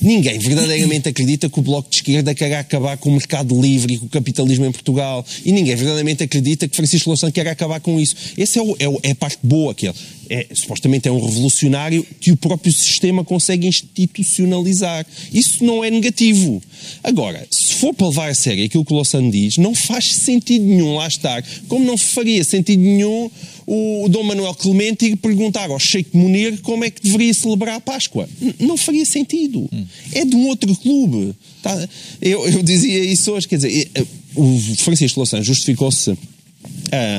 Ninguém 0.00 0.36
verdadeiramente 0.38 1.08
acredita 1.08 1.48
que 1.48 1.58
o 1.60 1.62
Bloco 1.62 1.88
de 1.88 1.96
Esquerda 1.96 2.34
quer 2.34 2.52
acabar 2.56 2.96
com 2.96 3.08
o 3.08 3.12
mercado 3.12 3.60
livre 3.60 3.94
e 3.94 3.98
com 3.98 4.06
o 4.06 4.08
capitalismo 4.08 4.64
em 4.66 4.72
Portugal. 4.72 5.24
E 5.44 5.52
ninguém 5.52 5.76
verdadeiramente 5.76 6.24
acredita 6.24 6.66
que 6.66 6.74
Francisco 6.74 7.08
Louçã 7.08 7.30
quer 7.30 7.46
acabar 7.46 7.78
com 7.80 8.00
isso. 8.00 8.16
Essa 8.36 8.58
é, 8.58 8.62
o- 8.62 8.76
é 8.80 8.88
o- 8.88 8.98
é 9.02 9.10
a 9.12 9.14
parte 9.14 9.38
boa 9.44 9.72
que 9.74 9.86
ele. 9.86 9.94
É, 10.30 10.46
supostamente 10.54 11.08
é 11.08 11.12
um 11.12 11.24
revolucionário 11.24 12.06
que 12.20 12.32
o 12.32 12.36
próprio 12.36 12.72
sistema 12.72 13.24
consegue 13.24 13.66
institucionalizar. 13.66 15.06
Isso 15.32 15.64
não 15.64 15.84
é 15.84 15.90
negativo. 15.90 16.62
Agora, 17.02 17.46
se 17.50 17.74
for 17.74 17.92
para 17.94 18.08
levar 18.08 18.30
a 18.30 18.34
sério 18.34 18.64
aquilo 18.64 18.84
que 18.84 18.92
o 18.92 18.96
Louçã 18.96 19.28
diz, 19.30 19.56
não 19.58 19.74
faz 19.74 20.12
sentido 20.14 20.64
nenhum 20.64 20.94
lá 20.96 21.06
estar. 21.06 21.44
Como 21.68 21.84
não 21.84 21.96
faria 21.98 22.42
sentido 22.44 22.80
nenhum 22.80 23.30
o 23.66 24.08
Dom 24.08 24.24
Manuel 24.24 24.54
Clemente 24.54 25.06
ir 25.06 25.16
perguntar 25.16 25.70
ao 25.70 25.78
Sheikh 25.78 26.10
Munir 26.16 26.60
como 26.62 26.84
é 26.84 26.90
que 26.90 27.02
deveria 27.02 27.32
celebrar 27.32 27.76
a 27.76 27.80
Páscoa. 27.80 28.28
N- 28.40 28.54
não 28.60 28.76
faria 28.76 29.04
sentido. 29.04 29.68
É 30.12 30.24
de 30.24 30.34
um 30.34 30.46
outro 30.48 30.74
clube. 30.76 31.34
Tá? 31.62 31.88
Eu, 32.20 32.46
eu 32.48 32.62
dizia 32.62 33.04
isso 33.04 33.30
hoje, 33.32 33.46
quer 33.46 33.56
dizer, 33.56 33.88
eh, 33.94 34.04
o 34.34 34.58
Francisco 34.78 35.20
Louçã 35.20 35.42
justificou-se 35.42 36.16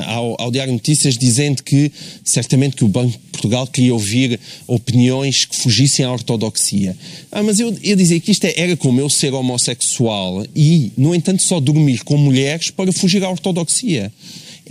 ao, 0.06 0.40
ao 0.40 0.50
Diário 0.50 0.72
Notícias 0.72 1.18
dizendo 1.18 1.62
que 1.62 1.90
certamente 2.24 2.76
que 2.76 2.84
o 2.84 2.88
Banco 2.88 3.12
de 3.12 3.18
Portugal 3.32 3.66
queria 3.66 3.92
ouvir 3.92 4.38
opiniões 4.66 5.44
que 5.44 5.56
fugissem 5.56 6.04
à 6.04 6.12
ortodoxia. 6.12 6.96
Ah, 7.30 7.42
mas 7.42 7.58
eu, 7.58 7.76
eu 7.82 7.96
dizia 7.96 8.18
que 8.20 8.30
isto 8.30 8.44
é- 8.44 8.54
era 8.56 8.76
como 8.76 9.00
eu 9.00 9.10
ser 9.10 9.34
homossexual 9.34 10.46
e, 10.54 10.92
no 10.96 11.14
entanto, 11.14 11.42
só 11.42 11.60
dormir 11.60 12.04
com 12.04 12.16
mulheres 12.16 12.70
para 12.70 12.92
fugir 12.92 13.22
à 13.24 13.30
ortodoxia. 13.30 14.12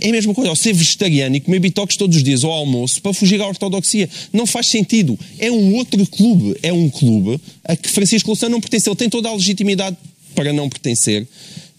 É 0.00 0.08
a 0.08 0.12
mesma 0.12 0.34
coisa, 0.34 0.50
ou 0.50 0.56
ser 0.56 0.72
vegetariano 0.72 1.36
e 1.36 1.40
comer 1.40 1.60
bitoques 1.60 1.96
todos 1.96 2.16
os 2.16 2.24
dias 2.24 2.42
ao 2.42 2.50
almoço 2.50 3.00
para 3.00 3.12
fugir 3.14 3.40
à 3.40 3.46
ortodoxia. 3.46 4.08
Não 4.32 4.44
faz 4.44 4.66
sentido. 4.66 5.16
É 5.38 5.52
um 5.52 5.74
outro 5.76 6.04
clube. 6.06 6.56
É 6.62 6.72
um 6.72 6.90
clube 6.90 7.40
a 7.62 7.76
que 7.76 7.88
Francisco 7.88 8.28
Louçã 8.30 8.48
não 8.48 8.60
pertence. 8.60 8.88
Ele 8.88 8.96
tem 8.96 9.08
toda 9.08 9.28
a 9.28 9.32
legitimidade 9.34 9.96
para 10.34 10.52
não 10.52 10.68
pertencer. 10.68 11.24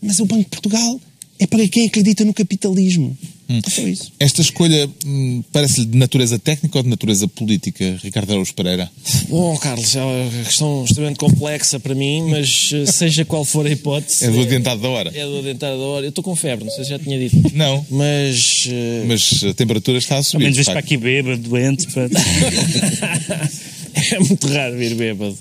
Mas 0.01 0.19
o 0.21 0.25
Banco 0.25 0.43
de 0.43 0.49
Portugal 0.49 0.99
é 1.39 1.45
para 1.47 1.67
quem 1.67 1.87
acredita 1.87 2.23
no 2.25 2.33
capitalismo. 2.33 3.17
É 3.47 3.69
só 3.69 3.81
isso. 3.87 4.11
Esta 4.19 4.41
escolha 4.41 4.89
hum, 5.05 5.43
parece-lhe 5.53 5.85
de 5.85 5.95
natureza 5.97 6.39
técnica 6.39 6.79
ou 6.79 6.83
de 6.83 6.89
natureza 6.89 7.27
política, 7.27 7.99
Ricardo 8.03 8.31
Araújo 8.31 8.55
Pereira? 8.55 8.89
Bom, 9.29 9.55
Carlos, 9.57 9.95
é 9.95 10.01
uma 10.03 10.43
questão 10.43 10.83
extremamente 10.83 11.19
complexa 11.19 11.79
para 11.79 11.93
mim, 11.93 12.23
mas 12.27 12.71
eh, 12.73 12.87
seja 12.87 13.23
qual 13.23 13.45
for 13.45 13.67
a 13.67 13.69
hipótese. 13.69 14.25
É 14.25 14.31
do 14.31 14.41
adiantado 14.41 14.81
da 14.81 14.89
hora. 14.89 15.11
É 15.13 15.23
do 15.25 15.37
adiantado 15.37 15.77
da 15.77 15.83
hora. 15.85 16.05
Eu 16.07 16.09
estou 16.09 16.23
com 16.23 16.35
febre, 16.35 16.65
não 16.65 16.71
sei 16.73 16.85
se 16.85 16.89
já 16.89 16.97
tinha 16.97 17.19
dito. 17.19 17.35
Não. 17.55 17.85
Mas. 17.91 18.67
eh, 18.67 19.03
Mas 19.07 19.43
a 19.43 19.53
temperatura 19.53 19.99
está 19.99 20.15
a 20.15 20.17
Ao 20.17 20.23
subir. 20.23 20.45
menos 20.45 20.57
de 20.57 20.63
vês 20.63 20.67
para 20.69 20.79
aqui 20.79 20.97
bêbado, 20.97 21.37
doente. 21.37 21.85
Para... 21.93 22.09
é 24.11 24.19
muito 24.19 24.47
raro 24.47 24.77
vir 24.77 24.95
bêbado. 24.95 25.37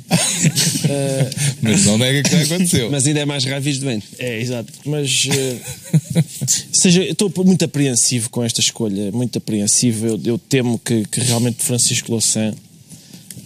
Eh, 0.88 1.30
Mas 1.62 1.84
não 1.84 1.98
nega 1.98 2.22
que 2.22 2.30
já 2.30 2.42
aconteceu. 2.42 2.90
Mas 2.90 3.06
ainda 3.06 3.20
é 3.20 3.24
mais 3.24 3.44
grave 3.44 3.70
isto 3.70 3.80
doente. 3.84 4.06
É, 4.18 4.40
exato. 4.40 4.72
Mas, 4.84 5.28
eh, 5.30 5.56
seja, 6.72 7.02
eu 7.02 7.12
estou 7.12 7.32
muito 7.44 7.64
apreensivo 7.64 8.30
com 8.30 8.44
esta 8.44 8.60
escolha, 8.60 9.10
muito 9.12 9.38
apreensivo. 9.38 10.06
Eu, 10.06 10.20
eu 10.24 10.38
temo 10.38 10.78
que, 10.78 11.04
que 11.06 11.20
realmente 11.20 11.62
Francisco 11.62 12.12
Louçã 12.12 12.54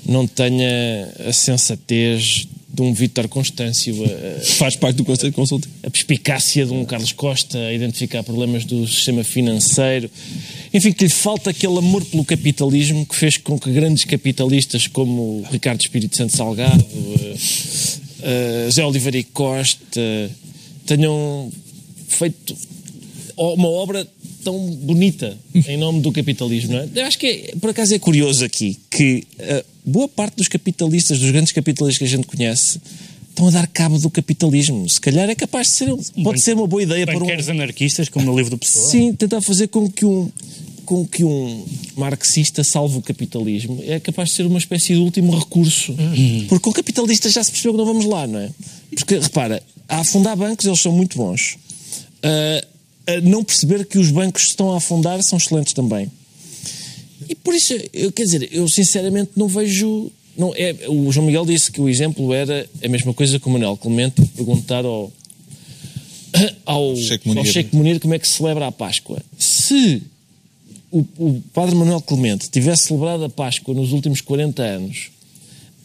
não 0.07 0.27
tenha 0.27 1.12
a 1.27 1.33
sensatez 1.33 2.47
de 2.73 2.83
um 2.83 2.92
Vítor 2.92 3.29
Constâncio, 3.29 3.94
a, 4.05 4.44
Faz 4.44 4.77
parte 4.77 4.97
do 4.97 5.05
Conselho 5.05 5.33
Consultivo. 5.33 5.73
a 5.83 5.90
perspicácia 5.90 6.64
de 6.64 6.73
um 6.73 6.85
Carlos 6.85 7.12
Costa 7.12 7.59
a 7.59 7.73
identificar 7.73 8.23
problemas 8.23 8.64
do 8.64 8.87
sistema 8.87 9.25
financeiro. 9.25 10.11
Enfim, 10.72 10.92
que 10.92 11.04
lhe 11.04 11.11
falta 11.11 11.50
aquele 11.50 11.78
amor 11.78 12.04
pelo 12.04 12.24
capitalismo 12.24 13.07
que 13.07 13.16
fez 13.16 13.37
com 13.37 13.59
que 13.59 13.70
grandes 13.72 14.04
capitalistas 14.04 14.87
como 14.87 15.44
Ricardo 15.50 15.81
Espírito 15.81 16.16
Santo 16.16 16.37
Salgado, 16.37 16.85
eh, 17.20 17.37
eh, 18.22 18.64
José 18.66 18.85
Oliveira 18.85 19.18
e 19.18 19.24
Costa 19.24 20.31
tenham 20.87 21.50
feito 22.09 22.57
uma 23.37 23.68
obra 23.68 24.07
tão 24.42 24.59
bonita 24.59 25.37
em 25.54 25.76
nome 25.76 26.00
do 26.00 26.12
capitalismo. 26.12 26.72
Não 26.72 26.81
é? 26.81 26.88
Eu 26.94 27.07
acho 27.07 27.18
que, 27.18 27.26
é, 27.26 27.57
por 27.61 27.70
acaso, 27.70 27.94
é 27.94 27.98
curioso 27.98 28.44
aqui 28.44 28.76
que 28.90 29.24
eh, 29.38 29.64
boa 29.85 30.09
parte 30.09 30.37
dos 30.37 30.48
capitalistas, 30.48 31.18
dos 31.18 31.31
grandes 31.31 31.52
capitalistas 31.52 31.98
que 31.98 32.04
a 32.04 32.16
gente 32.16 32.26
conhece, 32.26 32.81
estão 33.38 33.46
a 33.46 33.51
dar 33.51 33.66
cabo 33.68 33.98
do 33.98 34.11
capitalismo. 34.11 34.88
Se 34.88 35.01
calhar 35.01 35.31
é 35.31 35.35
capaz 35.35 35.68
de 35.68 35.72
ser, 35.74 35.96
pode 36.22 36.40
ser 36.40 36.55
uma 36.55 36.66
boa 36.66 36.83
ideia 36.83 37.07
para 37.07 37.16
um, 37.16 37.20
Banqueiros 37.20 37.48
anarquistas, 37.48 38.09
como 38.09 38.27
no 38.27 38.37
livro 38.37 38.51
do 38.51 38.59
Pessoa. 38.59 38.87
Sim, 38.87 39.14
tentar 39.14 39.40
fazer 39.40 39.68
com 39.68 39.88
que 39.88 40.05
um 40.05 40.31
com 40.85 41.07
que 41.07 41.22
um 41.22 41.66
marxista 41.94 42.64
salve 42.64 42.96
o 42.96 43.03
capitalismo 43.03 43.79
é 43.87 44.01
capaz 44.01 44.31
de 44.31 44.37
ser 44.37 44.46
uma 44.46 44.59
espécie 44.59 44.94
de 44.94 45.01
último 45.01 45.38
recurso. 45.38 45.94
Porque 46.48 46.64
com 46.64 46.72
capitalistas 46.72 47.35
já 47.35 47.44
se 47.44 47.51
percebeu 47.51 47.74
que 47.74 47.79
não 47.79 47.85
vamos 47.85 48.07
lá, 48.07 48.27
não 48.27 48.38
é? 48.40 48.51
Porque, 48.94 49.18
repara, 49.18 49.62
a 49.87 49.98
afundar 49.98 50.35
bancos 50.35 50.64
eles 50.64 50.81
são 50.81 50.90
muito 50.90 51.18
bons. 51.18 51.59
A 52.22 53.20
não 53.20 53.44
perceber 53.44 53.85
que 53.85 53.98
os 53.98 54.11
bancos 54.11 54.44
que 54.44 54.51
estão 54.51 54.72
a 54.72 54.79
afundar 54.79 55.22
são 55.22 55.37
excelentes 55.37 55.74
também. 55.74 56.11
E 57.29 57.35
por 57.35 57.55
isso, 57.55 57.74
eu, 57.92 58.11
quer 58.11 58.24
dizer, 58.24 58.48
eu 58.51 58.66
sinceramente 58.66 59.33
não 59.37 59.46
vejo 59.46 60.11
Não, 60.38 60.55
é, 60.55 60.74
o 60.88 61.11
João 61.11 61.27
Miguel 61.27 61.44
disse 61.44 61.71
que 61.71 61.81
o 61.81 61.88
exemplo 61.88 62.33
era 62.33 62.65
a 62.83 62.88
mesma 62.88 63.12
coisa 63.12 63.40
que 63.40 63.48
o 63.48 63.50
Manuel 63.50 63.77
Clemente 63.77 64.25
perguntar 64.37 64.85
ao, 64.85 65.12
ao, 66.65 66.94
Sheikh 66.96 67.27
Munir. 67.27 67.40
ao 67.40 67.52
Sheikh 67.52 67.77
Munir 67.77 68.00
como 68.00 68.15
é 68.15 68.19
que 68.21 68.29
se 68.29 68.35
celebra 68.35 68.69
a 68.69 68.73
Páscoa. 68.73 69.21
Se 69.37 70.00
o, 70.92 71.04
o 71.19 71.42
padre 71.52 71.75
Manuel 71.75 72.00
Clemente 72.00 72.48
tivesse 72.48 72.85
celebrado 72.85 73.25
a 73.25 73.29
Páscoa 73.29 73.75
nos 73.75 73.92
últimos 73.92 74.21
40 74.21 74.62
anos 74.62 75.10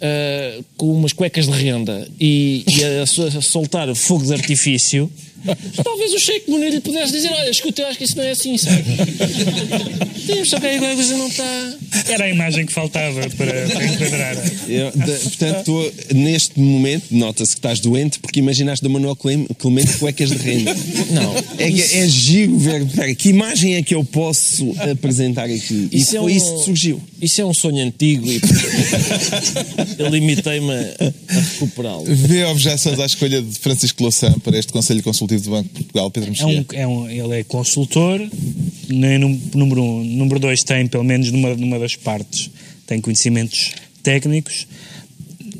ah, 0.04 0.62
com 0.76 0.92
umas 0.92 1.14
cuecas 1.14 1.48
de 1.48 1.52
renda 1.54 2.06
e, 2.20 2.66
e 2.68 2.84
a, 2.84 3.04
a 3.04 3.42
soltar 3.42 3.94
fogo 3.96 4.26
de 4.26 4.34
artifício, 4.34 5.10
talvez 5.84 6.14
o 6.14 6.20
Sheikh 6.20 6.50
Munir 6.50 6.72
lhe 6.72 6.80
pudesse 6.82 7.12
dizer: 7.14 7.30
Olha, 7.32 7.50
escuta, 7.50 7.82
eu 7.82 7.88
acho 7.88 7.98
que 7.98 8.04
isso 8.06 8.18
não 8.18 8.24
é 8.24 8.32
assim, 8.32 8.58
sabe? 8.58 8.84
Temos 10.26 10.50
só 10.50 10.60
que 10.60 10.66
aí 10.68 10.76
alguma 10.76 10.96
coisa 10.96 11.18
não 11.18 11.28
está. 11.28 11.74
Era 12.08 12.26
a 12.26 12.30
imagem 12.30 12.66
que 12.66 12.72
faltava 12.74 13.30
para, 13.32 13.68
para 13.68 13.86
enquadrar. 13.86 14.38
Eu, 14.70 14.92
de- 14.92 15.20
portanto, 15.24 15.64
tu, 15.66 16.16
neste 16.16 16.58
momento, 16.60 17.06
nota-se 17.12 17.52
que 17.52 17.60
estás 17.60 17.80
doente 17.82 18.20
porque 18.20 18.40
imaginaste 18.40 18.84
da 18.84 18.90
Manuel 18.90 19.16
Clem- 19.16 19.48
Clemente 19.58 19.98
cuecas 19.98 20.30
de 20.30 20.38
renda. 20.38 20.74
Não. 21.12 21.36
É, 21.58 21.70
que 21.72 21.82
é 21.82 22.08
giro 22.08 22.58
ver. 22.58 22.86
Pera, 22.88 23.14
que 23.16 23.30
imagem 23.30 23.76
é 23.76 23.84
que 23.84 23.94
eu 23.96 24.04
posso 24.04 24.74
apresentar 24.92 25.46
aqui? 25.46 25.90
E 25.92 25.98
Isso 26.00 26.16
é 26.16 26.20
foi 26.20 26.32
um- 26.34 26.36
isso 26.36 26.58
que 26.58 26.64
surgiu. 26.66 27.02
Isso 27.22 27.42
é 27.42 27.46
um 27.46 27.54
sonho 27.54 27.86
antigo 27.86 28.26
e 28.30 28.40
eu 29.98 30.08
limitei-me 30.10 30.72
a, 30.72 30.96
a 31.38 31.40
recuperá-lo. 31.40 32.06
Vê 32.06 32.44
objeções 32.46 33.00
à 33.00 33.06
escolha 33.06 33.42
de 33.42 33.60
Francisco 33.60 34.02
Louçã 34.04 34.32
para 34.44 34.58
este 34.58 34.72
Conselho 34.72 35.02
Consultivo 35.04 35.33
do 35.42 35.52
Banco 35.52 35.70
de 35.70 35.74
Portugal, 35.76 36.12
Pedro 36.12 36.30
É 36.30 36.32
Mexia? 36.32 36.48
um, 36.48 36.66
é 36.74 36.88
um, 36.88 37.10
ele 37.10 37.40
é 37.40 37.44
consultor, 37.44 38.22
número 38.90 39.82
um. 39.82 40.04
Número 40.04 40.40
dois, 40.40 40.64
tem, 40.64 40.88
pelo 40.88 41.04
menos 41.04 41.32
numa, 41.32 41.56
numa 41.56 41.80
das 41.80 41.96
partes, 41.96 42.50
tem 42.86 43.02
conhecimentos 43.02 43.72
técnicos. 44.02 44.68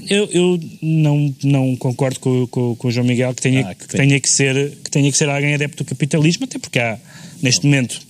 Eu, 0.10 0.26
eu 0.32 0.60
não, 0.82 1.34
não 1.44 1.76
concordo 1.78 2.20
com, 2.20 2.46
com, 2.48 2.76
com 2.76 2.88
o 2.88 2.92
João 2.92 3.06
Miguel 3.08 3.34
que 3.34 3.42
tenha, 3.42 3.68
Ah, 3.68 3.74
que 3.76 3.88
que, 3.88 3.96
tenha 3.96 4.20
que, 4.20 4.30
ser, 4.30 4.72
que 4.84 4.92
tenha 4.92 5.10
que 5.12 5.18
ser 5.18 5.30
alguém 5.30 5.54
adepto 5.54 5.84
do 5.84 5.88
capitalismo, 5.88 6.44
até 6.44 6.60
porque 6.60 6.78
há, 6.80 6.98
neste 7.42 7.66
momento, 7.66 8.02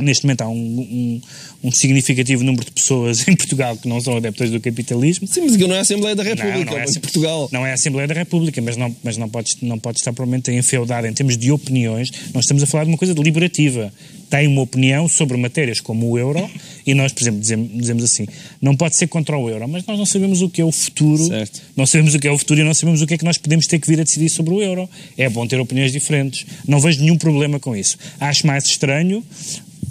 neste 0.00 0.24
momento 0.24 0.42
há 0.42 0.48
um, 0.48 0.54
um, 0.54 1.20
um 1.64 1.70
significativo 1.72 2.42
número 2.42 2.64
de 2.64 2.72
pessoas 2.72 3.26
em 3.28 3.36
Portugal 3.36 3.76
que 3.76 3.88
não 3.88 4.00
são 4.00 4.16
adeptas 4.16 4.50
do 4.50 4.60
capitalismo. 4.60 5.26
Sim, 5.26 5.42
mas 5.42 5.56
não 5.56 5.74
é 5.74 5.78
a 5.78 5.82
Assembleia 5.82 6.16
da 6.16 6.22
República, 6.22 6.64
Não, 6.64 6.72
é 6.72 6.76
não 6.76 6.78
é, 6.78 6.84
de 6.84 7.00
Portugal. 7.00 7.48
não 7.52 7.66
é 7.66 7.70
a 7.70 7.74
Assembleia 7.74 8.08
da 8.08 8.14
República, 8.14 8.60
mas 8.60 8.76
não, 8.76 8.94
mas 9.02 9.16
não, 9.16 9.28
pode, 9.28 9.56
não 9.62 9.78
pode 9.78 9.98
estar 9.98 10.12
provavelmente 10.12 10.50
enfeudada 10.50 11.08
em 11.08 11.12
termos 11.12 11.36
de 11.36 11.50
opiniões. 11.50 12.10
Nós 12.34 12.44
estamos 12.44 12.62
a 12.62 12.66
falar 12.66 12.84
de 12.84 12.90
uma 12.90 12.98
coisa 12.98 13.14
deliberativa. 13.14 13.92
Tem 14.28 14.46
uma 14.46 14.62
opinião 14.62 15.08
sobre 15.08 15.36
matérias 15.36 15.80
como 15.80 16.08
o 16.08 16.16
euro 16.16 16.48
e 16.86 16.94
nós, 16.94 17.12
por 17.12 17.22
exemplo, 17.22 17.40
dizemos, 17.40 17.68
dizemos 17.74 18.04
assim, 18.04 18.26
não 18.62 18.76
pode 18.76 18.96
ser 18.96 19.08
contra 19.08 19.36
o 19.36 19.50
euro, 19.50 19.68
mas 19.68 19.84
nós 19.84 19.98
não 19.98 20.06
sabemos 20.06 20.40
o 20.40 20.48
que 20.48 20.60
é 20.60 20.64
o 20.64 20.70
futuro. 20.70 21.26
Certo. 21.26 21.60
Não 21.76 21.84
sabemos 21.84 22.14
o 22.14 22.18
que 22.18 22.28
é 22.28 22.30
o 22.30 22.38
futuro 22.38 22.60
e 22.60 22.64
não 22.64 22.74
sabemos 22.74 23.02
o 23.02 23.06
que 23.06 23.14
é 23.14 23.18
que 23.18 23.24
nós 23.24 23.38
podemos 23.38 23.66
ter 23.66 23.78
que 23.80 23.88
vir 23.88 24.00
a 24.00 24.04
decidir 24.04 24.30
sobre 24.30 24.54
o 24.54 24.62
euro. 24.62 24.88
É 25.18 25.28
bom 25.28 25.46
ter 25.46 25.58
opiniões 25.58 25.92
diferentes. 25.92 26.46
Não 26.66 26.78
vejo 26.80 27.00
nenhum 27.00 27.18
problema 27.18 27.58
com 27.58 27.76
isso. 27.76 27.98
Acho 28.20 28.46
mais 28.46 28.64
estranho 28.66 29.24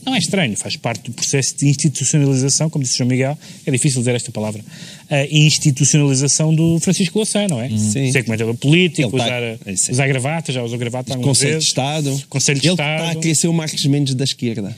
não 0.09 0.15
é 0.15 0.19
estranho, 0.19 0.55
faz 0.57 0.75
parte 0.75 1.03
do 1.09 1.11
processo 1.13 1.55
de 1.57 1.67
institucionalização, 1.67 2.69
como 2.69 2.83
disse 2.83 2.95
o 2.95 2.97
João 2.99 3.09
Miguel, 3.09 3.37
é 3.65 3.71
difícil 3.71 4.01
dizer 4.01 4.15
esta 4.15 4.31
palavra, 4.31 4.61
a 5.09 5.25
institucionalização 5.25 6.53
do 6.53 6.79
Francisco 6.79 7.17
Louçã, 7.17 7.47
não 7.47 7.61
é? 7.61 7.69
Sim. 7.69 8.11
Ser 8.11 8.23
comentador 8.23 8.55
político, 8.55 9.09
Ele 9.09 9.17
tá- 9.17 9.25
usar, 9.25 9.41
é 9.43 9.57
usar 9.91 10.07
gravata, 10.07 10.51
já 10.51 10.63
usou 10.63 10.77
gravata 10.77 11.13
algumas 11.13 11.37
Conselho 11.37 11.49
de 11.51 11.55
vezes. 11.55 11.67
Estado. 11.69 12.23
Conselho 12.29 12.59
de 12.59 12.67
Ele 12.67 12.73
Estado. 12.73 12.99
está 13.01 13.11
a 13.11 13.15
querer 13.21 13.35
ser 13.35 13.47
o 13.47 13.53
Marcos 13.53 13.85
Mendes 13.85 14.13
da 14.15 14.23
esquerda. 14.23 14.75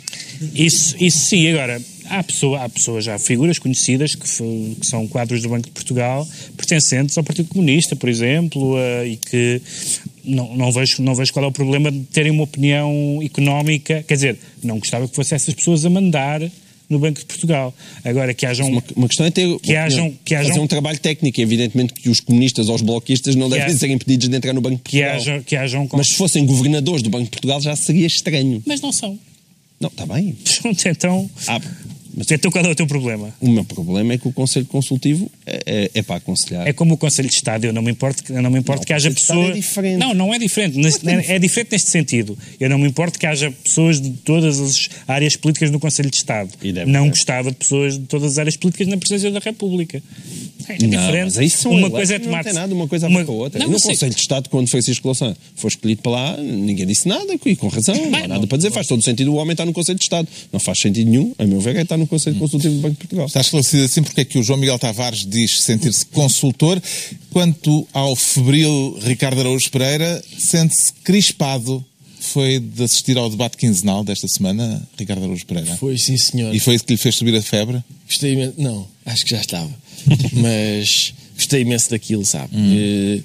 Isso, 0.54 0.96
isso 1.00 1.18
sim, 1.26 1.48
agora, 1.50 1.82
há, 2.06 2.24
pessoa, 2.24 2.64
há 2.64 2.70
pessoas, 2.70 3.08
há 3.08 3.18
figuras 3.20 3.60
conhecidas 3.60 4.16
que, 4.16 4.28
que 4.28 4.86
são 4.88 5.08
quadros 5.08 5.42
do 5.42 5.50
Banco 5.50 5.66
de 5.68 5.72
Portugal, 5.72 6.28
pertencentes 6.58 7.18
ao 7.18 7.24
Partido 7.24 7.48
Comunista, 7.50 7.96
por 7.96 8.10
exemplo, 8.10 8.76
eh, 8.78 9.08
e 9.10 9.18
que 9.18 9.62
não, 10.24 10.56
não, 10.56 10.72
vejo, 10.72 11.02
não 11.02 11.16
vejo 11.16 11.32
qual 11.34 11.46
é 11.46 11.48
o 11.48 11.52
problema 11.52 11.92
de 11.92 12.00
terem 12.06 12.32
uma 12.32 12.44
opinião 12.44 13.20
económica. 13.24 14.04
Quer 14.08 14.14
dizer, 14.16 14.38
não 14.64 14.80
gostava 14.80 15.08
que 15.08 15.16
fossem 15.16 15.36
essas 15.36 15.54
pessoas 15.54 15.86
a 15.86 15.90
mandar 15.90 16.42
no 16.90 17.00
Banco 17.00 17.20
de 17.20 17.26
Portugal. 17.26 17.74
Agora, 18.04 18.34
que 18.34 18.46
hajam. 18.46 18.68
Uma, 18.68 18.84
uma 18.96 19.08
questão 19.08 19.26
é 19.26 19.32
ter 19.32 19.58
Que 19.60 19.76
hajam- 19.76 20.14
que 20.26 20.36
fazer 20.36 20.52
hajam- 20.52 20.64
um 20.64 20.68
trabalho 20.68 21.00
técnico. 21.00 21.40
Evidentemente 21.40 21.94
que 21.94 22.10
os 22.10 22.20
comunistas 22.20 22.68
ou 22.68 22.76
os 22.76 22.82
bloquistas 22.82 23.34
não 23.36 23.50
Que 23.50 23.58
devem 23.58 23.78
ser 23.78 23.90
impedidos 23.90 24.28
de 24.28 24.36
entrar 24.36 24.52
no 24.54 24.60
Banco 24.62 24.76
de 24.78 24.82
que 24.84 24.98
Portugal. 25.00 25.16
hajam, 25.16 25.44
que 25.44 25.56
hajam 25.56 25.90
Mas 25.94 26.08
se 26.10 26.16
fossem 26.16 26.46
governadores 26.46 27.02
do 27.02 27.10
Banco 27.10 27.24
de 27.26 27.30
Portugal 27.32 27.62
já 27.62 27.76
seria 27.76 28.06
estranho. 28.08 28.62
Mas 28.66 28.82
não 28.82 28.92
são. 28.92 29.18
Não, 29.80 29.88
está 29.90 30.06
bem. 30.06 30.36
Pronto, 30.62 30.84
então, 30.88 31.30
Ah, 31.48 31.60
mas 32.16 32.30
então 32.32 32.52
qual 32.52 32.64
é 32.66 32.70
o 32.70 32.76
teu 32.76 32.88
problema? 32.88 33.34
o 33.40 33.50
meu 33.50 33.64
problema 33.64 34.14
é 34.14 34.18
que 34.18 34.28
o 34.28 34.32
Conselho 34.34 34.66
Consultivo 34.66 35.30
é, 35.46 35.62
é- 35.66 35.92
é 35.96 36.02
para 36.02 36.16
aconselhar. 36.18 36.68
É 36.68 36.74
como 36.74 36.94
o 36.94 36.98
Conselho 36.98 37.30
de 37.30 37.36
Estado, 37.36 37.66
eu 37.66 37.74
não 37.74 37.82
me 37.82 37.92
importo, 37.92 38.24
que- 38.24 38.32
eu 38.34 38.42
não 38.42 38.50
me 38.52 38.60
importo 38.60 38.82
Não, 38.82 38.86
que 38.86 38.94
haja 38.94 39.10
Estado 39.10 39.38
pessoas. 39.40 39.50
é 39.52 39.60
diferente. 39.60 39.98
Não, 39.98 40.14
não 40.14 40.34
é 40.34 40.40
diferente. 40.40 40.78
Neste- 40.78 41.08
é, 41.08 41.40
diferente 41.40 41.72
neste 41.72 41.90
sentido. 41.90 42.38
Eu 42.60 42.70
não 42.70 42.78
me 42.78 42.88
importo 42.88 43.18
que 43.20 43.26
haja 43.26 43.52
pessoas 43.52 44.00
de 44.02 44.10
todas 44.12 44.60
as 44.60 44.90
áreas 45.08 45.36
políticas 45.36 45.72
no 45.72 45.80
Conselho 45.80 46.10
de 46.10 46.18
Estado. 46.18 46.50
Não 46.88 47.10
gostava 47.10 47.50
de 47.52 47.58
pessoas 47.58 47.98
de 47.98 48.06
todas 48.06 48.34
as 48.34 48.38
áreas 48.38 48.56
políticas 48.58 48.88
na 48.88 48.98
presidência 48.98 49.32
da 49.32 49.40
República. 49.40 50.02
É, 50.68 50.74
é 50.76 50.78
Não, 50.88 50.90
diferente. 50.90 51.24
mas 51.26 51.38
isso 51.38 51.58
são 51.64 51.72
uma 51.72 51.90
coisa 51.90 52.16
é 52.16 52.20
não 52.20 52.26
tomar 52.26 52.44
tem 52.44 52.54
nada 52.54 52.74
uma 52.74 52.88
coisa 52.88 53.08
a 53.08 53.10
ver 53.10 53.26
com 53.26 53.32
a 53.32 53.36
outra. 53.36 53.60
Não, 53.60 53.68
no. 53.70 53.82
Conselho 53.82 54.14
de 54.14 54.22
Estado, 54.22 54.50
quando 54.50 54.70
Francisco 54.70 55.08
Louçã 55.08 55.36
foi 55.56 55.70
escolhido 55.70 56.02
para 56.02 56.12
lá, 56.12 56.38
ninguém 56.38 56.86
disse 56.86 57.08
nada, 57.08 57.34
e 57.46 57.56
com 57.56 57.68
razão, 57.68 57.96
não 57.96 58.06
há 58.08 58.28
nada 58.28 58.40
não- 58.40 58.48
para 58.48 58.58
dizer. 58.58 58.72
Faz 58.72 58.88
todo 58.88 59.04
sentido 59.04 59.32
o 59.34 59.36
homem 59.36 59.52
estar 59.54 59.66
no 59.66 59.74
Conselho 59.74 59.98
de 59.98 60.04
Estado. 60.06 60.28
Não 60.54 60.60
faz 60.60 60.80
sentido 60.80 61.10
nenhum, 61.10 61.34
a 61.38 61.46
meu 61.46 61.60
ver, 61.60 61.76
é 61.76 61.82
estar 61.82 61.98
no 62.02 62.08
Conselho 62.08 62.38
Consultivo 62.38 62.76
do 62.76 62.82
Banco 62.82 62.94
de 62.94 63.00
Portugal. 63.00 63.26
Está 63.28 63.42
esclarecido 63.42 63.84
assim 63.84 64.04
porque 64.04 64.22
é 64.22 64.26
que 64.26 64.38
o 64.38 64.44
João 64.44 64.60
Miguel 64.60 64.78
Tavares 64.78 65.26
diz 65.26 65.62
sentir-se 65.62 66.06
consultor, 66.08 66.82
quanto 67.32 67.88
ao 67.94 68.16
febril 68.16 69.00
Ricardo 69.02 69.40
Araújo 69.40 69.70
Pereira 69.72 70.22
sente-se 70.38 70.94
crispado. 71.04 71.84
Foi 72.20 72.60
de 72.60 72.84
assistir 72.84 73.18
ao 73.18 73.28
debate 73.32 73.58
quinzenal 73.58 74.04
desta 74.04 74.28
semana, 74.28 74.88
Ricardo 74.96 75.24
Araújo 75.24 75.44
Pereira. 75.46 75.76
Foi, 75.78 75.98
sim, 75.98 76.16
senhor. 76.18 76.54
E 76.54 76.60
foi 76.60 76.76
isso 76.76 76.84
que 76.84 76.94
lhe 76.94 76.98
fez 76.98 77.16
subir 77.16 77.36
a 77.36 77.42
febre? 77.42 77.84
Gostei 78.06 78.34
imenso. 78.34 78.54
Não, 78.58 78.88
acho 79.08 79.24
que 79.24 79.32
já 79.32 79.42
estava. 79.42 79.72
Mas 80.34 81.16
gostei 81.36 81.62
imenso 81.62 81.90
daquilo, 81.90 82.24
sabe? 82.24 82.52
Eh, 82.56 83.22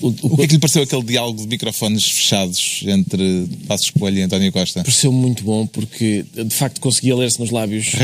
o, 0.00 0.08
o, 0.08 0.10
O 0.32 0.36
que 0.36 0.42
é 0.42 0.46
que 0.46 0.52
lhe 0.54 0.58
pareceu 0.58 0.82
aquele 0.82 1.02
diálogo 1.02 1.40
de 1.42 1.48
microfones 1.48 2.04
fechados 2.04 2.82
entre 2.86 3.48
Passos 3.66 3.90
Coelho 3.90 4.18
e 4.18 4.22
António 4.22 4.52
Costa? 4.52 4.82
pareceu 4.82 5.10
muito 5.12 5.42
bom 5.44 5.66
porque 5.66 6.24
de 6.34 6.54
facto 6.54 6.80
conseguia 6.80 7.14
ler-se 7.16 7.38
nos 7.40 7.50
lábios. 7.50 7.94
É? 7.94 7.98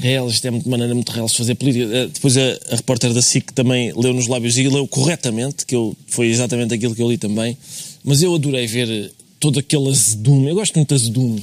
Real, 0.00 0.28
isto 0.28 0.46
é 0.46 0.50
de 0.50 0.68
maneira 0.68 0.94
muito 0.94 1.10
real 1.10 1.26
de 1.26 1.34
fazer 1.34 1.54
política. 1.54 1.84
Eh, 1.84 2.06
Depois 2.12 2.36
a, 2.36 2.58
a 2.70 2.76
repórter 2.76 3.12
da 3.12 3.22
SIC 3.22 3.52
também 3.52 3.92
leu 3.96 4.12
nos 4.12 4.26
lábios 4.26 4.56
e 4.58 4.68
leu 4.68 4.86
corretamente, 4.86 5.64
que 5.66 5.74
eu, 5.74 5.96
foi 6.06 6.26
exatamente 6.28 6.74
aquilo 6.74 6.94
que 6.94 7.02
eu 7.02 7.10
li 7.10 7.16
também. 7.18 7.56
Mas 8.04 8.22
eu 8.22 8.34
adorei 8.34 8.66
ver 8.66 9.12
todo 9.40 9.58
aquele 9.60 9.88
azedume. 9.88 10.48
Eu 10.48 10.54
gosto 10.56 10.74
muito 10.76 10.88
de 10.88 10.94
azedume. 11.00 11.42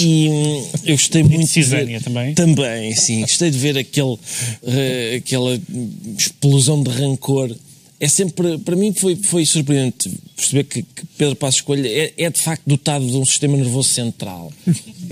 E 0.00 0.28
hum, 0.28 0.66
eu 0.84 0.96
gostei 0.96 1.22
muito. 1.24 1.40
de 1.42 1.46
cisânia 1.46 1.98
ver- 1.98 2.04
também? 2.04 2.34
Também, 2.34 2.94
sim. 2.96 3.20
Gostei 3.20 3.50
de 3.50 3.58
ver 3.58 3.78
aquele, 3.78 4.16
eh, 4.64 5.20
aquela 5.24 5.58
explosão 6.18 6.82
de 6.82 6.90
rancor. 6.90 7.54
É 7.98 8.08
sempre, 8.08 8.58
para 8.58 8.76
mim 8.76 8.92
foi, 8.92 9.16
foi 9.16 9.46
surpreendente 9.46 10.10
perceber 10.36 10.64
que, 10.64 10.82
que 10.82 11.06
Pedro 11.16 11.34
Passos 11.34 11.62
Coelho 11.62 11.86
é, 11.86 12.12
é 12.18 12.28
de 12.30 12.38
facto 12.40 12.62
dotado 12.66 13.06
de 13.06 13.16
um 13.16 13.24
sistema 13.24 13.56
nervoso 13.56 13.88
central. 13.88 14.52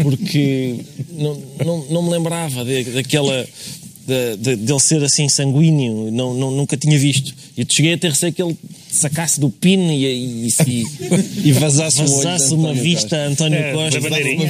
Porque 0.02 0.76
não, 1.12 1.42
não, 1.64 1.84
não 1.90 2.02
me 2.02 2.10
lembrava 2.10 2.64
de- 2.64 2.84
daquela. 2.84 3.46
De, 4.06 4.36
de- 4.36 4.56
dele 4.56 4.80
ser 4.80 5.02
assim 5.02 5.30
sanguíneo, 5.30 6.10
não, 6.10 6.34
não- 6.34 6.50
nunca 6.50 6.76
tinha 6.76 6.98
visto. 6.98 7.34
E 7.56 7.64
cheguei 7.66 7.94
a 7.94 7.96
ter 7.98 8.10
receio 8.10 8.34
que 8.34 8.42
ele 8.42 8.54
sacasse 8.90 9.40
do 9.40 9.48
pino 9.48 9.90
e, 9.90 10.04
e, 10.04 10.48
e, 10.66 10.84
E 11.48 11.52
vazasse, 11.52 12.02
um 12.02 12.06
vazasse 12.06 12.52
uma 12.52 12.68
António 12.68 12.82
vista 12.82 13.00
Costa. 13.00 13.16
a 13.16 13.26
António 13.26 13.58
É, 13.58 13.72
Costa. 13.72 14.00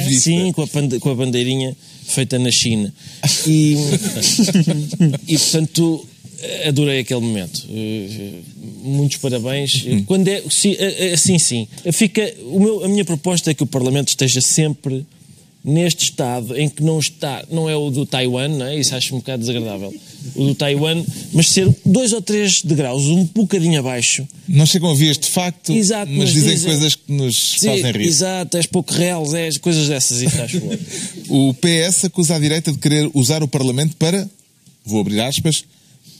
vista. 0.09 0.19
Sim, 0.23 0.51
com 0.51 0.61
a, 0.61 0.67
pande- 0.67 0.99
com 0.99 1.09
a 1.09 1.15
bandeirinha 1.15 1.73
feita 2.05 2.37
na 2.37 2.51
China. 2.51 2.93
E, 3.47 3.77
e 5.25 5.37
portanto, 5.37 6.05
adorei 6.67 6.99
aquele 6.99 7.21
momento. 7.21 7.63
Eh, 7.69 8.39
Muitos 8.83 9.17
parabéns. 9.17 9.83
Quando 10.05 10.27
é, 10.27 10.43
sim, 10.49 10.75
eh, 10.77 11.07
eh, 11.09 11.13
assim, 11.13 11.39
sim. 11.39 11.67
Fica, 11.91 12.31
o 12.51 12.59
meu, 12.59 12.83
a 12.85 12.87
minha 12.87 13.03
proposta 13.03 13.49
é 13.49 13.53
que 13.53 13.63
o 13.63 13.67
Parlamento 13.67 14.09
esteja 14.09 14.41
sempre 14.41 15.05
neste 15.63 16.03
estado 16.03 16.55
em 16.55 16.69
que 16.69 16.83
não 16.83 16.99
está, 16.99 17.43
não 17.49 17.67
é 17.67 17.75
o 17.75 17.89
do 17.89 18.05
Taiwan, 18.05 18.49
não 18.49 18.67
é? 18.67 18.77
isso 18.79 18.93
acho 18.95 19.15
um 19.15 19.17
bocado 19.17 19.39
desagradável, 19.39 19.91
o 20.35 20.43
do 20.45 20.53
Taiwan, 20.53 21.03
mas 21.33 21.49
ser 21.49 21.67
dois 21.83 22.13
ou 22.13 22.21
três 22.21 22.61
degraus, 22.61 23.03
um 23.05 23.23
bocadinho 23.23 23.79
abaixo, 23.79 24.27
Não 24.47 24.63
chegam 24.67 24.91
a 24.91 24.93
vias 24.93 25.17
de 25.17 25.25
facto, 25.25 25.71
Exato, 25.73 26.11
mas 26.11 26.25
mas 26.25 26.33
dizem 26.33 26.53
dizem- 26.53 26.69
coisas 26.69 26.93
que 26.93 27.11
nos 27.11 27.53
Sim, 27.57 27.67
fazem 27.69 27.91
rir. 27.93 28.01
exato, 28.05 28.57
és 28.57 28.67
pouco 28.67 28.93
real, 28.93 29.25
és 29.35 29.57
coisas 29.57 29.87
dessas, 29.87 30.21
isso 30.21 30.39
acho 30.39 30.59
bom. 30.59 30.77
O 31.49 31.53
PS 31.55 32.05
acusa 32.05 32.35
a 32.35 32.39
direita 32.39 32.71
de 32.71 32.77
querer 32.77 33.09
usar 33.15 33.41
o 33.41 33.47
Parlamento 33.47 33.95
para, 33.97 34.29
vou 34.85 34.99
abrir 35.01 35.19
aspas, 35.21 35.63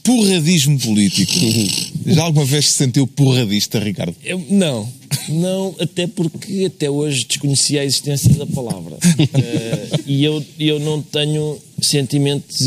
porradismo 0.05 0.79
político. 0.79 1.33
Já 2.05 2.23
alguma 2.23 2.45
vez 2.45 2.67
se 2.67 2.73
sentiu 2.73 3.07
porradista, 3.07 3.79
Ricardo? 3.79 4.15
Eu- 4.23 4.45
não, 4.49 4.87
não, 5.27 5.75
até 5.79 6.05
porque 6.07 6.65
até 6.67 6.89
hoje 6.89 7.25
desconhecia 7.27 7.81
a 7.81 7.85
existência 7.85 8.29
da 8.35 8.45
palavra. 8.45 8.97
Eh, 9.35 9.89
e 10.05 10.23
eu, 10.23 10.43
eu 10.59 10.79
não 10.79 11.01
tenho 11.01 11.57
sentimentos 11.81 12.61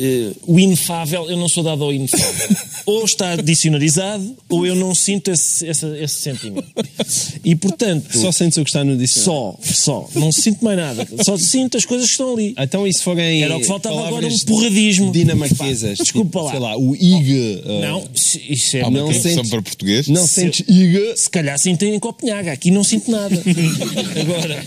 eh, 0.00 0.32
o 0.46 0.58
inefável, 0.58 1.28
eu 1.30 1.36
não 1.36 1.48
sou 1.48 1.62
dado 1.62 1.84
ao 1.84 1.92
inefável. 1.92 2.56
ou 2.86 3.04
está 3.04 3.36
dicionarizado, 3.36 4.36
ou 4.48 4.66
eu 4.66 4.74
não 4.74 4.94
sinto 4.94 5.30
esse, 5.30 5.66
esse, 5.66 5.86
esse 5.98 6.14
sentimento. 6.14 6.66
E 7.44 7.54
portanto. 7.54 8.16
Só 8.16 8.32
sentes 8.32 8.56
o 8.58 8.64
que 8.64 8.70
está 8.70 8.82
no 8.82 8.96
dicionário. 8.96 9.58
Só, 9.62 10.08
só. 10.08 10.08
Não 10.18 10.32
sinto 10.32 10.64
mais 10.64 10.76
nada. 10.78 11.06
Só 11.24 11.36
sinto 11.36 11.76
as 11.76 11.84
coisas 11.84 12.06
que 12.06 12.12
estão 12.12 12.32
ali. 12.32 12.54
Então, 12.58 12.90
se 12.90 13.02
forem. 13.02 13.42
Era 13.42 13.56
o 13.56 13.60
que 13.60 13.66
faltava 13.66 14.06
agora, 14.06 14.26
um 14.26 14.38
porradismo. 14.40 15.12
Dinamarquesas. 15.12 15.98
Desculpa 15.98 16.30
tipo, 16.30 16.44
lá. 16.44 16.50
Sei 16.50 16.60
lá, 16.60 16.76
o 16.78 16.96
IG. 16.96 17.62
uh, 17.64 17.80
Não, 17.80 18.04
isso 18.14 18.76
é 18.76 18.80
Há 18.82 18.88
uma 18.88 18.98
Não 19.00 19.12
sentes- 19.12 19.50
para 19.50 19.62
português. 19.62 20.08
Não 20.08 20.26
Se- 20.26 20.40
sentes 20.40 20.64
IG. 20.68 21.16
Se 21.16 21.30
calhar 21.30 21.58
sinto 21.58 21.84
em 21.84 21.98
Copenhaga, 21.98 22.52
aqui 22.52 22.70
não 22.70 22.82
sinto 22.84 23.10
nada. 23.10 23.34
Agora, 24.20 24.64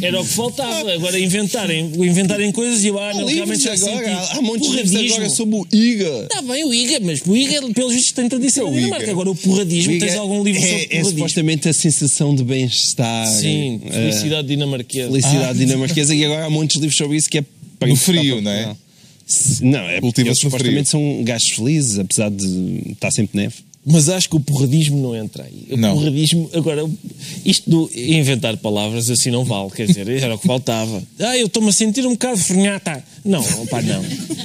era 0.00 0.20
o 0.20 0.24
que 0.24 0.32
faltava. 0.32 0.92
Agora 0.92 1.18
inventarem, 1.18 1.86
inventarem 1.96 2.50
coisas 2.52 2.82
e 2.84 2.88
eu, 2.88 2.98
ah, 2.98 3.12
não, 3.14 3.26
realmente 3.26 3.62
já 3.64 3.72
agora. 3.74 3.96
senti. 3.96 4.08
Há, 4.10 4.38
há 4.38 4.42
montes 4.42 4.71
porradismo. 4.74 5.14
agora 5.14 5.30
sobre 5.30 5.56
o 5.56 5.66
IG. 5.72 6.02
Está 6.04 6.42
bem 6.42 6.64
o 6.64 6.74
IGA, 6.74 7.00
mas 7.02 7.22
o 7.26 7.36
IGA, 7.36 7.60
pelos 7.74 7.94
vistos, 7.94 8.12
tem 8.12 8.28
tradição 8.28 8.66
O 8.66 8.70
na 8.70 8.76
Dinamarca. 8.76 9.04
IGA. 9.04 9.12
Agora 9.12 9.30
o 9.30 9.34
porradismo, 9.34 9.98
tens 9.98 10.14
IG 10.14 10.18
algum 10.18 10.42
livro 10.42 10.60
sobre 10.60 10.74
é, 10.74 10.82
é 10.82 10.86
porradismo? 10.88 11.10
supostamente 11.18 11.68
a 11.68 11.72
sensação 11.72 12.34
de 12.34 12.44
bem-estar. 12.44 13.26
Sim, 13.26 13.80
eh, 13.86 13.90
felicidade 13.92 14.48
dinamarquesa. 14.48 15.08
felicidade 15.08 15.58
dinamarquesa 15.58 16.14
e 16.14 16.24
agora 16.24 16.44
há 16.46 16.50
de 16.50 16.76
livros 16.80 16.96
sobre 16.96 17.16
isso 17.16 17.28
que 17.28 17.38
é 17.38 17.44
para 17.78 17.88
No 17.88 17.96
frio, 17.96 18.40
não 18.40 18.50
é? 18.50 18.76
Não, 19.60 19.80
é 19.80 20.00
porque 20.00 20.20
eles 20.20 20.38
supostamente 20.38 20.88
são 20.88 21.22
gajos 21.24 21.50
felizes, 21.50 21.98
apesar 21.98 22.30
de 22.30 22.92
estar 22.92 23.10
sempre 23.10 23.38
neve. 23.40 23.54
Mas 23.84 24.08
acho 24.08 24.28
que 24.28 24.36
o 24.36 24.40
porradismo 24.40 24.96
não 25.02 25.16
entra 25.16 25.42
aí. 25.42 25.66
O 25.72 25.76
Não. 25.76 25.94
porradismo, 25.96 26.48
agora, 26.54 26.88
isto 27.44 27.68
do 27.68 27.90
inventar 27.96 28.56
palavras 28.58 29.10
assim 29.10 29.30
não 29.32 29.44
vale, 29.44 29.70
quer 29.72 29.86
dizer, 29.88 30.08
era 30.08 30.34
o 30.34 30.38
que 30.38 30.46
faltava. 30.46 31.02
Ah, 31.18 31.36
eu 31.36 31.46
estou-me 31.46 31.68
a 31.68 31.72
sentir 31.72 32.06
um 32.06 32.12
bocado 32.12 32.38
frenhata. 32.38 33.02
Não, 33.24 33.42
pá, 33.66 33.80
não. 33.82 34.02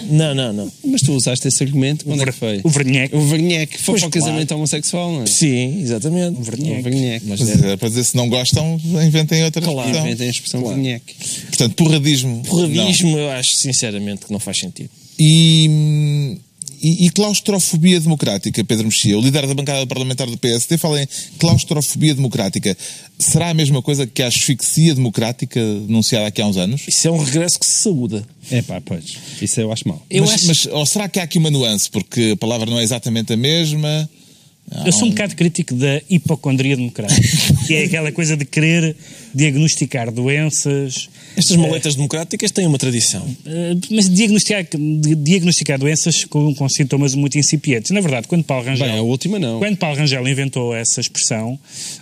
Não, 0.10 0.34
não, 0.36 0.54
não. 0.54 0.72
Mas 0.86 1.02
tu 1.02 1.12
usaste 1.14 1.48
esse 1.48 1.64
argumento 1.64 2.06
quando 2.06 2.22
é 2.22 2.26
que 2.26 2.32
foi? 2.32 2.62
O 2.64 2.70
Verniec. 2.70 3.16
O 3.16 3.22
Verniec 3.22 3.78
foi 3.78 3.94
Pois 3.94 4.02
para 4.02 4.08
o 4.08 4.12
claro. 4.12 4.26
casamento 4.26 4.56
homossexual, 4.56 5.12
não 5.12 5.24
é? 5.24 5.26
Sim, 5.28 5.82
exatamente. 5.82 6.40
O 6.40 6.44
Verniec. 6.44 7.26
Mas 7.28 7.40
Mas 7.40 7.50
era- 7.50 7.72
é 7.74 7.78
para 7.78 7.90
dizer 7.90 8.04
se 8.06 8.16
não 8.16 8.30
gostam, 8.30 8.80
inventem 9.06 9.44
outra 9.44 9.62
Claro. 9.62 9.80
expressão. 9.82 10.06
Inventem 10.08 10.28
a 10.28 10.32
expressão 10.32 10.66
Verniec. 10.68 11.04
Portanto, 11.48 11.76
porradismo. 11.76 12.44
porradismo, 12.44 13.18
eu 13.18 13.30
acho 13.32 13.54
sinceramente 13.56 14.26
que 14.26 14.32
não 14.32 14.40
faz 14.40 14.58
sentido. 14.60 14.90
E, 15.20 16.38
e, 16.82 17.06
e 17.06 17.10
claustrofobia 17.10 18.00
democrática, 18.00 18.64
Pedro 18.64 18.86
Mexia, 18.86 19.18
o 19.18 19.22
líder 19.22 19.48
da 19.48 19.54
bancada 19.54 19.86
parlamentar 19.88 20.28
do 20.28 20.38
PSD, 20.38 20.78
fala 20.78 21.02
em 21.02 21.08
claustrofobia 21.40 22.14
democrática. 22.14 22.78
Será 23.20 23.50
a 23.50 23.54
mesma 23.54 23.82
coisa 23.82 24.06
que 24.06 24.22
a 24.22 24.28
asfixia 24.28 24.94
democrática 24.94 25.60
denunciada 25.60 26.28
aqui 26.28 26.42
há 26.42 26.48
uns 26.48 26.58
anos? 26.58 26.82
Isso 26.88 27.08
é 27.08 27.12
um 27.12 27.18
regresso 27.24 27.60
que 27.60 27.66
se 27.66 27.84
saúda. 27.84 28.24
É 28.52 28.62
pá, 28.62 28.80
pois. 28.80 29.18
Isso 29.42 29.60
eu 29.60 29.72
acho 29.72 29.88
mal. 29.88 30.06
Eu 30.10 30.22
mas, 30.22 30.34
acho- 30.36 30.48
mas- 30.48 30.66
ou 30.68 30.86
será 30.86 31.10
que 31.10 31.20
há 31.20 31.24
aqui 31.24 31.38
uma 31.38 31.50
nuance? 31.50 31.90
Porque 31.90 32.32
a 32.34 32.38
palavra 32.38 32.70
não 32.70 32.80
é 32.80 32.84
exatamente 32.84 33.34
a 33.34 33.38
mesma. 33.38 34.08
Eu 34.86 34.92
sou 34.92 35.06
um 35.06 35.12
bocado 35.12 35.34
crítico 35.36 35.74
da 35.76 36.02
hipocondria 36.10 36.76
democrática, 36.76 37.22
que 37.66 37.74
é 37.74 37.86
aquela 37.86 38.12
coisa 38.12 38.36
de 38.36 38.44
querer 38.46 38.96
diagnosticar 39.34 40.12
doenças. 40.12 41.10
Estas 41.38 41.56
maletas 41.56 41.96
democráticas 41.96 42.52
têm 42.52 42.66
uma 42.66 42.78
tradição. 42.78 43.24
eh, 43.46 43.76
Mas 43.92 44.10
diagnosticar, 44.10 44.64
de- 44.64 45.16
diagnosticar 45.16 45.78
doenças 45.80 46.26
com, 46.26 46.54
com 46.56 46.68
sintomas 46.68 47.14
muito 47.16 47.38
incipientes. 47.38 47.92
Na 47.92 48.02
verdade, 48.02 48.28
quando 48.28 48.44
Paulo 48.44 48.66
Rangel, 48.66 48.88
Bem, 48.88 48.98
a 48.98 49.02
última 49.02 49.38
não. 49.38 49.60
quando 49.60 49.78
Paulo 49.78 49.96
Rangel 49.98 50.28
inventou 50.28 50.76
essa 50.76 51.00
expressão, 51.00 51.60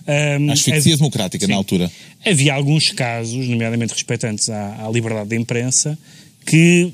ahm, 0.07 0.49
A 0.49 0.53
asfixia 0.53 0.75
havia- 0.77 0.97
democrática, 0.97 1.45
Sim. 1.45 1.51
na 1.51 1.57
altura. 1.57 1.91
havia 2.25 2.53
alguns 2.53 2.89
casos, 2.91 3.47
nomeadamente 3.47 3.93
respeitantes 3.93 4.49
à, 4.49 4.85
à 4.87 4.89
liberdade 4.89 5.29
da 5.29 5.35
imprensa, 5.35 5.97
que, 6.45 6.91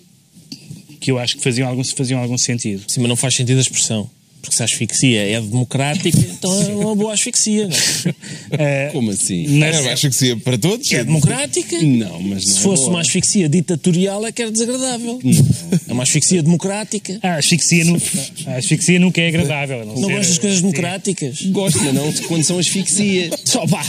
que 1.00 1.12
eu 1.12 1.20
acho 1.20 1.38
que 1.38 1.44
faziam 1.44 1.68
algum, 1.70 1.84
faziam 1.84 2.20
algum 2.20 2.38
sentido. 2.38 2.84
Sim, 2.88 3.02
mas 3.02 3.10
não 3.10 3.16
faz 3.16 3.36
sentido 3.36 3.58
a 3.60 3.62
expressão. 3.62 4.10
Porque 4.42 4.56
se 4.56 4.62
a 4.64 4.66
asfixia 4.66 5.22
é 5.22 5.40
democrática, 5.40 6.18
então 6.18 6.62
é 6.62 6.68
uma 6.74 6.96
boa 6.96 7.14
asfixia. 7.14 7.68
Não 7.68 7.76
é? 7.76 8.88
Eh, 8.88 8.90
Como 8.94 9.12
assim? 9.12 9.62
É 9.64 9.80
uma 9.82 9.92
asfixia 9.94 10.36
para 10.38 10.58
todos? 10.58 10.92
É 10.92 11.04
democrática. 11.04 11.78
Não, 11.82 12.20
mas 12.22 12.46
não 12.46 12.52
Se 12.54 12.60
é 12.60 12.62
fosse 12.64 12.82
boa. 12.84 12.90
uma 12.96 13.02
asfixia 13.02 13.48
ditatorial, 13.48 14.26
é 14.26 14.32
que 14.32 14.42
era 14.42 14.52
desagradável. 14.52 15.20
É 15.88 15.94
uma 15.94 16.04
asfixia 16.04 16.42
democrática. 16.42 17.20
a, 17.22 17.36
asfixia 17.36 17.86
nu- 17.86 18.02
a 18.48 18.56
asfixia 18.56 19.00
nunca 19.00 19.22
é 19.22 19.28
agradável. 19.28 19.86
Não 19.86 19.96
ser- 19.96 20.02
gosto 20.12 20.30
das 20.30 20.38
coisas 20.40 20.58
sim. 20.60 20.62
democráticas. 20.66 21.42
Gosto, 21.44 21.84
mas 21.84 21.94
não 21.94 22.10
de 22.12 22.22
quando 22.24 22.44
são 22.44 22.58
asfixias. 22.58 23.34
Só 23.46 23.66
pá, 23.68 23.86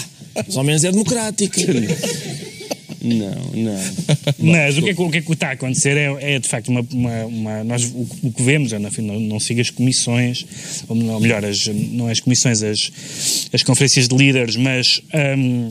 mas 0.46 0.56
ao 0.56 0.64
menos 0.64 0.84
é 0.84 0.90
democrática. 0.90 1.60
Não, 3.02 3.34
não. 3.54 3.80
Mas 4.38 4.78
o 4.78 4.82
que, 4.82 4.90
é, 4.90 4.92
o 4.96 5.10
que 5.10 5.18
é 5.18 5.22
que 5.22 5.32
está 5.32 5.48
a 5.48 5.52
acontecer 5.52 5.96
é, 5.96 6.34
é, 6.34 6.38
de 6.38 6.48
facto 6.48 6.68
uma. 6.68 6.86
uma- 6.92 7.24
uma- 7.26 7.64
nós, 7.64 7.84
o, 7.84 8.06
o 8.22 8.32
que 8.32 8.42
vemos, 8.42 8.70
fim, 8.92 9.02
não, 9.02 9.18
não 9.18 9.40
sigo 9.40 9.60
as 9.60 9.70
comissões, 9.70 10.46
ou 10.88 11.20
melhor, 11.20 11.44
as, 11.44 11.66
não 11.66 12.06
as 12.08 12.20
comissões, 12.20 12.62
as, 12.62 12.92
as 13.52 13.62
conferências 13.62 14.08
de 14.08 14.16
líderes, 14.16 14.56
mas. 14.56 15.02
hum, 15.36 15.70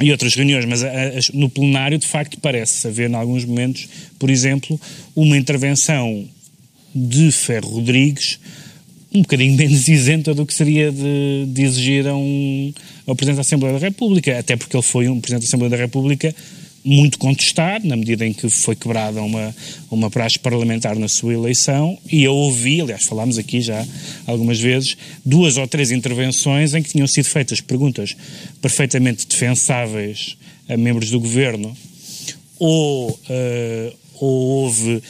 e 0.00 0.12
outras 0.12 0.34
reuniões, 0.34 0.64
mas 0.64 0.84
a- 0.84 0.88
a- 0.88 1.10
no 1.34 1.48
plenário, 1.50 1.98
de 1.98 2.06
facto, 2.06 2.38
parece 2.40 2.86
haver, 2.86 3.10
em 3.10 3.14
alguns 3.14 3.44
momentos, 3.44 3.88
por 4.18 4.30
exemplo, 4.30 4.80
uma 5.16 5.36
intervenção 5.36 6.24
de 6.94 7.32
Ferro 7.32 7.68
Rodrigues 7.68 8.38
um 9.12 9.22
bocadinho 9.22 9.54
menos 9.58 9.88
isenta 9.88 10.34
do 10.34 10.44
que 10.44 10.54
seria 10.54 10.90
de, 10.90 11.46
de 11.46 11.62
exigir 11.62 12.06
a 12.06 12.14
um, 12.14 12.72
ao 13.06 13.16
Presidente 13.16 13.36
da 13.36 13.42
Assembleia 13.42 13.78
da 13.78 13.84
República, 13.86 14.38
até 14.38 14.56
porque 14.56 14.76
ele 14.76 14.82
foi 14.82 15.08
um 15.08 15.20
Presidente 15.20 15.42
da 15.42 15.48
Assembleia 15.48 15.70
da 15.70 15.76
República 15.76 16.34
muito 16.84 17.18
contestado, 17.18 17.86
na 17.86 17.96
medida 17.96 18.24
em 18.26 18.32
que 18.32 18.48
foi 18.48 18.74
quebrada 18.74 19.20
uma, 19.20 19.54
uma 19.90 20.10
praxe 20.10 20.38
parlamentar 20.38 20.96
na 20.96 21.08
sua 21.08 21.34
eleição, 21.34 21.98
e 22.10 22.22
eu 22.24 22.34
ouvi, 22.34 22.80
aliás, 22.80 23.04
falámos 23.04 23.36
aqui 23.36 23.60
já 23.60 23.84
algumas 24.26 24.58
vezes, 24.58 24.96
duas 25.24 25.56
ou 25.56 25.66
três 25.66 25.90
intervenções 25.90 26.74
em 26.74 26.82
que 26.82 26.90
tinham 26.90 27.06
sido 27.06 27.26
feitas 27.26 27.60
perguntas 27.60 28.16
perfeitamente 28.62 29.26
defensáveis 29.26 30.36
a 30.68 30.76
membros 30.76 31.10
do 31.10 31.20
governo, 31.20 31.76
ou, 32.58 33.18
eh, 33.28 33.92
ou 34.20 34.64
houve 34.64 35.02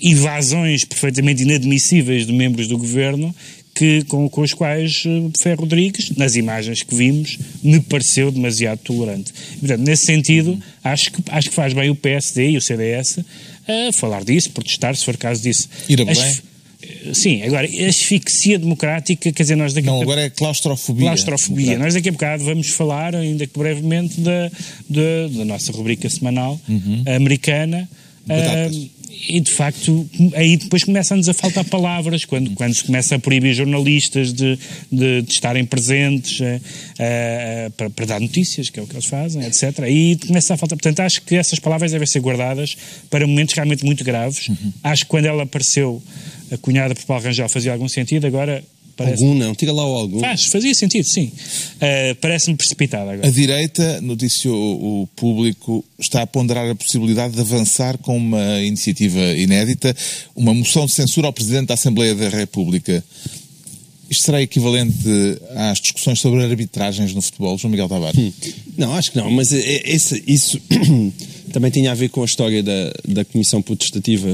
invasões 0.00 0.84
perfeitamente 0.84 1.42
inadmissíveis 1.42 2.26
de 2.26 2.32
membros 2.32 2.68
do 2.68 2.78
governo 2.78 3.34
que, 3.74 4.04
com, 4.04 4.28
com 4.28 4.42
os 4.42 4.52
quais 4.52 5.04
eh, 5.06 5.30
Ferro 5.40 5.60
Rodrigues, 5.60 6.10
nas 6.16 6.36
imagens 6.36 6.82
que 6.82 6.94
vimos, 6.94 7.38
me 7.62 7.80
pareceu 7.80 8.30
demasiado 8.30 8.78
tolerante. 8.80 9.32
Portanto, 9.58 9.80
nesse 9.80 10.06
sentido, 10.06 10.60
acho 10.82 11.12
que, 11.12 11.22
acho 11.30 11.48
que 11.48 11.54
faz 11.54 11.72
bem 11.72 11.88
o 11.88 11.94
PSD 11.94 12.50
e 12.50 12.56
o 12.56 12.60
CDS 12.60 13.20
a 13.66 13.92
falar 13.92 14.24
disso, 14.24 14.50
protestar, 14.50 14.94
se 14.96 15.04
for 15.04 15.16
caso 15.16 15.42
disso. 15.42 15.68
Ir 15.88 16.00
a 16.00 16.04
Belém? 16.04 16.36
Sim, 17.12 17.42
agora, 17.42 17.68
asfixia 17.88 18.58
democrática, 18.58 19.30
quer 19.32 19.42
dizer, 19.42 19.56
nós 19.56 19.72
daqui 19.72 19.86
Não, 19.86 20.02
agora 20.02 20.22
é 20.22 20.30
claustrofobia. 20.30 21.06
Claustrofobia. 21.06 21.78
Nós 21.78 21.94
daqui 21.94 22.08
a 22.08 22.12
bocado 22.12 22.44
vamos 22.44 22.68
falar, 22.70 23.14
ainda 23.14 23.46
que 23.46 23.58
brevemente, 23.58 24.20
da, 24.20 24.50
da, 24.88 25.28
da 25.38 25.44
nossa 25.44 25.72
rubrica 25.72 26.08
semanal 26.08 26.60
americana. 27.06 27.88
Batatas. 28.26 28.76
Ah, 28.76 28.99
e 29.28 29.40
de 29.40 29.50
facto, 29.50 30.08
aí 30.34 30.56
depois 30.56 30.84
começam-nos 30.84 31.28
a 31.28 31.34
faltar 31.34 31.64
palavras, 31.64 32.24
quando, 32.24 32.50
quando 32.52 32.74
se 32.74 32.84
começa 32.84 33.16
a 33.16 33.18
proibir 33.18 33.54
jornalistas 33.54 34.32
de, 34.32 34.58
de, 34.90 35.22
de 35.22 35.32
estarem 35.32 35.64
presentes 35.64 36.40
eh, 36.40 36.60
eh, 36.98 37.70
para, 37.76 37.90
para 37.90 38.06
dar 38.06 38.20
notícias, 38.20 38.70
que 38.70 38.80
é 38.80 38.82
o 38.82 38.86
que 38.86 38.94
eles 38.94 39.06
fazem, 39.06 39.42
etc. 39.42 39.80
Aí 39.80 40.16
começa 40.16 40.54
a 40.54 40.56
faltar. 40.56 40.78
Portanto, 40.78 41.00
acho 41.00 41.22
que 41.22 41.36
essas 41.36 41.58
palavras 41.58 41.92
devem 41.92 42.06
ser 42.06 42.20
guardadas 42.20 42.76
para 43.10 43.26
momentos 43.26 43.54
realmente 43.54 43.84
muito 43.84 44.02
graves. 44.04 44.50
Acho 44.82 45.04
que 45.04 45.10
quando 45.10 45.26
ela 45.26 45.42
apareceu, 45.42 46.02
a 46.50 46.56
cunhada 46.56 46.94
por 46.94 47.04
Paulo 47.04 47.22
Rangel 47.22 47.48
fazia 47.48 47.72
algum 47.72 47.88
sentido, 47.88 48.26
agora 48.26 48.64
parece. 48.96 49.22
Algum 49.24 49.34
não, 49.38 49.54
tira 49.54 49.72
lá 49.72 49.86
o 49.86 49.94
algum. 49.94 50.20
Faz, 50.20 50.46
fazia 50.46 50.74
sentido, 50.74 51.04
sim. 51.04 51.26
Uh, 51.76 52.14
Parece-me 52.20 52.56
precipitado 52.56 53.10
A 53.10 53.12
agora. 53.14 53.30
direita, 53.32 54.00
noticiou 54.00 55.02
o 55.02 55.06
público, 55.16 55.84
está 55.98 56.22
a 56.22 56.26
ponderar 56.26 56.68
a 56.70 56.74
possibilidade 56.74 57.34
de 57.34 57.40
avançar 57.40 57.96
com 57.98 58.16
uma 58.16 58.60
iniciativa 58.60 59.20
inédita, 59.36 59.94
uma 60.36 60.52
moção 60.54 60.86
de 60.86 60.92
censura 60.92 61.26
ao 61.26 61.32
Presidente 61.32 61.66
da 61.68 61.74
Assembleia 61.74 62.14
da 62.14 62.28
República. 62.28 63.02
Isto 64.08 64.24
será 64.24 64.42
equivalente 64.42 64.92
às 65.54 65.80
discussões 65.80 66.18
sobre 66.18 66.42
arbitragens 66.42 67.14
no 67.14 67.22
futebol, 67.22 67.56
João 67.56 67.70
Miguel 67.70 67.88
Tavares? 67.88 68.20
Não, 68.76 68.92
acho 68.96 69.12
que 69.12 69.18
não, 69.18 69.30
mas 69.30 69.52
é- 69.52 69.82
esse- 69.88 70.20
isso 70.26 70.60
também 71.52 71.70
tinha 71.70 71.92
a 71.92 71.94
ver 71.94 72.08
com 72.08 72.20
a 72.22 72.24
história 72.24 72.60
da, 72.60 72.92
da 73.06 73.24
Comissão 73.24 73.62
Potestativa 73.62 74.28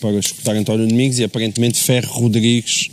para 0.00 0.16
escutar 0.18 0.54
António 0.54 0.86
Domingos 0.86 1.18
e 1.18 1.24
aparentemente 1.24 1.80
Ferro 1.80 2.12
Rodrigues 2.20 2.88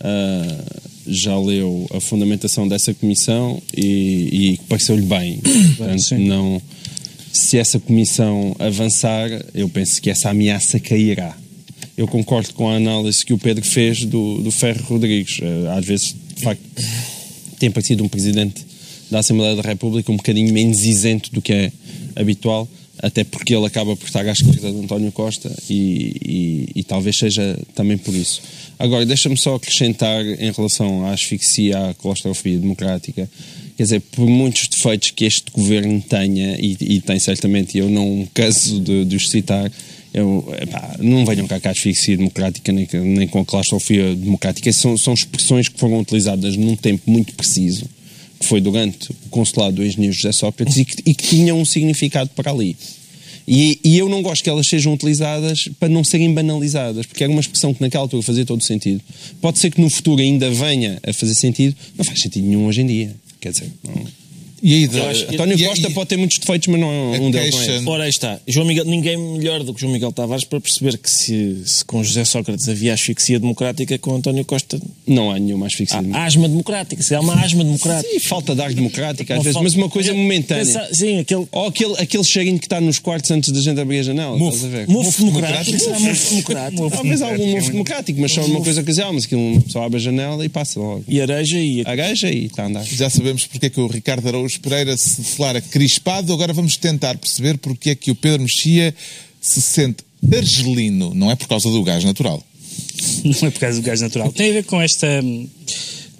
ah, 0.00 0.64
já 1.06 1.38
leu 1.38 1.86
a 1.92 2.00
fundamentação 2.00 2.68
dessa 2.68 2.94
comissão 2.94 3.60
e, 3.76 4.52
e 4.52 4.60
pareceu-lhe 4.68 5.02
bem. 5.02 5.38
Portanto, 5.76 6.02
Sim. 6.02 6.26
não, 6.26 6.60
se 7.32 7.58
essa 7.58 7.78
comissão 7.78 8.54
avançar, 8.58 9.28
eu 9.54 9.68
penso 9.68 10.00
que 10.00 10.10
essa 10.10 10.30
ameaça 10.30 10.78
cairá. 10.78 11.36
Eu 11.96 12.06
concordo 12.06 12.54
com 12.54 12.68
a 12.68 12.76
análise 12.76 13.24
que 13.24 13.32
o 13.32 13.38
Pedro 13.38 13.64
fez 13.64 14.04
do, 14.04 14.40
do 14.42 14.50
Ferro 14.50 14.82
Rodrigues. 14.84 15.40
Ah, 15.42 15.78
às 15.78 15.84
vezes, 15.84 16.16
de 16.34 16.42
facto, 16.42 16.62
tem 17.58 17.70
parecido 17.70 18.04
um 18.04 18.08
presidente 18.08 18.64
da 19.10 19.18
Assembleia 19.18 19.56
da 19.56 19.62
República 19.62 20.10
um 20.12 20.16
bocadinho 20.16 20.52
menos 20.52 20.84
isento 20.84 21.30
do 21.32 21.42
que 21.42 21.52
é 21.52 21.72
habitual. 22.14 22.68
Até 23.02 23.24
porque 23.24 23.54
ele 23.54 23.66
acaba 23.66 23.96
por 23.96 24.06
estar 24.06 24.26
à 24.26 24.32
esquerda 24.32 24.70
de 24.70 24.78
António 24.78 25.10
Costa 25.12 25.50
e, 25.68 26.66
e, 26.74 26.80
e 26.80 26.84
talvez 26.84 27.16
seja 27.16 27.58
também 27.74 27.96
por 27.96 28.14
isso. 28.14 28.42
Agora, 28.78 29.04
deixa-me 29.04 29.36
só 29.36 29.54
acrescentar 29.56 30.24
em 30.24 30.52
relação 30.52 31.06
à 31.06 31.12
asfixia, 31.12 31.90
à 31.90 31.94
claustrofobia 31.94 32.58
democrática, 32.58 33.28
quer 33.76 33.82
dizer, 33.82 34.00
por 34.00 34.26
muitos 34.26 34.68
defeitos 34.68 35.10
que 35.10 35.24
este 35.24 35.50
governo 35.52 36.00
tenha, 36.02 36.56
e, 36.58 36.76
e 36.80 37.00
tem 37.00 37.18
certamente, 37.18 37.78
eu 37.78 37.88
não 37.88 38.28
caso 38.32 38.80
de, 38.80 39.04
de 39.04 39.16
os 39.16 39.30
citar, 39.30 39.70
eu, 40.12 40.44
epá, 40.60 40.96
não 40.98 41.24
venham 41.24 41.46
cá 41.46 41.60
com 41.60 41.68
a 41.68 41.70
asfixia 41.70 42.16
democrática 42.16 42.72
nem, 42.72 42.88
nem 42.92 43.28
com 43.28 43.40
a 43.40 43.44
claustrofobia 43.44 44.14
democrática. 44.14 44.72
São, 44.72 44.96
são 44.98 45.14
expressões 45.14 45.68
que 45.68 45.78
foram 45.78 46.00
utilizadas 46.00 46.56
num 46.56 46.74
tempo 46.74 47.08
muito 47.10 47.32
preciso, 47.34 47.84
que 48.40 48.46
foi 48.46 48.60
durante 48.60 49.12
o 49.12 49.28
consulado 49.28 49.76
do 49.76 49.84
engenheiro 49.84 50.16
José 50.16 50.32
Sócrates, 50.32 50.78
e 50.78 50.84
que, 50.84 51.02
e 51.06 51.14
que 51.14 51.28
tinham 51.28 51.60
um 51.60 51.64
significado 51.64 52.30
para 52.34 52.50
ali. 52.50 52.74
E, 53.46 53.78
e, 53.84 53.98
eu 53.98 54.08
não 54.08 54.22
gosto 54.22 54.42
que 54.42 54.48
elas 54.48 54.66
sejam 54.66 54.94
utilizadas 54.94 55.68
para 55.78 55.88
não 55.88 56.02
serem 56.04 56.32
banalizadas, 56.32 57.04
porque 57.04 57.22
era 57.22 57.32
uma 57.32 57.40
expressão 57.40 57.74
que 57.74 57.80
naquela 57.80 58.04
altura 58.04 58.22
fazia 58.22 58.46
todo 58.46 58.62
sentido. 58.62 59.02
Pode 59.40 59.58
ser 59.58 59.70
que 59.70 59.80
no 59.80 59.90
futuro 59.90 60.22
ainda 60.22 60.50
venha 60.50 60.98
a 61.06 61.12
fazer 61.12 61.34
sentido, 61.34 61.76
não 61.96 62.04
faz 62.04 62.20
sentido 62.20 62.46
nenhum 62.46 62.66
hoje 62.66 62.80
em 62.80 62.86
dia. 62.86 63.16
Quer 63.40 63.52
dizer, 63.52 63.72
não, 63.84 64.06
E 64.62 64.74
aí, 64.74 64.88
de, 64.88 65.00
António 65.00 65.58
e- 65.58 65.64
Costa 65.64 65.88
e- 65.88 65.92
pode 65.94 66.08
ter 66.08 66.16
muitos 66.16 66.38
defeitos, 66.38 66.68
mas 66.68 66.80
não 66.80 67.14
é 67.14 67.18
um 67.20 67.30
deles. 67.30 67.54
Não 67.54 67.92
é. 67.92 67.94
Ora, 67.94 68.04
aí 68.04 68.10
está. 68.10 68.38
João 68.46 68.66
Miguel, 68.66 68.84
ninguém 68.84 69.16
melhor 69.16 69.62
do 69.62 69.72
que 69.72 69.80
João 69.80 69.92
Miguel 69.92 70.12
Tavares 70.12 70.44
para 70.44 70.60
perceber 70.60 70.98
que 70.98 71.10
se, 71.10 71.62
se 71.64 71.84
com 71.84 72.02
José 72.04 72.24
Sócrates 72.24 72.68
havia 72.68 72.92
asfixia 72.94 73.38
democrática, 73.38 73.98
com 73.98 74.14
António 74.14 74.44
Costa 74.44 74.80
Não 75.06 75.30
há 75.30 75.38
nenhuma 75.38 75.66
asfixia. 75.66 76.00
há 76.12 76.24
asma 76.24 76.48
democrática. 76.48 77.02
Se 77.02 77.14
há 77.14 77.20
uma 77.20 77.34
asma 77.42 77.64
democrática. 77.64 78.10
Sim, 78.12 78.18
falta 78.20 78.54
de 78.54 78.60
ar 78.62 78.72
democrática 78.72 79.34
às 79.34 79.38
Uma 79.38 79.44
vezes, 79.44 79.54
falta- 79.54 79.68
mas 79.68 79.74
uma 79.76 79.88
coisa 79.88 80.12
momentânea. 80.12 80.64
Pensa- 80.64 80.88
sim, 80.92 81.18
aquele 81.18 81.46
Ou 81.52 81.66
aquele, 81.66 81.94
aquele 81.98 82.24
cheirinho 82.24 82.58
que 82.58 82.66
está 82.66 82.80
nos 82.80 82.98
quartos 82.98 83.30
antes 83.30 83.50
da 83.52 83.60
gente 83.60 83.80
abrir 83.80 84.00
a 84.00 84.02
janela. 84.02 84.36
Mufo. 84.36 84.56
estás 84.56 84.74
a 84.74 84.76
ver? 84.76 84.88
mofo 84.88 85.24
democrático. 85.24 85.78
Será 85.78 85.98
mofo 85.98 86.30
democrático? 86.30 86.90
Talvez 86.90 87.22
algum 87.22 87.46
mofo 87.50 87.68
é 87.68 87.70
democrático, 87.72 88.20
mas 88.20 88.32
só 88.32 88.44
uma 88.44 88.60
coisa 88.60 88.80
ocasional. 88.82 89.12
Mas 89.12 89.24
aquilo 89.24 89.60
pessoa 89.62 89.86
abre 89.86 89.96
a 89.96 90.00
janela 90.00 90.44
e 90.44 90.48
passa 90.48 90.78
logo. 90.78 91.04
E 91.08 91.20
areja 91.20 91.58
e 91.58 91.82
A 91.86 91.94
gaja 91.96 92.30
e 92.30 92.46
está 92.46 92.64
a 92.64 92.66
andar. 92.66 92.84
Já 92.84 93.08
sabemos 93.08 93.46
porque 93.46 93.66
é 93.66 93.70
que 93.70 93.80
o 93.80 93.86
Ricardo 93.86 94.26
Araújo 94.28 94.49
Pereira 94.56 94.96
se 94.96 95.20
declara 95.22 95.60
crispado. 95.60 96.32
Agora 96.32 96.52
vamos 96.52 96.76
tentar 96.76 97.16
perceber 97.18 97.58
porque 97.58 97.90
é 97.90 97.94
que 97.94 98.10
o 98.10 98.14
Pedro 98.14 98.42
Mexia 98.42 98.94
se 99.40 99.60
sente 99.60 100.04
argelino. 100.36 101.12
Não 101.14 101.30
é 101.30 101.36
por 101.36 101.48
causa 101.48 101.70
do 101.70 101.82
gás 101.82 102.04
natural. 102.04 102.42
Não 103.24 103.48
é 103.48 103.50
por 103.50 103.60
causa 103.60 103.80
do 103.80 103.84
gás 103.84 104.00
natural. 104.00 104.32
Tem 104.32 104.50
a 104.50 104.52
ver 104.54 104.64
com 104.64 104.80
esta 104.80 105.06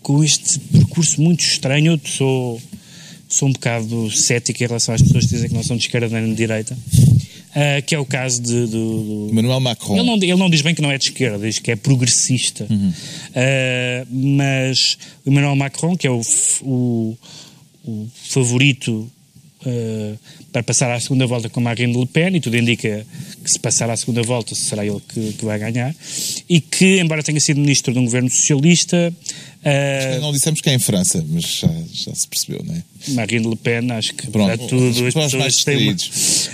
com 0.02 0.24
este 0.24 0.58
percurso 0.58 1.20
muito 1.20 1.40
estranho. 1.42 1.92
Eu 1.92 2.00
sou, 2.10 2.60
sou 3.28 3.48
um 3.48 3.52
bocado 3.52 4.10
cético 4.10 4.62
em 4.62 4.66
relação 4.66 4.94
às 4.94 5.02
pessoas 5.02 5.24
que 5.26 5.30
dizem 5.34 5.48
que 5.48 5.54
não 5.54 5.62
são 5.62 5.76
de 5.76 5.84
esquerda 5.84 6.08
nem 6.20 6.30
de 6.30 6.36
direita. 6.36 6.76
Ah, 7.54 7.82
que 7.82 7.94
é 7.94 7.98
o 7.98 8.04
caso 8.06 8.40
de, 8.40 8.66
do, 8.66 9.26
do- 9.26 9.28
Emmanuel 9.30 9.60
Macron. 9.60 9.96
Ele 9.96 10.06
não, 10.06 10.14
ele 10.16 10.36
não 10.36 10.48
diz 10.48 10.62
bem 10.62 10.74
que 10.74 10.80
não 10.80 10.90
é 10.90 10.96
de 10.96 11.04
esquerda, 11.06 11.44
diz 11.46 11.58
que 11.58 11.70
é 11.70 11.76
progressista. 11.76 12.64
Uh, 12.64 14.06
mas 14.10 14.96
o 15.24 15.30
Emmanuel 15.30 15.56
Macron, 15.56 15.96
que 15.96 16.06
é 16.06 16.10
o, 16.10 16.20
o, 16.62 17.16
o 17.84 18.08
favorito 18.14 19.10
uh, 19.66 20.18
para 20.52 20.62
passar 20.62 20.90
à 20.90 21.00
segunda 21.00 21.26
volta 21.26 21.48
com 21.48 21.60
Marine 21.60 21.98
Le 21.98 22.06
Pen, 22.06 22.36
e 22.36 22.40
tudo 22.40 22.56
indica 22.56 23.06
que 23.42 23.50
se 23.50 23.58
passar 23.58 23.88
à 23.90 23.96
segunda 23.96 24.22
volta 24.22 24.54
será 24.54 24.84
ele 24.84 25.00
que, 25.08 25.32
que 25.34 25.44
vai 25.44 25.58
ganhar, 25.58 25.94
e 26.48 26.60
que, 26.60 27.00
embora 27.00 27.22
tenha 27.22 27.40
sido 27.40 27.60
ministro 27.60 27.92
de 27.92 27.98
um 27.98 28.04
governo 28.04 28.30
socialista, 28.30 29.12
uh, 29.62 30.20
Não 30.20 30.32
dissemos 30.32 30.60
que 30.60 30.70
é 30.70 30.74
em 30.74 30.78
França, 30.78 31.24
mas 31.28 31.44
já, 31.44 31.72
já 31.92 32.14
se 32.14 32.28
percebeu, 32.28 32.62
não 32.64 32.74
é? 32.74 32.82
Marine 33.08 33.48
Le 33.48 33.56
Pen, 33.56 33.90
acho 33.92 34.14
que 34.14 34.26
Pronto. 34.30 34.46
para 34.46 34.68
tudo 34.68 35.06
as 35.06 35.14
pessoas 35.14 35.64
têm 35.64 35.88
uma... 35.88 35.96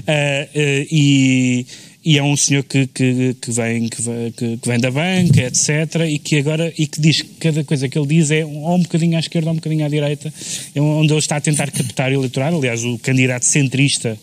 ah, 0.06 0.48
e, 0.54 1.66
e 2.06 2.18
é 2.18 2.22
um 2.22 2.36
senhor 2.36 2.62
que, 2.62 2.86
que, 2.86 3.34
que, 3.34 3.50
vem, 3.50 3.88
que, 3.88 4.00
que, 4.30 4.60
vem 4.64 4.78
da 4.78 4.92
banca, 4.92 5.42
etc. 5.42 6.06
E 6.08 6.20
que 6.20 6.38
agora 6.38 6.72
e 6.78 6.86
que 6.86 7.00
diz 7.00 7.20
que 7.20 7.34
cada 7.40 7.64
coisa 7.64 7.88
que 7.88 7.98
ele 7.98 8.06
diz 8.06 8.30
é 8.30 8.44
ou 8.44 8.76
um 8.76 8.82
bocadinho 8.82 9.16
à 9.16 9.18
esquerda 9.18 9.48
ou 9.48 9.54
um 9.54 9.56
bocadinho 9.56 9.84
à 9.84 9.88
direita, 9.88 10.32
é 10.72 10.80
onde 10.80 11.12
ele 11.12 11.18
está 11.18 11.34
a 11.34 11.40
tentar 11.40 11.68
captar 11.68 12.12
eleitorado. 12.12 12.58
Aliás, 12.58 12.84
o 12.84 12.96
candidato 12.98 13.44
centrista. 13.44 14.16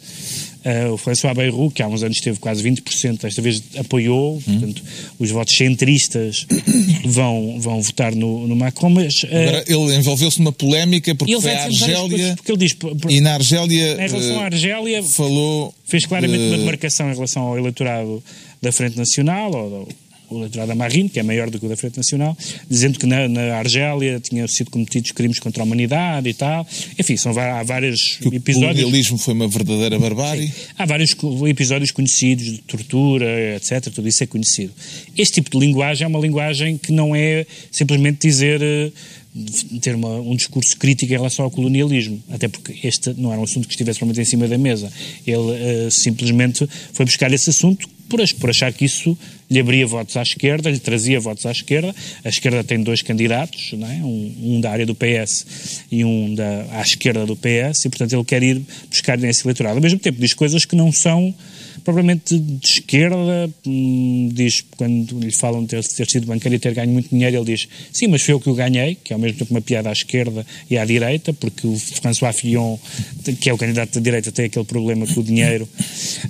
Ah, 0.66 0.92
o 0.92 0.98
François 0.98 1.34
Bayrou, 1.34 1.70
que 1.70 1.82
há 1.84 1.88
uns 1.88 2.04
anos 2.04 2.20
teve 2.22 2.40
quase 2.40 2.64
20%, 2.64 3.22
desta 3.22 3.42
vez 3.42 3.62
apoiou, 3.78 4.42
portanto, 4.42 4.84
os 5.20 5.30
votos 5.30 5.56
centristas 5.56 6.46
vão, 7.06 7.60
vão 7.60 7.82
votar 7.82 8.16
no, 8.16 8.48
no 8.48 8.56
Macron, 8.56 8.90
mas 8.90 9.26
ah, 9.26 9.42
Agora, 9.42 9.64
ele 9.68 9.96
envolveu-se 9.96 10.40
numa 10.40 10.52
polémica 10.52 11.14
porque 11.16 11.34
ele 11.34 11.42
foi 11.42 11.54
à 11.54 11.64
Argélia 11.64 12.36
porque 12.36 12.52
ele 12.52 12.60
diz, 12.60 12.76
e 13.10 13.22
na 13.22 13.34
Argélia 13.34 13.94
em 13.94 14.10
relação 14.10 14.40
à 14.40 14.44
eh, 14.44 14.46
Argélia, 14.46 15.04
falou 15.04 15.74
fez 15.86 16.06
claramente 16.06 16.44
uma 16.44 16.58
demarcação 16.58 17.12
em 17.12 17.14
relação 17.14 17.44
ao 17.44 17.58
eleitorado 17.58 18.24
da 18.62 18.72
Frente 18.72 18.98
Nacional, 18.98 19.54
ou 19.54 19.70
do 19.70 19.76
o 19.86 19.88
eleitorado 20.40 20.70
da 20.70 20.76
Marine, 20.76 21.10
que 21.10 21.20
é 21.20 21.24
maior 21.24 21.50
do 21.50 21.60
que 21.60 21.66
o 21.66 21.70
da 21.70 21.76
Frente 21.78 21.98
Nacional, 21.98 22.38
dizendo 22.70 23.00
que 23.00 23.06
na, 23.06 23.28
na 23.28 23.56
Argélia 23.58 24.20
tinham 24.20 24.48
sido 24.48 24.70
cometidos 24.72 25.12
crimes 25.12 25.40
contra 25.40 25.62
a 25.62 25.66
humanidade 25.66 26.30
e 26.30 26.34
tal. 26.34 26.68
Enfim, 27.00 27.16
são, 27.18 27.38
há 27.38 27.64
vários 27.64 28.18
que 28.18 28.28
o 28.28 28.34
episódios. 28.34 28.76
colonialismo 28.82 29.18
foi 29.18 29.34
uma 29.34 29.48
verdadeira 29.48 29.98
barbárie. 30.00 30.52
Há 30.78 30.86
vários 30.86 31.16
episódios 31.48 31.92
conhecidos 31.92 32.46
de 32.46 32.58
tortura, 32.60 33.56
etc. 33.56 33.92
Tudo 33.94 34.08
isso 34.08 34.24
é 34.24 34.28
conhecido. 34.28 34.72
Este 35.18 35.36
tipo 35.42 35.50
de 35.52 35.66
linguagem 35.66 36.06
é 36.06 36.08
uma 36.08 36.20
linguagem 36.20 36.78
que 36.78 36.92
não 36.92 37.16
é 37.16 37.46
simplesmente 37.72 38.28
dizer. 38.28 38.62
eh, 38.62 38.92
ter 39.82 39.96
uma- 39.96 40.20
um 40.22 40.36
discurso 40.36 40.78
crítico 40.78 41.12
em 41.12 41.16
relação 41.16 41.44
ao 41.46 41.50
colonialismo, 41.50 42.22
até 42.30 42.48
porque 42.48 42.76
este 42.88 43.16
não 43.18 43.32
era 43.32 43.42
um 43.42 43.44
assunto 43.44 43.68
que 43.68 43.74
estivesse 43.74 43.98
realmente 44.00 44.22
em 44.22 44.26
cima 44.26 44.48
da 44.48 44.60
mesa. 44.60 44.92
Ele 45.26 45.52
eh, 45.56 45.88
simplesmente 45.90 46.70
foi 46.94 47.04
buscar 47.04 47.34
esse 47.34 47.50
assunto 47.50 47.90
por, 48.08 48.20
por 48.40 48.52
achar 48.52 48.72
que 48.72 48.86
isso 48.86 49.18
lhe 49.50 49.60
abria 49.60 49.86
votos 49.86 50.18
à 50.18 50.22
esquerda, 50.22 50.70
lhe 50.70 50.80
trazia 50.80 51.20
votos 51.20 51.46
à 51.46 51.52
esquerda. 51.52 51.94
A 52.24 52.30
esquerda 52.30 52.64
tem 52.64 52.82
dois 52.82 53.02
candidatos, 53.02 53.74
é? 53.74 54.04
um, 54.04 54.36
um 54.42 54.62
da 54.62 54.72
área 54.72 54.86
do 54.86 54.96
PS 54.96 55.84
e 55.92 56.04
um 56.04 56.34
da, 56.34 56.66
à 56.72 56.82
esquerda 56.82 57.26
do 57.26 57.36
PS, 57.36 57.86
e 57.86 57.90
portanto 57.90 58.14
ele 58.14 58.24
quer 58.24 58.44
ir 58.44 58.62
buscar 58.90 59.18
nesse 59.18 59.46
eleitorado. 59.46 59.76
Ao 59.76 59.82
mesmo 59.82 60.00
tempo 60.00 60.20
diz 60.20 60.34
coisas 60.34 60.66
que 60.66 60.76
não 60.76 60.92
são 60.92 61.34
propriamente 61.84 62.40
de 62.40 62.66
esquerda, 62.66 63.50
hum, 63.66 64.30
diz, 64.32 64.64
quando 64.78 65.20
lhe 65.20 65.32
falam 65.32 65.62
de 65.64 65.70
ter, 65.70 65.84
ter 65.84 66.10
sido 66.10 66.26
banqueiro 66.26 66.56
e 66.56 66.60
ter 66.60 66.74
ganho 66.74 66.92
muito 66.92 67.10
dinheiro, 67.10 67.38
ele 67.38 67.46
diz, 67.46 67.68
sim, 67.92 68.08
mas 68.08 68.22
foi 68.22 68.34
eu 68.34 68.40
que 68.40 68.50
o 68.50 68.54
ganhei, 68.54 68.96
que 68.96 69.12
é 69.12 69.16
ao 69.16 69.20
mesmo 69.20 69.38
tempo 69.38 69.52
uma 69.52 69.62
piada 69.62 69.90
à 69.90 69.92
esquerda 69.92 70.46
e 70.70 70.78
à 70.78 70.86
direita, 70.86 71.34
porque 71.34 71.68
o 71.68 71.78
François 71.78 72.34
Fillon, 72.34 72.78
que 73.40 73.50
é 73.50 73.54
o 73.54 73.58
candidato 73.58 73.94
da 73.96 74.02
direita, 74.02 74.32
tem 74.32 74.46
aquele 74.46 74.66
problema 74.66 75.06
com 75.06 75.20
o 75.20 75.24
dinheiro, 75.24 75.68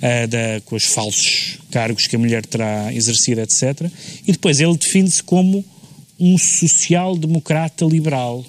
ah, 0.02 0.26
da, 0.26 0.62
com 0.66 0.76
os 0.76 0.86
falsos 0.86 1.60
cargos 1.72 2.08
que 2.08 2.16
a 2.16 2.20
mulher 2.20 2.46
terá 2.46 2.94
exercido, 2.94 3.13
etc. 3.40 3.90
E 4.28 4.32
depois 4.32 4.60
ele 4.60 4.78
define-se 4.78 5.22
como 5.24 5.64
um 6.20 6.38
social-democrata 6.38 7.86
liberal, 7.86 8.46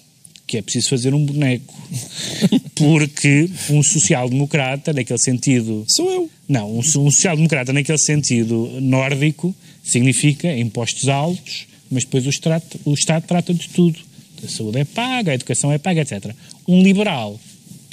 que 0.47 0.59
é 0.59 0.63
preciso 0.63 0.91
fazer 0.91 1.15
um 1.15 1.25
boneco. 1.25 1.75
Porque 2.75 3.49
um 3.71 3.83
social-democrata, 3.83 4.93
naquele 4.93 5.19
sentido 5.19 5.85
Sou 5.89 6.11
eu. 6.11 6.31
não, 6.49 6.71
um, 6.73 6.79
um 6.79 6.83
social-democrata 6.83 7.73
naquele 7.73 7.99
sentido 7.99 8.71
nórdico 8.81 9.55
significa 9.83 10.57
impostos 10.57 11.09
altos, 11.09 11.67
mas 11.91 12.05
depois 12.05 12.27
o 12.27 12.31
Estado, 12.31 12.65
o 12.85 12.95
Estado 12.95 13.25
trata 13.27 13.53
de 13.53 13.69
tudo. 13.69 13.99
A 14.45 14.49
saúde 14.49 14.79
é 14.79 14.85
paga, 14.85 15.33
a 15.33 15.35
educação 15.35 15.73
é 15.73 15.79
paga, 15.79 16.03
etc. 16.03 16.35
Um 16.69 16.83
liberal 16.83 17.41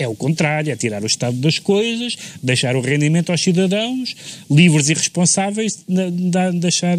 é 0.02 0.08
o 0.08 0.16
contrário, 0.16 0.72
é 0.72 0.76
tirar 0.76 1.04
o 1.04 1.08
Estado 1.08 1.38
das 1.38 1.60
coisas, 1.60 2.16
deixar 2.42 2.76
o 2.76 2.82
rendimento 2.82 3.32
aos 3.32 3.42
cidadãos, 3.42 4.16
livres 4.50 4.90
e 4.90 4.94
responsáveis, 4.94 5.80
da- 5.88 6.52
deixar, 6.52 6.98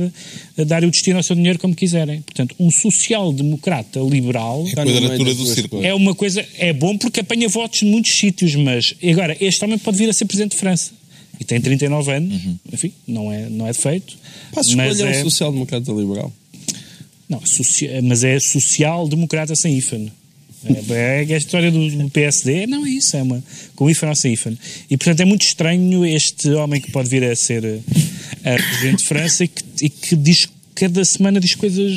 dar 0.67 0.85
o 0.85 0.91
destino 0.91 1.17
ao 1.19 1.23
seu 1.23 1.35
dinheiro 1.37 1.59
como 1.59 1.75
quiserem. 1.75 2.21
Portanto, 2.23 2.55
um 2.59 2.71
social-democrata 2.71 4.01
liberal 4.01 4.63
meio 4.63 4.75
Quadratura 4.75 5.25
das 5.35 5.37
do 5.37 5.47
círculo. 5.47 5.85
é 5.85 5.95
uma 5.95 6.15
coisa, 6.15 6.45
é 6.59 6.73
bom 6.73 6.97
porque 6.97 7.21
apanha 7.21 7.49
votos 7.49 7.81
de 7.81 7.87
muitos 7.87 8.13
sítios, 8.13 8.55
mas 8.55 8.95
agora 9.03 9.37
este 9.41 9.65
homem 9.65 9.79
pode 9.79 9.99
vir 9.99 10.09
a 10.09 10.13
ser 10.13 10.25
presidente 10.25 10.53
de 10.53 10.59
França 10.59 10.93
e 11.41 11.45
tem 11.45 11.61
39 11.61 12.13
anos, 12.13 12.41
enfim, 12.73 12.93
não 13.07 13.33
é, 13.33 13.49
não 13.49 13.67
é 13.67 13.73
defeito, 13.73 14.17
Passo 14.55 14.77
mas 14.77 14.97
escolha 14.97 15.11
é, 15.15 15.21
um 15.21 15.25
social-democrata 15.25 15.91
liberal. 15.93 16.33
não, 17.29 17.45
socia- 17.47 18.01
mas 18.03 18.23
é 18.25 18.39
social-democrata 18.39 19.55
sem 19.57 19.77
hífen. 19.77 20.13
É, 20.91 21.25
é 21.29 21.35
a 21.35 21.39
história 21.39 21.71
do 21.71 21.91
do 21.91 22.11
PSD, 22.11 22.67
não 22.67 22.87
é 22.87 22.91
isso, 22.91 23.17
é 23.17 23.23
uma 23.23 23.43
com 23.75 23.91
hífen 23.91 24.09
ou 24.09 24.15
sem. 24.15 24.37
E 24.91 24.97
portanto 24.97 25.21
é 25.21 25.25
muito 25.25 25.43
estranho 25.43 26.05
este 26.07 26.49
homem 26.51 26.81
que 26.81 26.91
pode 26.91 27.09
vir 27.09 27.25
a 27.25 27.35
ser 27.35 27.65
eh, 27.65 27.79
eh, 28.45 28.57
presidente 28.57 28.99
de 28.99 29.05
França 29.05 29.45
e 29.45 29.49
que, 29.49 29.63
e 29.83 29.91
que 29.91 30.17
diz 30.17 30.49
cada 30.75 31.05
semana 31.05 31.41
diz 31.41 31.55
coisas 31.55 31.93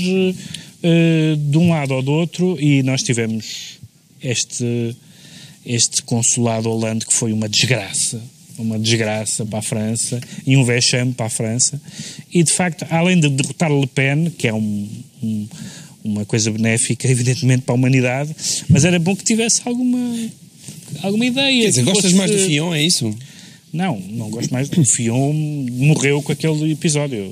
eh, 0.83 1.35
de 1.37 1.57
um 1.57 1.69
lado 1.69 1.93
ou 1.93 2.01
do 2.01 2.11
outro 2.11 2.57
e 2.59 2.81
nós 2.83 3.03
tivemos 3.03 3.79
este 4.21 4.95
este 5.65 6.01
consulado 6.03 6.69
Hollande 6.69 7.05
que 7.05 7.13
foi 7.13 7.31
uma 7.31 7.47
desgraça 7.49 8.21
uma 8.57 8.79
desgraça 8.79 9.45
para 9.45 9.59
a 9.59 9.61
França 9.61 10.19
e 10.45 10.55
um 10.55 10.63
vexame 10.63 11.13
para 11.13 11.25
a 11.25 11.29
França 11.29 11.81
e 12.33 12.43
de 12.43 12.51
facto 12.53 12.85
além 12.89 13.19
de 13.19 13.29
derrotar 13.29 13.71
Le 13.71 13.87
Pen 13.87 14.29
que 14.37 14.47
é 14.47 14.53
um, 14.53 14.89
um- 15.21 15.47
uma 16.05 16.23
coisa 16.25 16.49
benéfica 16.51 17.07
evidentemente 17.11 17.63
para 17.63 17.73
a 17.73 17.77
humanidade 17.77 18.33
mas 18.69 18.85
era 18.85 18.97
bom 18.99 19.15
que 19.15 19.23
tivesse 19.23 19.61
alguma 19.65 19.99
alguma 21.01 21.25
ideia 21.25 21.63
Quer 21.63 21.69
dizer, 21.69 21.81
que 21.81 21.85
gostas 21.85 22.03
fosse- 22.11 22.15
mais 22.15 22.31
do 22.31 22.37
Fion, 22.37 22.73
é 22.73 22.81
isso? 22.83 23.13
Não, 23.73 23.99
não 24.09 24.29
gosto 24.29 24.51
mais. 24.53 24.69
O 24.69 24.85
Fion 24.85 25.33
morreu 25.73 26.21
com 26.21 26.31
aquele 26.31 26.71
episódio. 26.71 27.29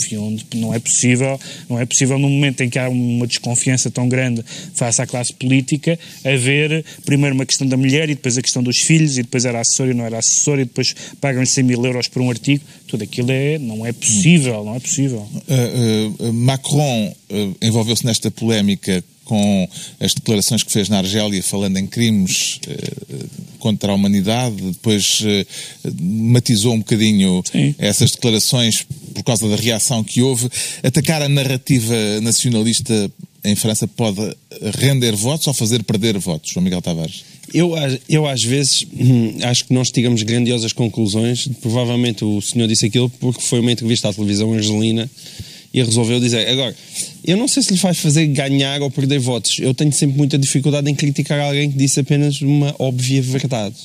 O 0.00 0.02
Fion 0.02 0.36
não 0.54 0.74
é 0.74 0.78
possível, 0.78 1.38
não 1.68 1.78
é 1.78 1.84
possível 1.84 2.18
num 2.18 2.30
momento 2.30 2.62
em 2.62 2.70
que 2.70 2.78
há 2.78 2.88
uma 2.88 3.26
desconfiança 3.26 3.90
tão 3.90 4.08
grande 4.08 4.42
face 4.74 5.02
à 5.02 5.06
classe 5.06 5.32
política, 5.32 5.98
haver 6.24 6.84
primeiro 7.04 7.34
uma 7.34 7.46
questão 7.46 7.66
da 7.66 7.76
mulher 7.76 8.08
e 8.08 8.14
depois 8.14 8.38
a 8.38 8.42
questão 8.42 8.62
dos 8.62 8.78
filhos 8.78 9.18
e 9.18 9.22
depois 9.22 9.44
era 9.44 9.60
assessor 9.60 9.88
e 9.88 9.94
não 9.94 10.04
era 10.04 10.18
assessor 10.18 10.58
e 10.58 10.64
depois 10.64 10.94
pagam-lhe 11.20 11.46
100 11.46 11.64
mil 11.64 11.84
euros 11.84 12.08
por 12.08 12.22
um 12.22 12.30
artigo. 12.30 12.64
Tudo 12.86 13.04
aquilo 13.04 13.30
é, 13.30 13.58
não 13.58 13.86
é 13.86 13.92
possível, 13.92 14.64
não 14.64 14.74
é 14.74 14.80
possível. 14.80 15.28
Uh, 15.48 16.24
uh, 16.24 16.32
Macron 16.32 17.14
uh, 17.30 17.56
envolveu-se 17.62 18.04
nesta 18.04 18.30
polémica 18.30 19.04
com 19.30 19.68
as 20.00 20.12
declarações 20.12 20.64
que 20.64 20.72
fez 20.72 20.88
na 20.88 20.98
Argélia 20.98 21.40
falando 21.40 21.76
em 21.76 21.86
crimes 21.86 22.58
uh, 22.66 23.28
contra 23.60 23.92
a 23.92 23.94
humanidade, 23.94 24.56
depois 24.56 25.20
uh, 25.20 25.46
matizou 26.00 26.74
um 26.74 26.78
bocadinho 26.78 27.40
Sim. 27.44 27.72
essas 27.78 28.10
declarações 28.10 28.84
por 29.14 29.22
causa 29.22 29.48
da 29.48 29.56
reação 29.56 30.02
que 30.02 30.22
houve. 30.22 30.48
Atacar 30.82 31.22
a 31.22 31.28
narrativa 31.28 31.94
nacionalista 32.20 33.10
em 33.44 33.54
França 33.54 33.86
pode 33.86 34.20
render 34.78 35.14
votos 35.16 35.46
ou 35.46 35.54
fazer 35.54 35.82
perder 35.82 36.18
votos, 36.18 36.50
João 36.52 36.64
Miguel 36.64 36.82
Tavares? 36.82 37.24
Eu, 37.52 37.72
eu 38.08 38.26
às 38.26 38.42
vezes 38.44 38.86
hum, 38.92 39.38
acho 39.42 39.64
que 39.64 39.74
nós 39.74 39.90
tiramos 39.90 40.22
grandiosas 40.22 40.72
conclusões. 40.72 41.48
Provavelmente 41.60 42.24
o 42.24 42.40
senhor 42.40 42.68
disse 42.68 42.86
aquilo 42.86 43.10
porque 43.10 43.42
foi 43.42 43.60
uma 43.60 43.72
entrevista 43.72 44.08
à 44.08 44.12
televisão 44.12 44.52
argelina 44.52 45.10
e 45.72 45.82
resolveu 45.82 46.20
dizer. 46.20 46.48
Agora, 46.48 46.74
eu 47.24 47.36
não 47.36 47.48
sei 47.48 47.62
se 47.62 47.72
lhe 47.72 47.78
faz 47.78 47.98
fazer 47.98 48.26
ganhar 48.28 48.80
ou 48.82 48.90
perder 48.90 49.18
votos. 49.18 49.58
Eu 49.58 49.74
tenho 49.74 49.92
sempre 49.92 50.16
muita 50.16 50.38
dificuldade 50.38 50.90
em 50.90 50.94
criticar 50.94 51.40
alguém 51.40 51.70
que 51.70 51.78
disse 51.78 52.00
apenas 52.00 52.40
uma 52.40 52.74
óbvia 52.78 53.22
verdade. 53.22 53.76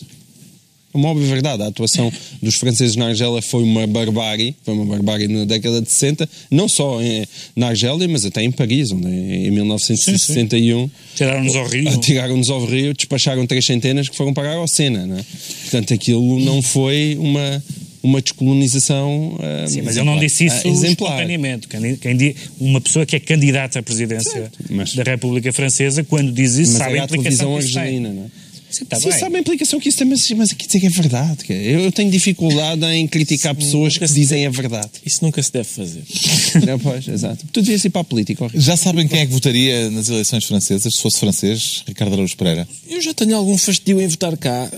Uma 0.95 1.09
óbvia 1.09 1.27
verdade. 1.27 1.63
A 1.63 1.67
atuação 1.67 2.11
dos 2.41 2.55
franceses 2.55 2.95
na 2.95 3.07
Argélia 3.07 3.41
foi 3.41 3.63
uma 3.63 3.85
barbárie, 3.85 4.55
foi 4.63 4.73
uma 4.73 4.85
barbárie 4.85 5.27
na 5.27 5.45
década 5.45 5.81
de 5.81 5.91
60, 5.91 6.27
não 6.49 6.67
só 6.67 7.01
em, 7.01 7.25
na 7.55 7.67
Argélia, 7.67 8.07
mas 8.07 8.25
até 8.25 8.41
em 8.41 8.51
Paris, 8.51 8.91
onde 8.91 9.07
em 9.07 9.51
1961 9.51 10.89
tiraram-nos 11.15 11.55
ao 11.55 11.67
rio. 11.67 11.99
Tiraram-nos 11.99 12.49
ao 12.49 12.65
rio, 12.65 12.93
despacharam 12.93 13.45
três 13.45 13.65
centenas 13.65 14.09
que 14.09 14.15
foram 14.15 14.33
parar 14.33 14.55
ao 14.55 14.67
Sena. 14.67 15.05
Né? 15.05 15.23
Portanto, 15.63 15.93
aquilo 15.93 16.39
não 16.39 16.61
foi 16.61 17.17
uma 17.19 17.61
uma 18.05 18.21
descolonização 18.21 19.33
uh, 19.33 19.67
Sim, 19.67 19.81
mas 19.81 19.95
exemplar. 19.95 19.95
ele 19.95 20.03
não 20.05 20.19
disse 20.19 20.45
isso 20.45 20.69
uh, 20.69 20.85
espontaneamente. 20.85 21.67
Quem, 21.67 21.95
quem, 21.95 22.35
uma 22.59 22.79
pessoa 22.79 23.03
que 23.03 23.15
é 23.15 23.19
candidata 23.19 23.79
à 23.79 23.83
presidência 23.83 24.51
mas, 24.69 24.93
da 24.93 25.01
República 25.01 25.51
Francesa, 25.51 26.03
quando 26.03 26.31
diz 26.31 26.55
isso, 26.55 26.77
sabe 26.77 26.97
é 26.97 27.01
a 27.01 27.05
implicação 27.05 27.55
argelina, 27.55 28.09
não 28.09 28.25
é? 28.25 28.44
Você 28.75 28.83
tá 28.83 28.99
Você 28.99 29.11
sabe 29.13 29.37
a 29.37 29.39
implicação 29.39 29.79
que 29.79 29.87
isso 29.87 29.97
tem, 29.97 30.07
mas, 30.07 30.29
mas 30.31 30.51
aqui 30.51 30.67
dizer 30.67 30.81
que 30.81 30.87
é 30.87 30.89
verdade. 30.89 31.45
Eu 31.49 31.89
tenho 31.93 32.11
dificuldade 32.11 32.85
em 32.85 33.07
criticar 33.07 33.53
isso 33.53 33.65
pessoas 33.65 33.97
que 33.97 34.05
dizem 34.05 34.43
deve, 34.43 34.47
a 34.47 34.49
verdade. 34.49 34.89
Isso 35.05 35.23
nunca 35.23 35.41
se 35.41 35.51
deve 35.51 35.69
fazer. 35.69 36.03
Não, 36.67 36.77
pois, 36.77 37.07
exato. 37.07 37.45
Tu 37.53 37.61
devias 37.61 37.85
ir 37.85 37.89
para 37.89 38.01
a 38.01 38.03
política. 38.03 38.49
Já 38.53 38.75
sabem 38.75 39.07
quem 39.07 39.21
é 39.21 39.25
que 39.25 39.31
votaria 39.31 39.89
nas 39.91 40.09
eleições 40.09 40.43
francesas, 40.43 40.93
se 40.93 41.01
fosse 41.01 41.19
francês, 41.19 41.83
Ricardo 41.87 42.13
Araújo 42.13 42.35
Pereira? 42.35 42.67
Eu 42.89 43.01
já 43.01 43.13
tenho 43.13 43.37
algum 43.37 43.57
fastio 43.57 44.01
em 44.01 44.07
votar 44.07 44.35
cá, 44.35 44.69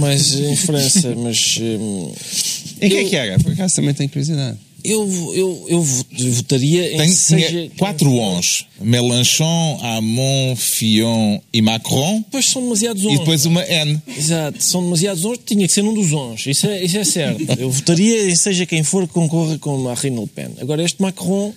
mas 0.00 0.34
em 0.34 0.56
França, 0.56 1.14
mas... 1.14 1.58
Hum, 1.60 2.12
em 2.80 2.88
quem 2.88 2.98
é 2.98 3.04
que 3.04 3.16
era? 3.16 3.38
Por 3.38 3.52
acaso 3.52 3.76
também 3.76 3.94
tenho 3.94 4.10
curiosidade. 4.10 4.58
Eu, 4.84 5.32
eu, 5.34 5.66
eu 5.68 5.82
votaria 6.32 6.94
em 6.94 6.98
Tem, 6.98 7.10
seja... 7.10 7.70
quatro 7.76 8.12
ons. 8.12 8.66
Mélenchon, 8.80 9.78
Hamon, 9.82 10.54
Fillon 10.54 11.40
e 11.52 11.60
Macron. 11.60 12.24
Pois 12.30 12.46
são 12.46 12.62
demasiados 12.62 13.04
ons. 13.04 13.14
E 13.14 13.18
depois 13.18 13.46
uma 13.46 13.64
N. 13.64 14.00
Exato, 14.06 14.62
são 14.62 14.82
demasiados 14.82 15.24
ons. 15.24 15.38
Tinha 15.44 15.66
que 15.66 15.72
ser 15.72 15.82
um 15.82 15.92
dos 15.92 16.12
ons. 16.12 16.46
Isso 16.46 16.66
é, 16.68 16.84
isso 16.84 16.98
é 16.98 17.04
certo. 17.04 17.44
Eu 17.58 17.70
votaria 17.70 18.30
em 18.30 18.36
seja 18.36 18.64
quem 18.64 18.82
for 18.84 19.06
que 19.08 19.14
concorra 19.14 19.58
com 19.58 19.76
Marine 19.78 20.20
Le 20.20 20.26
Pen. 20.26 20.50
Agora, 20.60 20.84
este 20.84 21.02
Macron 21.02 21.52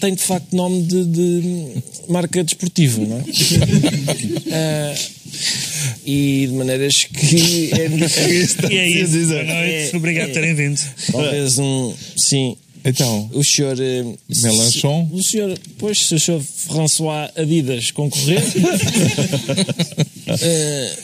tem 0.00 0.14
de 0.14 0.22
facto 0.22 0.56
nome 0.56 0.82
de, 0.82 1.04
de 1.04 1.82
marca 2.08 2.42
desportiva, 2.42 3.04
não 3.04 3.18
é? 3.18 3.20
uh, 3.20 4.94
e 6.04 6.46
de 6.46 6.52
maneiras 6.52 7.04
que 7.04 7.70
é 7.78 7.88
difícil. 7.88 8.70
e 8.70 8.76
é 8.76 8.88
isso. 8.88 9.26
Boa 9.28 9.44
noite. 9.44 9.90
É, 9.92 9.96
Obrigado 9.96 10.26
por 10.28 10.34
terem 10.34 10.54
vindo. 10.54 10.80
Talvez 11.12 11.58
um. 11.58 11.94
Sim. 12.16 12.56
Então, 12.84 13.28
o 13.34 13.44
senhor 13.44 13.76
uh, 13.78 14.18
Melanchon? 14.42 15.08
o 15.12 15.22
senhor, 15.22 15.58
pois, 15.78 15.98
se 15.98 16.14
o 16.14 16.20
senhor 16.20 16.40
François 16.40 17.30
Adidas 17.36 17.90
concorrer, 17.90 18.42
uh, 18.42 18.42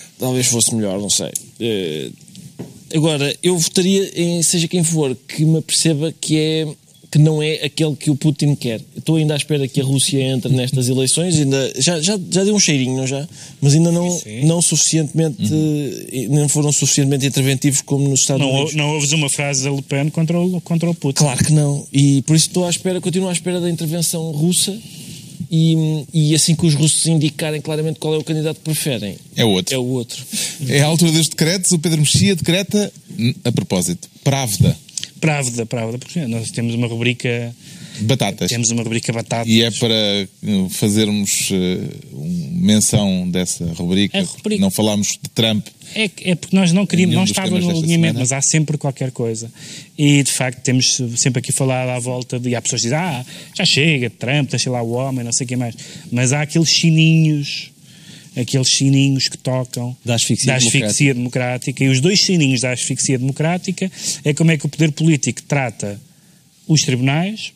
talvez 0.18 0.46
fosse 0.46 0.74
melhor, 0.74 0.98
não 0.98 1.10
sei. 1.10 1.30
Uh, 1.60 2.10
agora, 2.94 3.36
eu 3.42 3.58
votaria 3.58 4.10
em 4.16 4.42
seja 4.42 4.66
quem 4.66 4.82
for 4.82 5.14
que 5.28 5.44
me 5.44 5.60
perceba 5.60 6.14
que 6.18 6.38
é 6.38 6.66
que 7.16 7.22
não 7.22 7.42
é 7.42 7.64
aquele 7.64 7.96
que 7.96 8.10
o 8.10 8.14
Putin 8.14 8.54
quer. 8.54 8.78
Estou 8.94 9.16
ainda 9.16 9.32
à 9.32 9.38
espera 9.38 9.66
que 9.66 9.80
a 9.80 9.84
Rússia 9.84 10.22
entre 10.22 10.52
nestas 10.52 10.86
eleições, 10.86 11.34
ainda, 11.38 11.72
já, 11.78 11.98
já, 11.98 12.20
já 12.30 12.44
deu 12.44 12.54
um 12.54 12.60
cheirinho, 12.60 12.94
não 12.94 13.06
já? 13.06 13.26
Mas 13.58 13.74
ainda 13.74 13.90
não, 13.90 14.20
não 14.42 14.60
suficientemente, 14.60 15.42
uhum. 15.50 16.28
não 16.28 16.46
foram 16.46 16.70
suficientemente 16.70 17.24
interventivos 17.24 17.80
como 17.80 18.06
nos 18.06 18.20
Estados 18.20 18.46
não, 18.46 18.52
Unidos. 18.52 18.74
Não 18.74 18.90
ouves 18.90 19.12
uma 19.12 19.30
frase 19.30 19.64
da 19.64 19.70
Le 19.70 19.80
Pen 19.80 20.10
contra 20.10 20.38
o, 20.38 20.60
contra 20.60 20.90
o 20.90 20.94
Putin. 20.94 21.20
Claro 21.20 21.42
que 21.42 21.52
não. 21.54 21.86
E 21.90 22.20
por 22.22 22.36
isso 22.36 22.48
estou 22.48 22.66
à 22.66 22.68
espera, 22.68 23.00
continuo 23.00 23.30
à 23.30 23.32
espera 23.32 23.62
da 23.62 23.70
intervenção 23.70 24.30
russa 24.32 24.78
e, 25.50 26.04
e, 26.12 26.34
assim 26.34 26.54
que 26.54 26.66
os 26.66 26.74
russos 26.74 27.06
indicarem 27.06 27.62
claramente 27.62 27.98
qual 27.98 28.14
é 28.14 28.18
o 28.18 28.24
candidato 28.24 28.56
que 28.58 28.64
preferem. 28.64 29.16
É 29.34 29.42
o 29.42 29.48
outro. 29.48 29.74
É 29.74 29.78
o 29.78 29.84
outro. 29.86 30.22
É 30.68 30.82
a 30.82 30.86
altura 30.86 31.12
dos 31.12 31.28
decretos. 31.30 31.72
O 31.72 31.78
Pedro 31.78 32.00
Mexia 32.00 32.36
decreta, 32.36 32.92
a 33.42 33.52
propósito, 33.52 34.06
Pravda. 34.22 34.76
Právida, 35.20 35.64
Právida, 35.64 35.98
porque 35.98 36.26
nós 36.26 36.50
temos 36.50 36.74
uma 36.74 36.86
rubrica. 36.86 37.54
Batatas. 38.00 38.50
Temos 38.50 38.70
uma 38.70 38.82
rubrica 38.82 39.10
batatas. 39.12 39.48
E 39.48 39.62
é 39.62 39.70
para 39.70 40.28
uh, 40.42 40.68
fazermos 40.68 41.50
uh, 41.50 42.18
menção 42.52 43.28
dessa 43.30 43.64
rubrica, 43.72 44.22
rubrica. 44.22 44.60
não 44.60 44.70
falámos 44.70 45.18
de 45.22 45.30
Trump. 45.30 45.66
É, 45.94 46.10
é 46.24 46.34
porque 46.34 46.54
nós 46.54 46.72
não 46.72 46.84
queríamos, 46.84 47.14
não 47.14 47.24
estava 47.24 47.58
no 47.58 47.70
alinhamento, 47.70 48.18
mas 48.18 48.32
há 48.32 48.42
sempre 48.42 48.76
qualquer 48.76 49.10
coisa. 49.12 49.50
E 49.96 50.22
de 50.22 50.30
facto 50.30 50.60
temos 50.60 51.00
sempre 51.16 51.38
aqui 51.38 51.52
falado 51.52 51.88
à 51.88 51.98
volta 51.98 52.38
de. 52.38 52.50
E 52.50 52.54
há 52.54 52.60
pessoas 52.60 52.82
que 52.82 52.88
dizem, 52.88 52.98
ah, 52.98 53.24
já 53.56 53.64
chega, 53.64 54.10
Trump, 54.10 54.50
deixa 54.50 54.70
lá 54.70 54.82
o 54.82 54.92
homem, 54.92 55.24
não 55.24 55.32
sei 55.32 55.46
o 55.46 55.48
que 55.48 55.56
mais. 55.56 55.74
Mas 56.12 56.34
há 56.34 56.42
aqueles 56.42 56.68
chininhos 56.68 57.70
aqueles 58.36 58.68
sininhos 58.68 59.28
que 59.28 59.38
tocam 59.38 59.96
da 60.04 60.14
asfixia, 60.14 60.52
da 60.52 60.56
asfixia 60.56 61.14
democrática. 61.14 61.14
democrática. 61.14 61.84
E 61.84 61.88
os 61.88 62.00
dois 62.00 62.20
sininhos 62.20 62.60
da 62.60 62.72
asfixia 62.72 63.18
democrática 63.18 63.90
é 64.24 64.34
como 64.34 64.50
é 64.50 64.58
que 64.58 64.66
o 64.66 64.68
poder 64.68 64.92
político 64.92 65.42
trata 65.42 66.00
os 66.68 66.82
tribunais, 66.82 67.52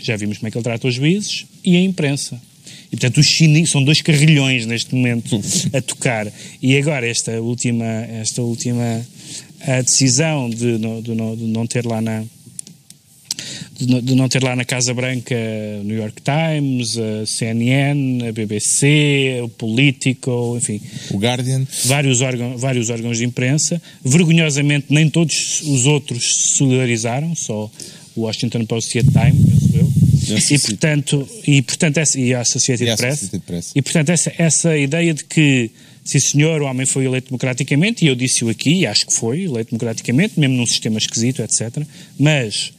já 0.00 0.16
vimos 0.16 0.38
como 0.38 0.48
é 0.48 0.50
que 0.50 0.56
ele 0.56 0.64
trata 0.64 0.88
os 0.88 0.94
juízes, 0.94 1.46
e 1.62 1.76
a 1.76 1.80
imprensa. 1.80 2.40
E, 2.86 2.96
portanto, 2.96 3.18
os 3.18 3.26
sininhos 3.26 3.70
são 3.70 3.82
dois 3.82 4.00
carrilhões 4.00 4.66
neste 4.66 4.94
momento 4.94 5.40
a 5.72 5.80
tocar. 5.80 6.30
E 6.62 6.76
agora, 6.76 7.06
esta 7.06 7.40
última, 7.40 7.84
esta 7.84 8.42
última 8.42 9.04
a 9.60 9.80
decisão 9.80 10.48
de, 10.50 10.78
de, 10.78 11.02
de, 11.02 11.36
de 11.36 11.44
não 11.46 11.66
ter 11.66 11.86
lá 11.86 12.00
na, 12.00 12.24
de, 13.78 14.14
não 14.14 14.28
ter 14.28 14.42
lá 14.42 14.54
na 14.54 14.64
Casa 14.64 14.94
Branca 14.94 15.34
o 15.80 15.84
New 15.84 15.96
York 15.96 16.22
Times, 16.22 16.96
a 16.98 17.26
CNN, 17.26 18.28
a 18.28 18.32
BBC, 18.32 19.40
o 19.42 19.48
Politico, 19.48 20.54
enfim. 20.56 20.80
O 21.10 21.18
Guardian. 21.18 21.66
Vários, 21.86 22.20
órgãos, 22.20 22.60
vários 22.60 22.90
órgãos 22.90 23.18
de 23.18 23.24
imprensa. 23.24 23.80
Vergonhosamente, 24.04 24.86
nem 24.90 25.08
todos 25.10 25.62
os 25.62 25.86
outros 25.86 26.36
se 26.36 26.56
solidarizaram, 26.56 27.34
só 27.34 27.70
o 28.16 28.22
Washington 28.22 28.64
Post 28.64 28.96
e 28.96 29.00
a 29.00 29.02
Time, 29.02 29.44
penso 29.44 29.76
eu. 29.76 29.92
E 30.50 30.58
portanto, 30.58 31.28
e, 31.46 31.62
portanto 31.62 31.98
essa, 31.98 32.18
e 32.18 32.32
a 32.32 32.40
Associated, 32.40 32.90
e 32.90 32.96
Press, 32.96 33.12
Associated 33.14 33.46
Press. 33.46 33.72
E 33.74 33.82
portanto, 33.82 34.08
essa, 34.08 34.32
essa 34.38 34.76
ideia 34.78 35.12
de 35.12 35.24
que 35.24 35.70
Sim, 36.04 36.18
senhor, 36.20 36.60
o 36.60 36.66
homem 36.66 36.84
foi 36.84 37.06
eleito 37.06 37.28
democraticamente, 37.28 38.04
e 38.04 38.08
eu 38.08 38.14
disse-o 38.14 38.50
aqui, 38.50 38.80
e 38.80 38.86
acho 38.86 39.06
que 39.06 39.14
foi 39.14 39.44
eleito 39.44 39.70
democraticamente, 39.70 40.38
mesmo 40.38 40.54
num 40.54 40.66
sistema 40.66 40.98
esquisito, 40.98 41.40
etc. 41.40 41.82
Mas 42.18 42.74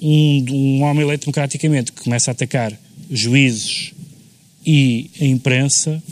um, 0.00 0.44
um 0.50 0.82
homem 0.82 1.02
eleito 1.02 1.26
democraticamente 1.26 1.92
que 1.92 2.02
começa 2.02 2.30
a 2.30 2.32
atacar 2.32 2.72
juízes 3.10 3.92
e 4.64 5.10
a 5.20 5.24
imprensa 5.24 6.02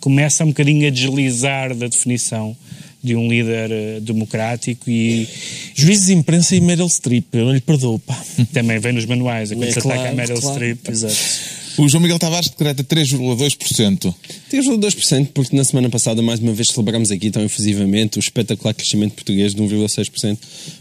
começa 0.00 0.44
um 0.44 0.48
bocadinho 0.48 0.86
a 0.86 0.90
deslizar 0.90 1.74
da 1.74 1.86
definição 1.86 2.56
de 3.02 3.14
um 3.14 3.28
líder 3.28 3.70
uh, 3.70 4.00
democrático 4.00 4.90
e... 4.90 5.28
Juízes, 5.74 6.10
imprensa 6.10 6.56
e 6.56 6.60
Meryl 6.60 6.88
Streep, 6.88 7.26
eu 7.32 7.44
não 7.46 7.52
lhe 7.52 7.60
perdoo, 7.60 7.98
pá. 8.00 8.20
Também 8.52 8.78
vem 8.78 8.92
nos 8.92 9.06
manuais, 9.06 9.52
é 9.52 9.54
quando 9.54 9.68
é, 9.68 9.72
se 9.72 9.80
claro, 9.80 10.00
ataca 10.00 10.12
a 10.12 10.16
Meryl 10.16 10.40
claro. 10.40 10.54
Streep. 10.54 10.88
Exato. 10.88 11.65
O 11.78 11.88
João 11.88 12.00
Miguel 12.00 12.18
Tavares 12.18 12.48
decreta 12.48 12.82
3,2%. 12.82 14.14
3,2% 14.50 15.28
porque 15.34 15.54
na 15.54 15.62
semana 15.62 15.90
passada, 15.90 16.22
mais 16.22 16.40
uma 16.40 16.52
vez, 16.52 16.68
celebramos 16.68 17.10
aqui 17.10 17.30
tão 17.30 17.42
efusivamente 17.42 18.18
o 18.18 18.20
espetacular 18.20 18.72
crescimento 18.72 19.12
português 19.12 19.54
de 19.54 19.62
1,6%. 19.62 20.38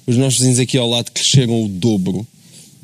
Os 0.07 0.15
nossos 0.15 0.39
vizinhos 0.39 0.59
aqui 0.59 0.77
ao 0.77 0.87
lado 0.87 1.11
cresceram 1.11 1.63
o 1.63 1.67
dobro. 1.67 2.25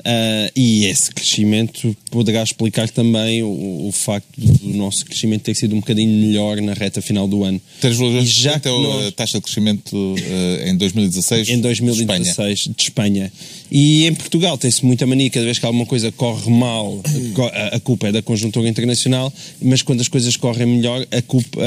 Uh, 0.02 0.50
e 0.56 0.86
esse 0.86 1.12
crescimento 1.12 1.96
poderá 2.10 2.42
explicar 2.42 2.90
também 2.90 3.40
o, 3.44 3.86
o, 3.86 3.92
facto 3.92 4.28
do 4.36 4.76
nosso 4.76 5.04
crescimento 5.04 5.42
ter 5.42 5.54
sido 5.54 5.76
um 5.76 5.78
bocadinho 5.78 6.10
melhor 6.10 6.60
na 6.60 6.72
reta 6.72 7.00
final 7.00 7.28
do 7.28 7.44
ano. 7.44 7.60
3,2% 7.80 8.24
já 8.24 8.58
que 8.58 8.68
nós... 8.68 9.06
a 9.06 9.12
taxa 9.12 9.38
de 9.38 9.44
crescimento 9.44 9.94
uh, 9.94 10.68
em 10.68 10.76
2016 10.76 11.50
Em 11.50 11.60
2016 11.60 12.58
de 12.58 12.68
Espanha. 12.68 12.74
de 12.76 12.82
Espanha. 12.82 13.32
E 13.70 14.06
em 14.06 14.14
Portugal 14.14 14.58
tem-se 14.58 14.84
muita 14.84 15.06
mania, 15.06 15.30
cada 15.30 15.44
vez 15.44 15.60
que 15.60 15.66
alguma 15.66 15.86
coisa 15.86 16.10
corre 16.10 16.50
mal, 16.50 17.00
a, 17.54 17.76
a 17.76 17.80
culpa 17.80 18.08
é 18.08 18.12
da 18.12 18.22
conjuntura 18.22 18.68
internacional, 18.68 19.32
mas 19.60 19.82
quando 19.82 20.00
as 20.00 20.08
coisas 20.08 20.36
correm 20.36 20.66
melhor, 20.66 21.06
a 21.12 21.22
culpa, 21.22 21.60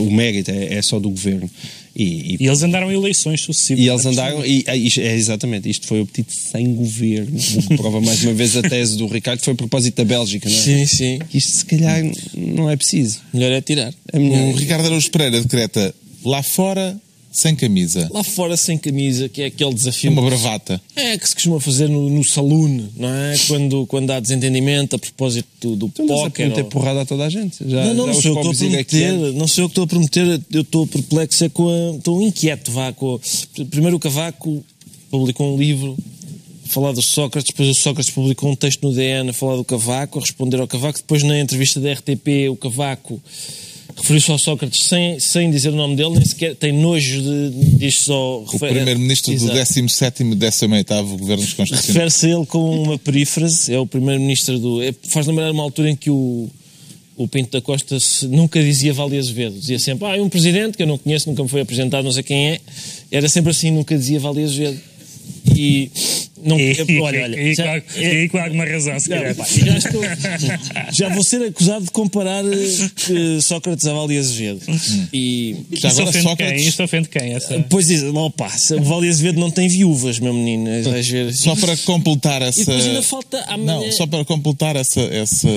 o 0.00 0.10
mérito 0.12 0.52
é, 0.52 0.74
é 0.74 0.82
só 0.82 1.00
do 1.00 1.10
governo. 1.10 1.50
E, 2.00 2.02
e, 2.02 2.36
e, 2.40 2.46
eles 2.46 2.62
andaram 2.62 2.90
eleições 2.90 3.42
sucessivas. 3.42 3.84
E 3.84 3.88
eles 3.88 4.06
andaram, 4.06 4.44
e, 4.44 4.64
é, 4.66 4.76
é, 4.76 5.14
exatamente, 5.14 5.68
isto 5.68 5.86
foi 5.86 6.00
obtido 6.00 6.32
sem 6.32 6.74
governo. 6.74 7.38
O 7.38 7.68
que 7.68 7.76
prova 7.76 8.00
mais 8.00 8.22
uma 8.24 8.32
vez 8.32 8.56
a 8.56 8.62
tese 8.62 8.96
do 8.96 9.06
Ricardo, 9.06 9.40
que 9.40 9.44
foi 9.44 9.52
a 9.52 9.56
propósito 9.56 9.96
da 9.96 10.04
Bélgica, 10.04 10.48
não 10.48 10.56
é? 10.56 10.60
Sim, 10.60 10.86
sim. 10.86 11.18
Isto 11.34 11.52
se 11.58 11.64
calhar 11.66 12.02
não 12.34 12.70
é 12.70 12.76
preciso. 12.76 13.20
Melhor 13.34 13.52
é 13.52 13.60
tirar. 13.60 13.92
É 14.12 14.18
melhor. 14.18 14.54
O 14.54 14.56
Ricardo 14.56 14.86
Araújo 14.86 15.10
Pereira 15.10 15.42
decreta 15.42 15.94
lá 16.24 16.42
fora 16.42 16.98
sem 17.30 17.54
camisa. 17.54 18.08
Lá 18.12 18.24
fora 18.24 18.56
sem 18.56 18.76
camisa, 18.76 19.28
que 19.28 19.42
é 19.42 19.46
aquele 19.46 19.72
desafio. 19.72 20.10
Uma 20.10 20.22
bravata. 20.22 20.80
É, 20.96 21.16
que 21.16 21.28
se 21.28 21.34
costuma 21.34 21.60
fazer 21.60 21.88
no, 21.88 22.10
no 22.10 22.24
saloon, 22.24 22.88
não 22.96 23.08
é? 23.08 23.36
Quando, 23.46 23.86
quando 23.86 24.10
há 24.10 24.18
desentendimento 24.18 24.96
a 24.96 24.98
propósito 24.98 25.76
do, 25.76 25.86
então, 25.86 26.06
póquer. 26.06 26.48
Não 26.48 26.56
ou... 26.56 26.64
porrada 26.64 27.02
a 27.02 27.06
toda 27.06 27.24
a 27.24 27.30
gente. 27.30 27.56
Já, 27.68 27.84
não, 27.84 27.94
não, 27.94 28.06
não 28.08 28.14
sou 28.14 28.32
eu 28.32 28.34
que 28.34 28.48
estou 28.48 28.52
a 28.52 28.70
prometer. 28.70 29.32
Não 29.32 29.48
sou 29.48 29.64
eu 29.64 29.68
que 29.68 29.72
estou 29.72 29.84
a 29.84 29.86
prometer. 29.86 30.40
Eu 30.52 30.62
estou 30.62 30.86
perplexo, 30.86 31.44
é 31.44 31.48
com 31.48 31.68
a, 31.68 31.96
estou 31.96 32.20
inquieto, 32.20 32.72
vá. 32.72 32.92
Com 32.92 33.14
a... 33.14 33.64
Primeiro 33.66 33.96
o 33.96 34.00
Cavaco 34.00 34.64
publicou 35.10 35.54
um 35.54 35.58
livro 35.58 35.96
falar 36.64 36.92
do 36.92 37.02
Sócrates, 37.02 37.50
depois 37.50 37.68
o 37.68 37.74
Sócrates 37.74 38.10
publicou 38.12 38.50
um 38.50 38.54
texto 38.54 38.82
no 38.86 38.94
DN 38.94 39.30
a 39.30 39.32
falar 39.32 39.56
do 39.56 39.64
Cavaco, 39.64 40.18
a 40.18 40.22
responder 40.22 40.60
ao 40.60 40.68
Cavaco, 40.68 41.00
depois 41.00 41.22
na 41.24 41.38
entrevista 41.38 41.80
da 41.80 41.92
RTP 41.92 42.48
o 42.48 42.56
Cavaco 42.56 43.20
referiu-se 43.96 44.30
ao 44.30 44.38
Sócrates 44.38 44.84
sem, 44.84 45.18
sem 45.18 45.50
dizer 45.50 45.70
o 45.70 45.76
nome 45.76 45.96
dele, 45.96 46.10
nem 46.10 46.24
sequer 46.24 46.54
tem 46.54 46.72
nojo 46.72 47.22
de 47.22 47.50
diz 47.76 48.00
só. 48.00 48.42
O 48.42 48.58
primeiro-ministro 48.58 49.34
do 49.34 49.46
17 49.52 50.22
e 50.22 50.34
18 50.34 51.16
governos 51.16 51.52
constitucionais. 51.52 51.86
Refere-se 51.86 52.30
ele 52.30 52.46
com 52.46 52.82
uma 52.82 52.98
perífrase, 52.98 53.72
é 53.72 53.78
o 53.78 53.86
primeiro-ministro 53.86 54.58
do. 54.58 54.82
É, 54.82 54.94
faz 55.08 55.26
lembrar 55.26 55.50
uma 55.50 55.62
altura 55.62 55.90
em 55.90 55.96
que 55.96 56.10
o, 56.10 56.48
o 57.16 57.28
Pinto 57.28 57.52
da 57.52 57.60
Costa 57.60 57.98
se, 58.00 58.26
nunca 58.26 58.62
dizia 58.62 58.92
Vale 58.92 59.18
Azevedo, 59.18 59.58
dizia 59.58 59.78
sempre, 59.78 60.06
ah, 60.06 60.16
é 60.16 60.20
um 60.20 60.28
presidente 60.28 60.76
que 60.76 60.82
eu 60.82 60.86
não 60.86 60.98
conheço, 60.98 61.28
nunca 61.28 61.42
me 61.42 61.48
foi 61.48 61.60
apresentado, 61.60 62.04
não 62.04 62.12
sei 62.12 62.22
quem 62.22 62.50
é. 62.50 62.60
Era 63.10 63.28
sempre 63.28 63.50
assim, 63.50 63.70
nunca 63.70 63.96
dizia 63.96 64.18
Vale 64.20 64.42
Azevedo. 64.42 64.80
E 65.54 65.90
não, 66.44 66.58
e, 66.58 66.72
olha, 67.00 67.22
olha, 67.22 67.40
e, 67.40 67.54
já, 67.54 67.80
com, 67.80 68.00
e 68.00 68.28
com 68.28 68.38
alguma 68.38 68.64
razão, 68.64 68.98
se 68.98 69.08
calhar. 69.08 69.34
já, 69.34 69.78
estou, 69.78 70.02
já 70.92 71.08
vou 71.08 71.24
ser 71.24 71.42
acusado 71.42 71.84
de 71.84 71.90
comparar 71.90 72.44
uh, 72.44 73.42
Sócrates 73.42 73.86
a 73.86 73.92
Vale 73.92 74.18
Azevedo. 74.18 74.60
Hum. 74.68 75.06
E 75.12 75.56
já 75.72 75.88
isso 75.88 76.00
agora 76.00 76.22
Sócrates. 76.22 76.60
Quem? 76.60 76.68
Isso 76.68 76.82
ofende 76.82 77.08
quem? 77.08 77.34
Essa? 77.34 77.64
Pois 77.68 77.90
é, 77.90 78.08
opa, 78.08 78.50
o 78.78 78.82
Vale 78.82 79.08
Azevedo 79.08 79.40
não 79.40 79.50
tem 79.50 79.68
viúvas, 79.68 80.18
meu 80.18 80.34
menino. 80.34 80.70
Ver. 81.02 81.32
Só 81.34 81.56
para 81.56 81.76
completar 81.78 82.42
essa. 82.42 82.60
E 82.60 82.64
depois 82.64 82.86
ainda 82.86 83.02
falta 83.02 83.40
amanhã... 83.48 83.80
Não, 83.80 83.92
só 83.92 84.06
para 84.06 84.24
completar 84.24 84.76
essa, 84.76 85.00
essa 85.00 85.48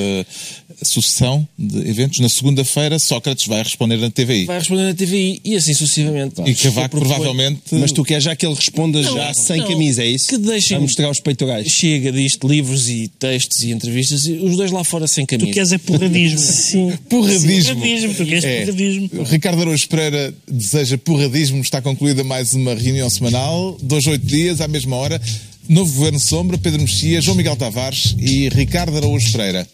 sucessão 0.81 1.47
de 1.57 1.89
eventos, 1.89 2.19
na 2.19 2.29
segunda-feira 2.29 2.97
Sócrates 2.99 3.47
vai 3.47 3.61
responder 3.61 3.97
na 3.97 4.09
TVI. 4.09 4.45
Vai 4.45 4.59
responder 4.59 4.83
na 4.83 4.93
TVI 4.93 5.41
e 5.43 5.55
assim 5.55 5.73
sucessivamente. 5.73 6.41
E 6.45 6.55
Cavaco 6.55 6.97
provavelmente. 6.97 7.61
Mas 7.71 7.91
tu 7.91 8.03
queres 8.03 8.23
já 8.23 8.35
que 8.35 8.45
ele 8.45 8.55
responda 8.55 9.01
não, 9.01 9.13
já 9.13 9.33
sem 9.33 9.57
não, 9.57 9.67
camisa, 9.67 10.03
é 10.03 10.07
isso? 10.07 10.29
Que 10.29 10.37
deixem. 10.73 10.77
A 10.77 10.81
mostrar 10.81 11.09
os 11.09 11.19
peitorais. 11.19 11.67
Chega 11.67 12.11
disto, 12.11 12.47
livros 12.47 12.89
e 12.89 13.07
textos 13.19 13.63
e 13.63 13.71
entrevistas, 13.71 14.25
e 14.25 14.33
os 14.33 14.55
dois 14.57 14.71
lá 14.71 14.83
fora 14.83 15.07
sem 15.07 15.25
camisa. 15.25 15.49
Tu 15.49 15.53
queres 15.53 15.71
é 15.71 15.77
porradismo. 15.77 16.39
Sim. 16.39 16.93
Porradismo. 17.09 17.75
Porradismo, 17.75 18.13
tu 18.13 18.25
queres 18.25 18.43
é. 18.43 18.59
porradismo. 18.59 19.09
Ricardo 19.23 19.61
Araújo 19.61 19.87
Pereira 19.87 20.33
deseja 20.47 20.97
porradismo. 20.97 21.61
Está 21.61 21.81
concluída 21.81 22.23
mais 22.23 22.53
uma 22.53 22.73
reunião 22.73 23.09
semanal, 23.09 23.77
dois, 23.81 24.05
oito 24.07 24.25
dias, 24.25 24.61
à 24.61 24.67
mesma 24.67 24.95
hora. 24.95 25.21
Novo 25.67 25.93
Governo 25.93 26.19
Sombra, 26.19 26.57
Pedro 26.57 26.81
Mexia, 26.81 27.21
João 27.21 27.37
Miguel 27.37 27.55
Tavares 27.55 28.15
e 28.19 28.49
Ricardo 28.49 28.97
Araújo 28.97 29.31
Pereira. 29.31 29.67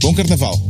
Bom 0.00 0.12
Carnaval! 0.12 0.60